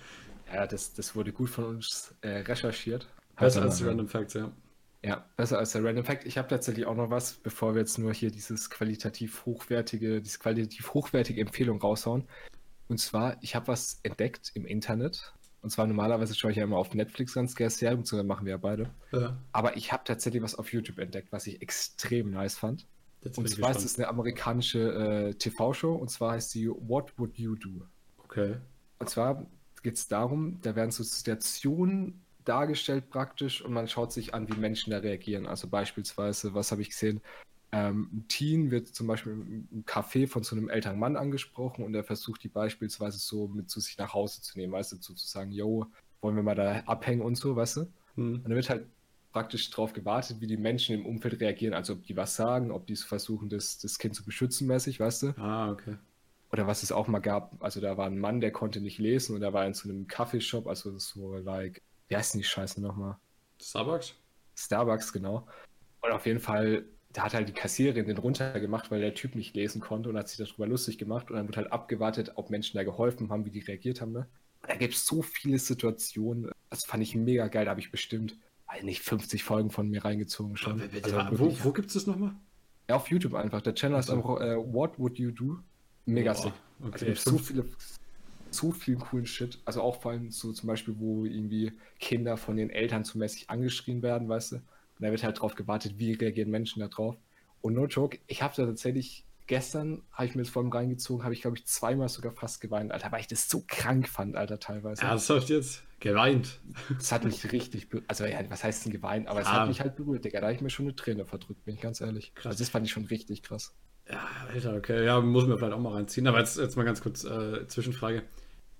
ja, 0.52 0.66
das, 0.66 0.94
das 0.94 1.14
wurde 1.14 1.32
gut 1.32 1.50
von 1.50 1.64
uns 1.64 2.14
äh, 2.20 2.38
recherchiert. 2.38 3.08
Besser 3.36 3.62
als 3.62 3.84
Random 3.84 4.08
Facts, 4.08 4.34
ja. 4.34 4.52
Ja, 5.02 5.24
besser 5.36 5.58
als 5.58 5.72
der 5.72 5.82
Random 5.82 6.04
Fact. 6.04 6.26
Ich 6.26 6.36
habe 6.36 6.48
tatsächlich 6.48 6.84
auch 6.86 6.94
noch 6.94 7.10
was, 7.10 7.34
bevor 7.34 7.74
wir 7.74 7.80
jetzt 7.80 7.98
nur 7.98 8.12
hier 8.12 8.30
dieses 8.30 8.68
qualitativ 8.68 9.46
hochwertige, 9.46 10.20
diese 10.20 10.38
qualitativ 10.38 10.92
hochwertige 10.92 11.40
Empfehlung 11.40 11.80
raushauen. 11.80 12.28
Und 12.88 12.98
zwar, 12.98 13.36
ich 13.40 13.54
habe 13.54 13.68
was 13.68 14.00
entdeckt 14.02 14.50
im 14.54 14.66
Internet. 14.66 15.32
Und 15.62 15.70
zwar 15.70 15.86
normalerweise 15.86 16.34
schaue 16.34 16.50
ich 16.50 16.58
ja 16.58 16.64
immer 16.64 16.76
auf 16.76 16.94
Netflix 16.94 17.34
ganz 17.34 17.54
gerne 17.54 17.70
Serien, 17.70 17.98
beziehungsweise 17.98 18.26
machen 18.26 18.46
wir 18.46 18.52
ja 18.52 18.56
beide. 18.56 18.90
ja. 19.12 19.38
Aber 19.52 19.76
ich 19.76 19.92
habe 19.92 20.04
tatsächlich 20.04 20.42
was 20.42 20.54
auf 20.54 20.72
YouTube 20.72 20.98
entdeckt, 20.98 21.32
was 21.32 21.46
ich 21.46 21.62
extrem 21.62 22.30
nice 22.30 22.56
fand. 22.56 22.86
Jetzt 23.22 23.38
Und 23.38 23.48
zwar 23.48 23.70
ist 23.70 23.84
es 23.84 23.98
eine 23.98 24.08
amerikanische 24.08 25.28
äh, 25.28 25.34
TV-Show 25.34 25.94
und 25.94 26.10
zwar 26.10 26.32
heißt 26.32 26.50
sie 26.50 26.68
What 26.68 27.18
Would 27.18 27.36
You 27.38 27.54
Do? 27.54 27.86
Okay. 28.24 28.56
Und 28.98 29.10
zwar 29.10 29.46
geht 29.82 29.96
es 29.96 30.08
darum, 30.08 30.60
da 30.62 30.74
werden 30.74 30.90
so 30.90 31.02
Situationen 31.02 32.24
dargestellt 32.50 33.08
praktisch 33.10 33.62
und 33.62 33.72
man 33.72 33.86
schaut 33.86 34.12
sich 34.12 34.34
an, 34.34 34.48
wie 34.48 34.58
Menschen 34.58 34.90
da 34.90 34.98
reagieren. 34.98 35.46
Also 35.46 35.68
beispielsweise, 35.68 36.52
was 36.52 36.72
habe 36.72 36.82
ich 36.82 36.90
gesehen? 36.90 37.20
Ähm, 37.72 38.10
ein 38.12 38.28
Teen 38.28 38.70
wird 38.72 38.88
zum 38.88 39.06
Beispiel 39.06 39.32
im 39.32 39.84
Café 39.84 40.26
von 40.26 40.42
so 40.42 40.56
einem 40.56 40.68
älteren 40.68 40.98
Mann 40.98 41.16
angesprochen 41.16 41.84
und 41.84 41.94
er 41.94 42.02
versucht 42.02 42.42
die 42.42 42.48
beispielsweise 42.48 43.18
so 43.18 43.46
mit 43.46 43.70
zu 43.70 43.78
sich 43.78 43.96
nach 43.96 44.12
Hause 44.12 44.42
zu 44.42 44.58
nehmen, 44.58 44.72
weißt 44.72 44.92
du, 44.92 44.96
zu, 44.96 45.14
zu 45.14 45.26
sagen, 45.28 45.52
yo, 45.52 45.86
wollen 46.20 46.34
wir 46.34 46.42
mal 46.42 46.56
da 46.56 46.80
abhängen 46.86 47.22
und 47.22 47.36
so, 47.36 47.54
weißt 47.54 47.76
du? 47.76 47.80
Hm. 48.16 48.34
Und 48.34 48.44
dann 48.44 48.54
wird 48.54 48.68
halt 48.68 48.86
praktisch 49.32 49.70
darauf 49.70 49.92
gewartet, 49.92 50.40
wie 50.40 50.48
die 50.48 50.56
Menschen 50.56 50.96
im 50.96 51.06
Umfeld 51.06 51.40
reagieren, 51.40 51.74
also 51.74 51.92
ob 51.92 52.02
die 52.02 52.16
was 52.16 52.34
sagen, 52.34 52.72
ob 52.72 52.88
die 52.88 52.96
versuchen, 52.96 53.48
das, 53.48 53.78
das 53.78 54.00
Kind 54.00 54.16
zu 54.16 54.24
beschützen 54.24 54.66
mäßig, 54.66 54.98
weißt 54.98 55.22
du? 55.22 55.28
Ah, 55.38 55.70
okay. 55.70 55.96
Oder 56.52 56.66
was 56.66 56.82
es 56.82 56.90
auch 56.90 57.06
mal 57.06 57.20
gab, 57.20 57.62
also 57.62 57.80
da 57.80 57.96
war 57.96 58.06
ein 58.06 58.18
Mann, 58.18 58.40
der 58.40 58.50
konnte 58.50 58.80
nicht 58.80 58.98
lesen 58.98 59.36
und 59.36 59.42
er 59.42 59.52
war 59.52 59.64
in 59.64 59.74
so 59.74 59.88
einem 59.88 60.08
Kaffeeshop, 60.08 60.66
also 60.66 60.98
so 60.98 61.36
like, 61.36 61.80
wie 62.10 62.16
heißt 62.16 62.34
denn 62.34 62.40
die 62.40 62.46
Scheiße 62.46 62.82
nochmal? 62.82 63.16
Starbucks? 63.62 64.14
Starbucks, 64.56 65.12
genau. 65.12 65.46
Und 66.02 66.10
auf 66.12 66.26
jeden 66.26 66.40
Fall, 66.40 66.84
da 67.12 67.22
hat 67.24 67.34
halt 67.34 67.48
die 67.48 67.52
Kassiererin 67.52 68.06
den 68.06 68.18
runtergemacht, 68.18 68.90
weil 68.90 69.00
der 69.00 69.14
Typ 69.14 69.34
nicht 69.34 69.54
lesen 69.54 69.80
konnte 69.80 70.08
und 70.10 70.16
hat 70.18 70.28
sich 70.28 70.44
darüber 70.44 70.66
lustig 70.66 70.98
gemacht 70.98 71.30
und 71.30 71.36
dann 71.36 71.46
wird 71.46 71.56
halt 71.56 71.72
abgewartet, 71.72 72.32
ob 72.34 72.50
Menschen 72.50 72.76
da 72.76 72.84
geholfen 72.84 73.30
haben, 73.30 73.44
wie 73.44 73.50
die 73.50 73.60
reagiert 73.60 74.00
haben. 74.00 74.12
Ne? 74.12 74.26
Da 74.66 74.74
gibt 74.76 74.94
es 74.94 75.06
so 75.06 75.22
viele 75.22 75.58
Situationen, 75.58 76.50
das 76.68 76.84
fand 76.84 77.02
ich 77.02 77.14
mega 77.14 77.48
geil, 77.48 77.64
da 77.64 77.70
habe 77.70 77.80
ich 77.80 77.90
bestimmt, 77.90 78.36
weiß 78.66 78.82
nicht, 78.82 79.02
50 79.02 79.44
Folgen 79.44 79.70
von 79.70 79.88
mir 79.88 80.04
reingezogen 80.04 80.56
schon. 80.56 80.80
Also 80.80 81.16
wo 81.16 81.38
wirklich- 81.38 81.64
wo 81.64 81.72
gibt 81.72 81.88
es 81.88 81.94
das 81.94 82.06
nochmal? 82.06 82.32
ja, 82.88 82.96
auf 82.96 83.08
YouTube 83.08 83.34
einfach. 83.34 83.62
Der 83.62 83.74
Channel 83.74 84.02
so. 84.02 84.12
einfach 84.14 84.40
äh, 84.40 84.56
What 84.56 84.98
Would 84.98 85.16
You 85.18 85.30
Do? 85.30 85.58
Mega 86.06 86.34
sick. 86.34 86.52
okay. 86.82 87.10
Also, 87.10 87.30
so 87.32 87.38
viele 87.38 87.64
so 88.54 88.70
viel 88.72 88.96
coolen 88.96 89.26
Shit. 89.26 89.58
Also 89.64 89.82
auch 89.82 90.00
vor 90.00 90.12
allem 90.12 90.30
so 90.30 90.52
zum 90.52 90.66
Beispiel, 90.66 90.94
wo 90.98 91.24
irgendwie 91.24 91.72
Kinder 91.98 92.36
von 92.36 92.56
den 92.56 92.70
Eltern 92.70 93.04
zu 93.04 93.18
mäßig 93.18 93.50
angeschrien 93.50 94.02
werden, 94.02 94.28
weißt 94.28 94.52
du? 94.52 94.56
Und 94.56 94.62
da 94.98 95.10
wird 95.10 95.22
halt 95.22 95.40
drauf 95.40 95.54
gewartet, 95.54 95.94
wie 95.98 96.12
reagieren 96.12 96.50
Menschen 96.50 96.80
da 96.80 96.88
drauf. 96.88 97.16
Und 97.62 97.74
no 97.74 97.86
joke, 97.86 98.18
ich 98.26 98.42
habe 98.42 98.54
da 98.56 98.66
tatsächlich 98.66 99.24
gestern, 99.46 100.02
habe 100.12 100.26
ich 100.26 100.34
mir 100.34 100.42
das 100.42 100.50
vor 100.50 100.62
allem 100.62 100.70
reingezogen, 100.70 101.24
habe 101.24 101.34
ich 101.34 101.42
glaube 101.42 101.56
ich 101.56 101.66
zweimal 101.66 102.08
sogar 102.08 102.32
fast 102.32 102.60
geweint, 102.60 102.92
Alter, 102.92 103.10
weil 103.10 103.20
ich 103.20 103.26
das 103.26 103.48
so 103.48 103.64
krank 103.66 104.08
fand, 104.08 104.36
Alter, 104.36 104.60
teilweise. 104.60 105.02
Ernsthaft 105.02 105.48
jetzt? 105.50 105.82
Geweint? 105.98 106.60
Das 106.96 107.12
hat 107.12 107.24
mich 107.24 107.50
richtig, 107.52 107.88
also 108.06 108.24
ja, 108.24 108.38
was 108.48 108.62
heißt 108.64 108.84
denn 108.86 108.92
geweint, 108.92 109.26
aber 109.28 109.40
es 109.40 109.48
Ah. 109.48 109.62
hat 109.62 109.68
mich 109.68 109.80
halt 109.80 109.96
berührt, 109.96 110.24
Digga, 110.24 110.40
da 110.40 110.46
habe 110.46 110.54
ich 110.54 110.62
mir 110.62 110.70
schon 110.70 110.86
eine 110.86 110.94
Träne 110.94 111.26
verdrückt, 111.26 111.64
bin 111.64 111.74
ich 111.74 111.80
ganz 111.80 112.00
ehrlich. 112.00 112.32
Krass. 112.34 112.52
Also 112.52 112.58
das 112.60 112.68
fand 112.70 112.86
ich 112.86 112.92
schon 112.92 113.04
richtig 113.06 113.42
krass. 113.42 113.74
Ja, 114.08 114.26
Alter, 114.52 114.76
okay. 114.76 115.04
Ja, 115.04 115.20
muss 115.20 115.46
mir 115.46 115.58
vielleicht 115.58 115.72
auch 115.74 115.78
mal 115.80 115.92
reinziehen. 115.94 116.26
Aber 116.26 116.38
jetzt, 116.38 116.56
jetzt 116.58 116.76
mal 116.76 116.84
ganz 116.84 117.00
kurz 117.02 117.24
äh, 117.24 117.66
Zwischenfrage. 117.68 118.22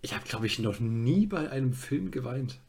Ich 0.03 0.15
habe, 0.15 0.25
glaube 0.25 0.47
ich, 0.47 0.59
noch 0.59 0.81
nie 0.81 1.27
bei 1.27 1.51
einem 1.51 1.73
Film 1.73 2.11
geweint. 2.11 2.61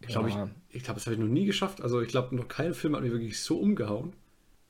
Ich 0.00 0.08
glaube, 0.08 0.28
Ja. 0.30 0.50
ich, 0.68 0.76
ich 0.76 0.82
glaube, 0.84 0.98
das 0.98 1.06
habe 1.06 1.14
ich 1.14 1.20
noch 1.20 1.28
nie 1.28 1.46
geschafft. 1.46 1.80
Also 1.80 2.00
ich 2.02 2.08
glaube, 2.08 2.36
noch 2.36 2.48
kein 2.48 2.74
Film 2.74 2.94
hat 2.94 3.02
mich 3.02 3.12
wirklich 3.12 3.40
so 3.40 3.58
umgehauen, 3.58 4.12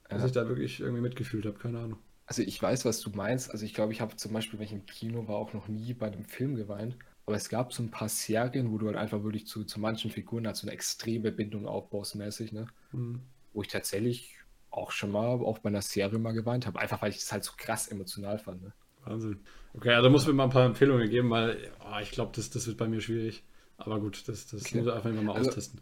dass 0.08 0.20
Ja. 0.20 0.26
ich 0.26 0.32
da 0.32 0.48
wirklich 0.48 0.80
irgendwie 0.80 1.02
mitgefühlt 1.02 1.46
habe. 1.46 1.58
Keine 1.58 1.80
Ahnung. 1.80 1.98
Also 2.26 2.42
ich 2.42 2.60
weiß, 2.60 2.84
was 2.84 3.00
du 3.00 3.10
meinst. 3.10 3.50
Also 3.50 3.64
ich 3.64 3.74
glaube, 3.74 3.92
ich 3.92 4.00
habe 4.00 4.16
zum 4.16 4.32
Beispiel, 4.32 4.58
wenn 4.58 4.66
ich 4.66 4.72
im 4.72 4.86
Kino 4.86 5.26
war, 5.28 5.36
auch 5.36 5.52
noch 5.52 5.68
nie 5.68 5.94
bei 5.94 6.06
einem 6.06 6.24
Film 6.24 6.54
geweint. 6.54 6.96
Aber 7.26 7.36
es 7.36 7.48
gab 7.48 7.72
so 7.72 7.82
ein 7.82 7.90
paar 7.90 8.08
Serien, 8.08 8.70
wo 8.70 8.78
du 8.78 8.86
halt 8.86 8.96
einfach 8.96 9.24
wirklich 9.24 9.48
zu, 9.48 9.64
zu 9.64 9.80
manchen 9.80 10.12
Figuren 10.12 10.46
halt 10.46 10.56
so 10.56 10.66
eine 10.66 10.72
extreme 10.72 11.32
Bindung 11.32 11.66
aufbaust 11.66 12.14
mäßig, 12.14 12.52
ne? 12.52 12.68
Hm. 12.92 13.20
Wo 13.52 13.62
ich 13.62 13.68
tatsächlich 13.68 14.36
auch 14.70 14.92
schon 14.92 15.10
mal, 15.10 15.26
auch 15.26 15.58
bei 15.58 15.68
einer 15.70 15.82
Serie 15.82 16.18
mal 16.20 16.32
geweint 16.32 16.66
habe. 16.66 16.78
Einfach 16.78 17.02
weil 17.02 17.10
ich 17.10 17.16
es 17.16 17.32
halt 17.32 17.42
so 17.42 17.52
krass 17.56 17.88
emotional 17.88 18.38
fand, 18.38 18.62
ne? 18.62 18.72
Wahnsinn. 19.06 19.38
Okay, 19.74 19.92
also 19.92 20.10
muss 20.10 20.26
mir 20.26 20.32
mal 20.32 20.44
ein 20.44 20.50
paar 20.50 20.64
Empfehlungen 20.66 21.08
geben, 21.10 21.30
weil 21.30 21.70
oh, 21.80 21.98
ich 22.02 22.10
glaube, 22.10 22.32
das, 22.34 22.50
das 22.50 22.66
wird 22.66 22.76
bei 22.76 22.88
mir 22.88 23.00
schwierig. 23.00 23.42
Aber 23.78 24.00
gut, 24.00 24.26
das, 24.28 24.46
das 24.46 24.62
Okay. 24.62 24.78
muss 24.78 24.86
ich 24.86 24.92
einfach 24.92 25.10
immer 25.10 25.22
mal 25.22 25.36
Also- 25.36 25.48
austesten. 25.50 25.80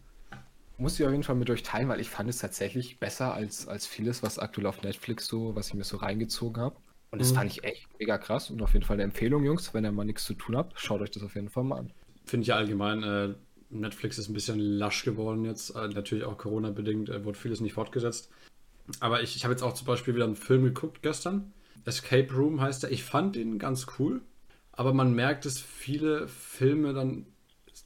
Muss 0.77 0.99
ich 0.99 1.05
auf 1.05 1.11
jeden 1.11 1.23
Fall 1.23 1.35
mit 1.35 1.49
euch 1.49 1.63
teilen, 1.63 1.87
weil 1.87 2.01
ich 2.01 2.09
fand 2.09 2.29
es 2.29 2.39
tatsächlich 2.39 2.99
besser 2.99 3.33
als, 3.33 3.65
als 3.65 3.87
vieles, 3.87 4.21
was 4.23 4.37
aktuell 4.39 4.67
auf 4.67 4.81
Netflix 4.83 5.25
so, 5.27 5.55
was 5.55 5.69
ich 5.69 5.73
mir 5.73 5.85
so 5.85 5.95
reingezogen 5.95 6.61
habe. 6.61 6.75
Und 7.11 7.19
das 7.21 7.31
Mhm. 7.31 7.35
fand 7.35 7.51
ich 7.51 7.63
echt 7.63 7.87
mega 7.97 8.17
krass 8.17 8.49
und 8.49 8.61
auf 8.61 8.73
jeden 8.73 8.83
Fall 8.85 8.95
eine 8.95 9.03
Empfehlung, 9.03 9.45
Jungs. 9.45 9.73
Wenn 9.73 9.85
ihr 9.85 9.93
mal 9.93 10.03
nichts 10.03 10.25
zu 10.25 10.33
tun 10.33 10.57
habt, 10.57 10.77
schaut 10.77 10.99
euch 10.99 11.11
das 11.11 11.23
auf 11.23 11.35
jeden 11.35 11.47
Fall 11.47 11.63
mal 11.63 11.77
an. 11.77 11.93
Finde 12.25 12.41
ich 12.41 12.47
ja 12.49 12.57
allgemein, 12.57 13.03
äh, 13.03 13.35
Netflix 13.69 14.17
ist 14.17 14.27
ein 14.27 14.33
bisschen 14.33 14.59
lasch 14.59 15.05
geworden 15.05 15.45
jetzt. 15.45 15.69
Äh, 15.69 15.87
natürlich 15.87 16.25
auch 16.25 16.37
Corona-bedingt 16.37 17.07
äh, 17.07 17.23
wurde 17.23 17.37
vieles 17.39 17.61
nicht 17.61 17.73
fortgesetzt. 17.73 18.29
Aber 18.99 19.23
ich, 19.23 19.37
ich 19.37 19.45
habe 19.45 19.53
jetzt 19.53 19.63
auch 19.63 19.73
zum 19.73 19.87
Beispiel 19.87 20.13
wieder 20.13 20.25
einen 20.25 20.35
Film 20.35 20.63
geguckt 20.65 21.01
gestern. 21.01 21.53
Escape 21.85 22.33
Room 22.33 22.61
heißt 22.61 22.83
er. 22.83 22.91
Ich 22.91 23.03
fand 23.03 23.35
ihn 23.35 23.59
ganz 23.59 23.87
cool. 23.99 24.21
Aber 24.71 24.93
man 24.93 25.13
merkt, 25.13 25.45
dass 25.45 25.59
viele 25.59 26.27
Filme 26.27 26.93
dann 26.93 27.27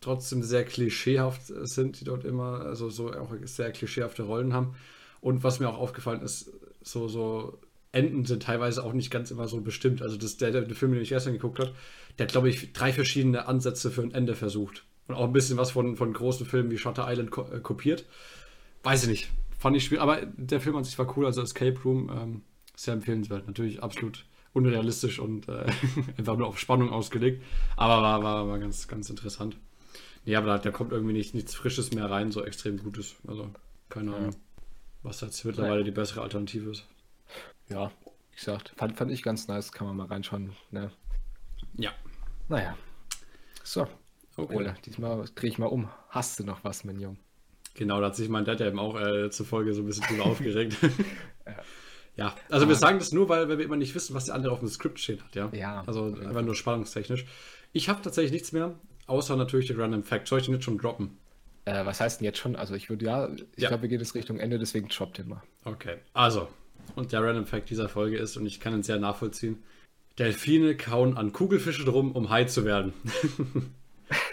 trotzdem 0.02 0.42
sehr 0.42 0.64
klischeehaft 0.64 1.42
sind, 1.46 2.00
die 2.00 2.06
dort 2.06 2.26
immer, 2.26 2.62
also 2.62 2.90
so 2.90 3.12
auch 3.14 3.34
sehr 3.44 3.72
klischeehafte 3.72 4.24
Rollen 4.24 4.54
haben. 4.54 4.76
Und 5.22 5.44
was 5.44 5.60
mir 5.60 5.70
auch 5.70 5.78
aufgefallen 5.78 6.22
ist, 6.22 6.52
so, 6.82 7.08
so 7.08 7.60
Enden 7.92 8.26
sind 8.26 8.44
teilweise 8.44 8.84
auch 8.84 8.94
nicht 8.94 9.12
ganz 9.12 9.32
immer 9.32 9.48
so 9.48 9.62
bestimmt. 9.62 10.02
Also 10.02 10.18
das, 10.18 10.38
der, 10.38 10.52
der 10.52 10.76
Film, 10.76 10.94
den 10.94 11.02
ich 11.02 11.10
gestern 11.10 11.34
geguckt 11.34 11.60
habe, 11.60 11.72
der 12.18 12.26
hat, 12.26 12.32
glaube 12.32 12.50
ich, 12.50 12.74
drei 12.74 12.94
verschiedene 12.94 13.48
Ansätze 13.48 13.92
für 13.92 14.02
ein 14.02 14.14
Ende 14.14 14.36
versucht. 14.36 14.86
Und 15.08 15.16
auch 15.16 15.26
ein 15.26 15.34
bisschen 15.34 15.58
was 15.58 15.72
von, 15.72 15.96
von 15.96 16.14
großen 16.14 16.46
Filmen 16.46 16.70
wie 16.70 16.78
Shutter 16.78 17.08
Island 17.10 17.32
ko 17.32 17.48
äh, 17.52 17.60
kopiert. 17.60 18.06
Weiß 18.84 19.04
ich 19.04 19.10
nicht. 19.10 19.30
Fand 19.58 19.76
ich 19.76 19.84
schwierig. 19.84 20.04
Aber 20.04 20.22
der 20.26 20.62
Film 20.62 20.76
an 20.76 20.84
sich 20.84 20.98
war 21.00 21.18
cool. 21.18 21.26
Also 21.26 21.42
Escape 21.42 21.80
Room, 21.84 22.10
ähm, 22.10 22.42
sehr 22.80 22.94
empfehlenswert. 22.94 23.48
Natürlich 23.48 23.82
absolut 23.84 24.26
unrealistisch 24.54 25.20
und 25.20 25.48
äh, 25.48 25.66
einfach 26.18 26.38
nur 26.38 26.48
auf 26.48 26.60
Spannung 26.60 26.92
ausgelegt. 26.92 27.44
Aber 27.76 28.02
war, 28.02 28.24
war, 28.24 28.48
war 28.48 28.60
ganz, 28.60 28.88
ganz 28.88 29.10
interessant. 29.10 29.58
Nee, 30.26 30.36
aber 30.36 30.48
da, 30.48 30.58
da 30.58 30.72
kommt 30.72 30.92
irgendwie 30.92 31.14
nicht, 31.14 31.34
nichts 31.34 31.56
Frisches 31.56 31.94
mehr 31.94 32.10
rein, 32.10 32.32
so 32.32 32.44
extrem 32.44 32.78
Gutes. 32.78 33.16
Also, 33.28 33.50
keine 33.90 34.16
Ahnung. 34.16 34.36
Was 35.02 35.22
jetzt 35.22 35.44
mittlerweile 35.46 35.84
die 35.84 35.92
bessere 35.92 36.22
Alternative 36.22 36.72
ist. 36.72 36.86
Ja, 37.70 37.92
wie 38.32 38.36
gesagt, 38.36 38.74
fand, 38.76 38.98
fand 38.98 39.12
ich 39.12 39.24
ganz 39.24 39.48
nice, 39.48 39.72
kann 39.72 39.88
man 39.88 39.96
mal 39.96 40.08
reinschauen. 40.08 40.52
Ne? 40.72 40.92
Ja. 41.78 41.92
Naja. 42.50 42.76
So, 43.64 43.88
Okay. 44.40 44.56
Ole, 44.56 44.76
diesmal 44.86 45.26
drehe 45.36 45.50
ich 45.50 45.58
mal 45.58 45.66
um. 45.66 45.90
Hast 46.10 46.40
du 46.40 46.46
noch 46.46 46.64
was, 46.64 46.86
mein 46.86 47.00
Junge? 47.00 47.18
Genau, 47.74 48.00
da 48.00 48.08
hat 48.08 48.16
sich 48.16 48.30
mein 48.30 48.46
Dad 48.46 48.60
ja 48.60 48.68
eben 48.68 48.80
auch 48.80 49.00
äh, 49.00 49.30
zur 49.30 49.46
Folge 49.46 49.74
so 49.74 49.82
ein 49.82 49.86
bisschen 49.86 50.06
drüber 50.08 50.26
aufgeregt. 50.28 50.78
ja, 51.46 51.56
also 52.50 52.68
wir 52.68 52.76
sagen 52.76 53.00
das 53.00 53.12
nur, 53.12 53.30
weil, 53.30 53.50
weil 53.50 53.58
wir 53.58 53.66
immer 53.66 53.76
nicht 53.78 53.96
wissen, 53.96 54.14
was 54.16 54.26
der 54.26 54.36
andere 54.36 54.52
auf 54.52 54.60
dem 54.60 54.68
Skript 54.70 55.00
stehen 55.00 55.24
hat, 55.24 55.36
ja? 55.36 55.50
Ja. 55.54 55.84
Also 55.88 56.06
einfach 56.06 56.42
nur 56.42 56.56
spannungstechnisch. 56.56 57.26
Ich 57.74 57.90
habe 57.90 58.02
tatsächlich 58.02 58.32
nichts 58.32 58.52
mehr, 58.52 58.76
außer 59.08 59.36
natürlich 59.36 59.68
den 59.68 59.80
Random 59.80 60.04
Fact. 60.04 60.28
Soll 60.28 60.40
ich 60.40 60.46
den 60.46 60.56
jetzt 60.56 60.64
schon 60.66 60.78
droppen? 60.78 61.18
Äh, 61.66 61.86
was 61.86 62.02
heißt 62.02 62.20
denn 62.20 62.26
jetzt 62.26 62.40
schon? 62.40 62.56
Also 62.56 62.74
ich 62.74 62.90
würde 62.90 63.06
ja, 63.06 63.30
ich 63.56 63.64
Ja. 63.64 63.70
glaube, 63.70 63.84
wir 63.84 63.90
gehen 63.90 64.00
jetzt 64.00 64.16
Richtung 64.16 64.40
Ende, 64.40 64.58
deswegen 64.60 64.88
droppt 64.88 65.20
den 65.20 65.28
mal. 65.30 65.42
Okay, 65.66 65.98
also, 66.14 66.48
und 66.96 67.12
der 67.12 67.22
Random 67.24 67.46
Fact 67.46 67.70
dieser 67.70 67.90
Folge 67.90 68.18
ist, 68.18 68.38
und 68.38 68.46
ich 68.46 68.60
kann 68.60 68.74
ihn 68.74 68.84
sehr 68.84 68.98
nachvollziehen, 69.00 69.62
Delfine 70.18 70.76
kauen 70.76 71.16
an 71.16 71.32
Kugelfische 71.32 71.86
drum, 71.86 72.12
um 72.14 72.30
Hai 72.30 72.46
zu 72.46 72.66
werden. 72.66 72.94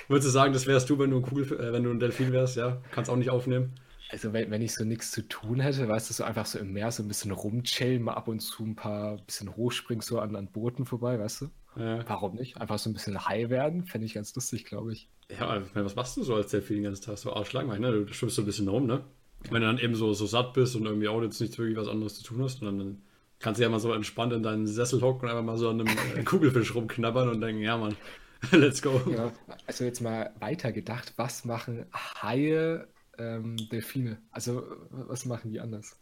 Würdest 0.09 0.29
du 0.29 0.31
sagen, 0.33 0.53
das 0.53 0.67
wärst 0.67 0.89
du, 0.89 0.99
wenn 0.99 1.11
du 1.11 1.19
ein, 1.19 1.23
Kugel, 1.23 1.45
äh, 1.61 1.73
wenn 1.73 1.83
du 1.85 1.91
ein 1.91 2.01
Delfin 2.01 2.33
wärst, 2.33 2.57
ja? 2.57 2.81
Kannst 2.93 3.11
auch 3.11 3.17
nicht 3.17 3.31
aufnehmen. 3.31 3.75
Also 4.09 4.33
wenn, 4.33 4.51
wenn 4.51 4.63
ich 4.63 4.75
so 4.75 4.85
nichts 4.85 5.11
zu 5.11 5.27
tun 5.27 5.59
hätte, 5.61 5.89
weißt 5.89 6.11
du, 6.11 6.15
so 6.15 6.25
einfach 6.25 6.47
so 6.47 6.59
im 6.59 6.73
Meer 6.73 6.93
so 6.93 7.03
ein 7.03 7.09
bisschen 7.09 7.33
rumchillen, 7.33 8.03
mal 8.03 8.15
ab 8.15 8.29
und 8.29 8.41
zu 8.41 8.65
ein 8.65 8.77
paar 8.77 9.17
bisschen 9.19 9.57
hochspringen, 9.57 10.01
so 10.01 10.21
an, 10.21 10.37
an 10.37 10.49
Booten 10.49 10.87
vorbei, 10.87 11.19
weißt 11.19 11.43
du? 11.43 11.47
Äh, 11.81 12.05
Warum 12.07 12.35
nicht? 12.37 12.61
Einfach 12.61 12.79
so 12.79 12.89
ein 12.89 12.95
bisschen 12.95 13.27
high 13.27 13.51
werden, 13.51 13.85
fände 13.85 14.07
ich 14.07 14.15
ganz 14.15 14.35
lustig, 14.35 14.65
glaube 14.65 14.93
ich. 14.93 15.09
ja, 15.29 15.61
was 15.75 15.97
machst 15.97 16.17
du 16.17 16.23
so 16.23 16.35
als 16.35 16.51
Delfin 16.51 16.77
den 16.77 16.85
ganzen 16.85 17.05
Tag? 17.05 17.19
So 17.19 17.33
arschlangweilig, 17.33 17.81
ne? 17.81 17.93
Du 17.93 18.13
schwimmst 18.15 18.37
so 18.37 18.43
ein 18.43 18.47
bisschen 18.47 18.69
rum, 18.69 18.87
ne? 18.87 19.05
Wenn 19.51 19.61
du 19.61 19.67
dann 19.67 19.79
eben 19.79 19.95
so, 19.95 20.13
so 20.13 20.27
satt 20.27 20.55
bist 20.55 20.77
und 20.77 20.87
irgendwie 20.87 21.09
auch 21.09 21.21
jetzt 21.23 21.41
nicht 21.41 21.59
wirklich 21.59 21.77
was 21.77 21.89
anderes 21.89 22.15
zu 22.17 22.25
tun 22.25 22.43
hast, 22.43 22.63
und 22.63 22.79
dann 22.79 23.03
kannst 23.41 23.59
du 23.59 23.65
ja 23.65 23.69
mal 23.69 23.79
so 23.81 23.93
entspannt 23.93 24.33
in 24.33 24.43
deinen 24.43 24.67
Sessel 24.67 25.03
hocken 25.03 25.23
und 25.25 25.31
einfach 25.31 25.45
mal 25.45 25.59
so 25.59 25.69
an 25.69 25.81
einem 25.81 26.25
Kugelfisch 26.25 26.75
rumknabbern 26.75 27.29
und 27.29 27.41
denken, 27.41 27.61
ja, 27.61 27.77
Mann, 27.77 27.97
let's 28.53 28.81
go. 28.81 29.01
Ja, 29.11 29.33
also 29.67 29.85
jetzt 29.85 30.01
mal 30.01 30.33
weiter 30.39 30.73
gedacht, 30.73 31.13
was 31.17 31.45
machen 31.45 31.87
Haie, 31.93 32.89
ähm, 33.19 33.57
Delfine? 33.71 34.19
Also 34.31 34.65
was 34.91 35.25
machen 35.25 35.51
die 35.51 35.61
anders? 35.61 35.97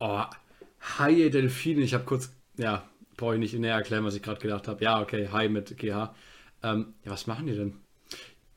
Oh, 0.00 0.24
Haie, 0.98 1.30
Delfine. 1.30 1.82
Ich 1.82 1.94
habe 1.94 2.04
kurz, 2.04 2.32
ja, 2.56 2.88
brauche 3.16 3.34
ich 3.34 3.40
nicht 3.40 3.54
näher 3.58 3.74
erklären, 3.74 4.04
was 4.04 4.14
ich 4.14 4.22
gerade 4.22 4.40
gedacht 4.40 4.68
habe. 4.68 4.82
Ja, 4.84 5.00
okay, 5.00 5.28
Hai 5.32 5.48
mit 5.48 5.76
GH. 5.78 6.14
Ähm, 6.62 6.94
ja, 7.04 7.12
was 7.12 7.26
machen 7.26 7.46
die 7.46 7.54
denn? 7.54 7.74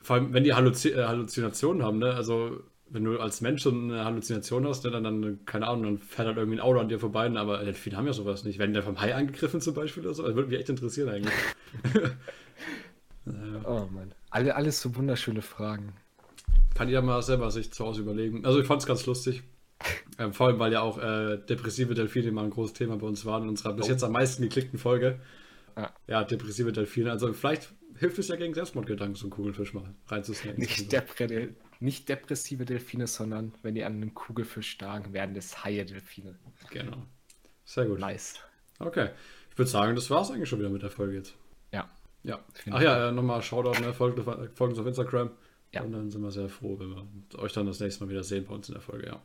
Vor 0.01 0.15
allem, 0.15 0.33
wenn 0.33 0.43
die 0.43 0.53
Halluzi 0.53 0.89
äh, 0.89 1.05
Halluzinationen 1.05 1.83
haben, 1.83 1.99
ne? 1.99 2.13
Also, 2.13 2.63
wenn 2.89 3.03
du 3.03 3.19
als 3.19 3.41
Mensch 3.41 3.63
so 3.63 3.71
eine 3.71 4.05
Halluzination 4.05 4.67
hast, 4.67 4.83
ne? 4.85 4.91
dann, 4.91 5.03
dann, 5.03 5.45
keine 5.45 5.67
Ahnung, 5.67 5.83
dann 5.83 5.97
fährt 5.99 6.27
halt 6.27 6.37
irgendwie 6.37 6.57
ein 6.57 6.61
Auto 6.61 6.79
an 6.79 6.89
dir 6.89 6.99
vorbei, 6.99 7.29
ne? 7.29 7.39
aber 7.39 7.63
Delfine 7.63 7.97
haben 7.97 8.07
ja 8.07 8.13
sowas 8.13 8.43
nicht. 8.43 8.57
Werden 8.59 8.73
der 8.73 8.83
vom 8.83 8.99
Hai 8.99 9.13
angegriffen 9.15 9.61
zum 9.61 9.75
Beispiel 9.75 10.03
oder 10.05 10.15
so? 10.15 10.23
Das 10.23 10.35
würde 10.35 10.49
mich 10.49 10.59
echt 10.59 10.69
interessieren 10.69 11.09
eigentlich. 11.09 11.33
Oh 13.65 13.87
Mann. 13.91 14.13
Alle, 14.29 14.55
alles 14.55 14.81
so 14.81 14.95
wunderschöne 14.95 15.41
Fragen. 15.41 15.93
Kann 16.79 16.87
jeder 16.87 17.01
mal 17.01 17.21
selber 17.21 17.51
sich 17.51 17.73
zu 17.73 17.83
Hause 17.83 17.99
überlegen. 17.99 18.45
Also 18.45 18.61
ich 18.61 18.65
fand 18.65 18.81
es 18.81 18.87
ganz 18.87 19.05
lustig. 19.05 19.43
Ähm, 20.17 20.31
vor 20.31 20.47
allem, 20.47 20.59
weil 20.59 20.71
ja 20.71 20.79
auch 20.79 20.97
äh, 20.97 21.35
depressive 21.35 21.93
Delfine 21.93 22.31
mal 22.31 22.45
ein 22.45 22.51
großes 22.51 22.71
Thema 22.71 22.95
bei 22.95 23.05
uns 23.05 23.25
waren 23.25 23.43
in 23.43 23.49
unserer 23.49 23.73
bis 23.73 23.87
Oh. 23.87 23.89
jetzt 23.89 24.01
am 24.01 24.13
meisten 24.13 24.43
geklickten 24.43 24.79
Folge. 24.79 25.19
Ja. 25.75 25.93
Ja, 26.07 26.23
depressive 26.23 26.71
Delfine. 26.71 27.11
Also 27.11 27.33
vielleicht 27.33 27.73
hilft 27.97 28.17
es 28.17 28.29
ja 28.29 28.37
gegen 28.37 28.53
Selbstmordgedanken, 28.53 29.15
so 29.15 29.25
einen 29.25 29.31
Kugelfisch 29.31 29.73
mal 29.73 29.93
reinzusnacken. 30.07 30.57
Nicht, 30.57 30.89
depre 30.89 31.49
nicht 31.81 32.07
depressive 32.07 32.63
Delfine, 32.63 33.07
sondern 33.07 33.51
wenn 33.61 33.75
die 33.75 33.83
an 33.83 33.95
einem 33.95 34.13
Kugelfisch 34.13 34.69
starren, 34.69 35.11
werden 35.11 35.35
das 35.35 35.65
Haie-Delfine. 35.65 36.39
Genau. 36.71 37.03
Sehr 37.65 37.87
gut. 37.87 37.99
Nice. 37.99 38.39
Okay. 38.79 39.09
Ich 39.51 39.57
würde 39.57 39.69
sagen, 39.69 39.95
das 39.95 40.09
war 40.09 40.21
es 40.21 40.31
eigentlich 40.31 40.47
schon 40.47 40.59
wieder 40.59 40.69
mit 40.69 40.81
der 40.83 40.91
Folge 40.91 41.17
jetzt. 41.17 41.35
Ja. 41.73 41.89
Ja. 42.23 42.39
Ach 42.71 42.81
ja, 42.81 43.09
äh, 43.09 43.11
nochmal 43.11 43.41
Shoutout, 43.41 43.81
ne? 43.81 43.93
folgt, 43.93 44.17
folgt 44.21 44.61
uns 44.61 44.79
auf 44.79 44.85
Instagram. 44.87 45.31
Ja. 45.73 45.83
Und 45.83 45.91
dann 45.91 46.09
sind 46.09 46.21
wir 46.21 46.31
sehr 46.31 46.49
froh, 46.49 46.79
wenn 46.79 46.89
wir 46.89 47.39
euch 47.39 47.53
dann 47.53 47.67
das 47.67 47.79
nächste 47.79 48.03
Mal 48.03 48.09
wieder 48.09 48.23
sehen 48.23 48.45
bei 48.45 48.55
uns 48.55 48.67
in 48.69 48.73
der 48.73 48.81
Folge, 48.81 49.07
ja. 49.07 49.21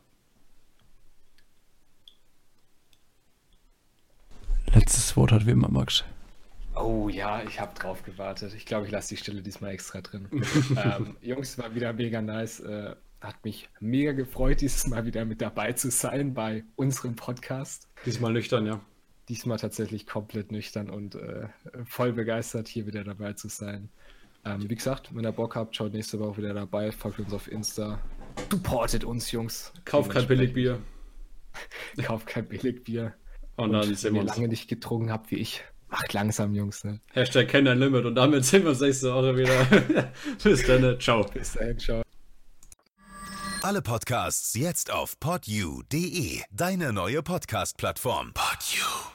Letztes 4.73 5.15
Wort 5.15 5.31
hat 5.31 5.45
wie 5.45 5.51
immer 5.51 5.69
Max. 5.69 6.03
Oh 6.75 7.07
ja, 7.07 7.41
ich 7.43 7.59
habe 7.59 7.73
drauf 7.79 8.03
gewartet. 8.03 8.53
Ich 8.53 8.65
glaube, 8.65 8.85
ich 8.85 8.91
lasse 8.91 9.09
die 9.09 9.17
Stille 9.17 9.41
diesmal 9.41 9.71
extra 9.71 10.01
drin. 10.01 10.27
ähm, 10.83 11.15
Jungs, 11.21 11.57
war 11.57 11.73
wieder 11.73 11.93
mega 11.93 12.21
nice. 12.21 12.59
Äh, 12.59 12.95
hat 13.21 13.43
mich 13.43 13.69
mega 13.79 14.11
gefreut, 14.11 14.61
dieses 14.61 14.85
Mal 14.87 15.05
wieder 15.05 15.25
mit 15.25 15.41
dabei 15.41 15.73
zu 15.73 15.89
sein 15.89 16.33
bei 16.33 16.63
unserem 16.75 17.15
Podcast. 17.15 17.87
Diesmal 18.05 18.33
nüchtern, 18.33 18.65
ja. 18.65 18.81
Diesmal 19.29 19.57
tatsächlich 19.57 20.05
komplett 20.05 20.51
nüchtern 20.51 20.89
und 20.89 21.15
äh, 21.15 21.47
voll 21.85 22.13
begeistert, 22.13 22.67
hier 22.67 22.85
wieder 22.85 23.03
dabei 23.03 23.33
zu 23.33 23.47
sein. 23.47 23.89
Ähm, 24.45 24.69
wie 24.69 24.75
gesagt, 24.75 25.09
wenn 25.13 25.25
ihr 25.25 25.31
Bock 25.31 25.55
habt, 25.55 25.75
schaut 25.75 25.93
nächste 25.93 26.19
Woche 26.19 26.37
wieder 26.37 26.53
dabei, 26.53 26.91
folgt 26.91 27.19
uns 27.19 27.33
auf 27.33 27.51
Insta. 27.51 27.99
Supportet 28.51 29.03
uns, 29.03 29.31
Jungs. 29.31 29.73
Kauft 29.85 30.11
kein 30.11 30.27
Billigbier. 30.27 30.79
Kauft 32.03 32.27
kein 32.27 32.47
Billigbier. 32.47 33.13
Oh 33.57 33.65
nein, 33.65 33.89
und 33.89 34.03
wenn 34.03 34.15
ihr 34.15 34.23
lange 34.23 34.47
nicht 34.47 34.67
getrunken 34.67 35.11
habt 35.11 35.31
wie 35.31 35.37
ich, 35.37 35.63
macht 35.89 36.13
langsam, 36.13 36.53
Jungs. 36.53 36.83
Ne? 36.83 36.99
Hashtag 37.13 37.47
kennt 37.47 37.67
ein 37.67 37.79
Limit 37.79 38.05
und 38.05 38.15
damit 38.15 38.45
sehen 38.45 38.63
wir 38.63 38.71
uns 38.71 38.81
nächste 38.81 39.13
Woche 39.13 39.35
wieder. 39.35 40.11
Bis 40.43 40.65
dann, 40.65 40.81
ne? 40.81 40.97
ciao. 40.99 41.23
Bis 41.23 41.53
dahin, 41.53 41.79
ciao. 41.79 42.03
Alle 43.63 43.81
Podcasts 43.81 44.53
jetzt 44.53 44.91
auf 44.91 45.19
podyou.de, 45.19 46.41
deine 46.51 46.93
neue 46.93 47.23
Podcast-Plattform. 47.23 48.33
Podyou. 48.33 49.14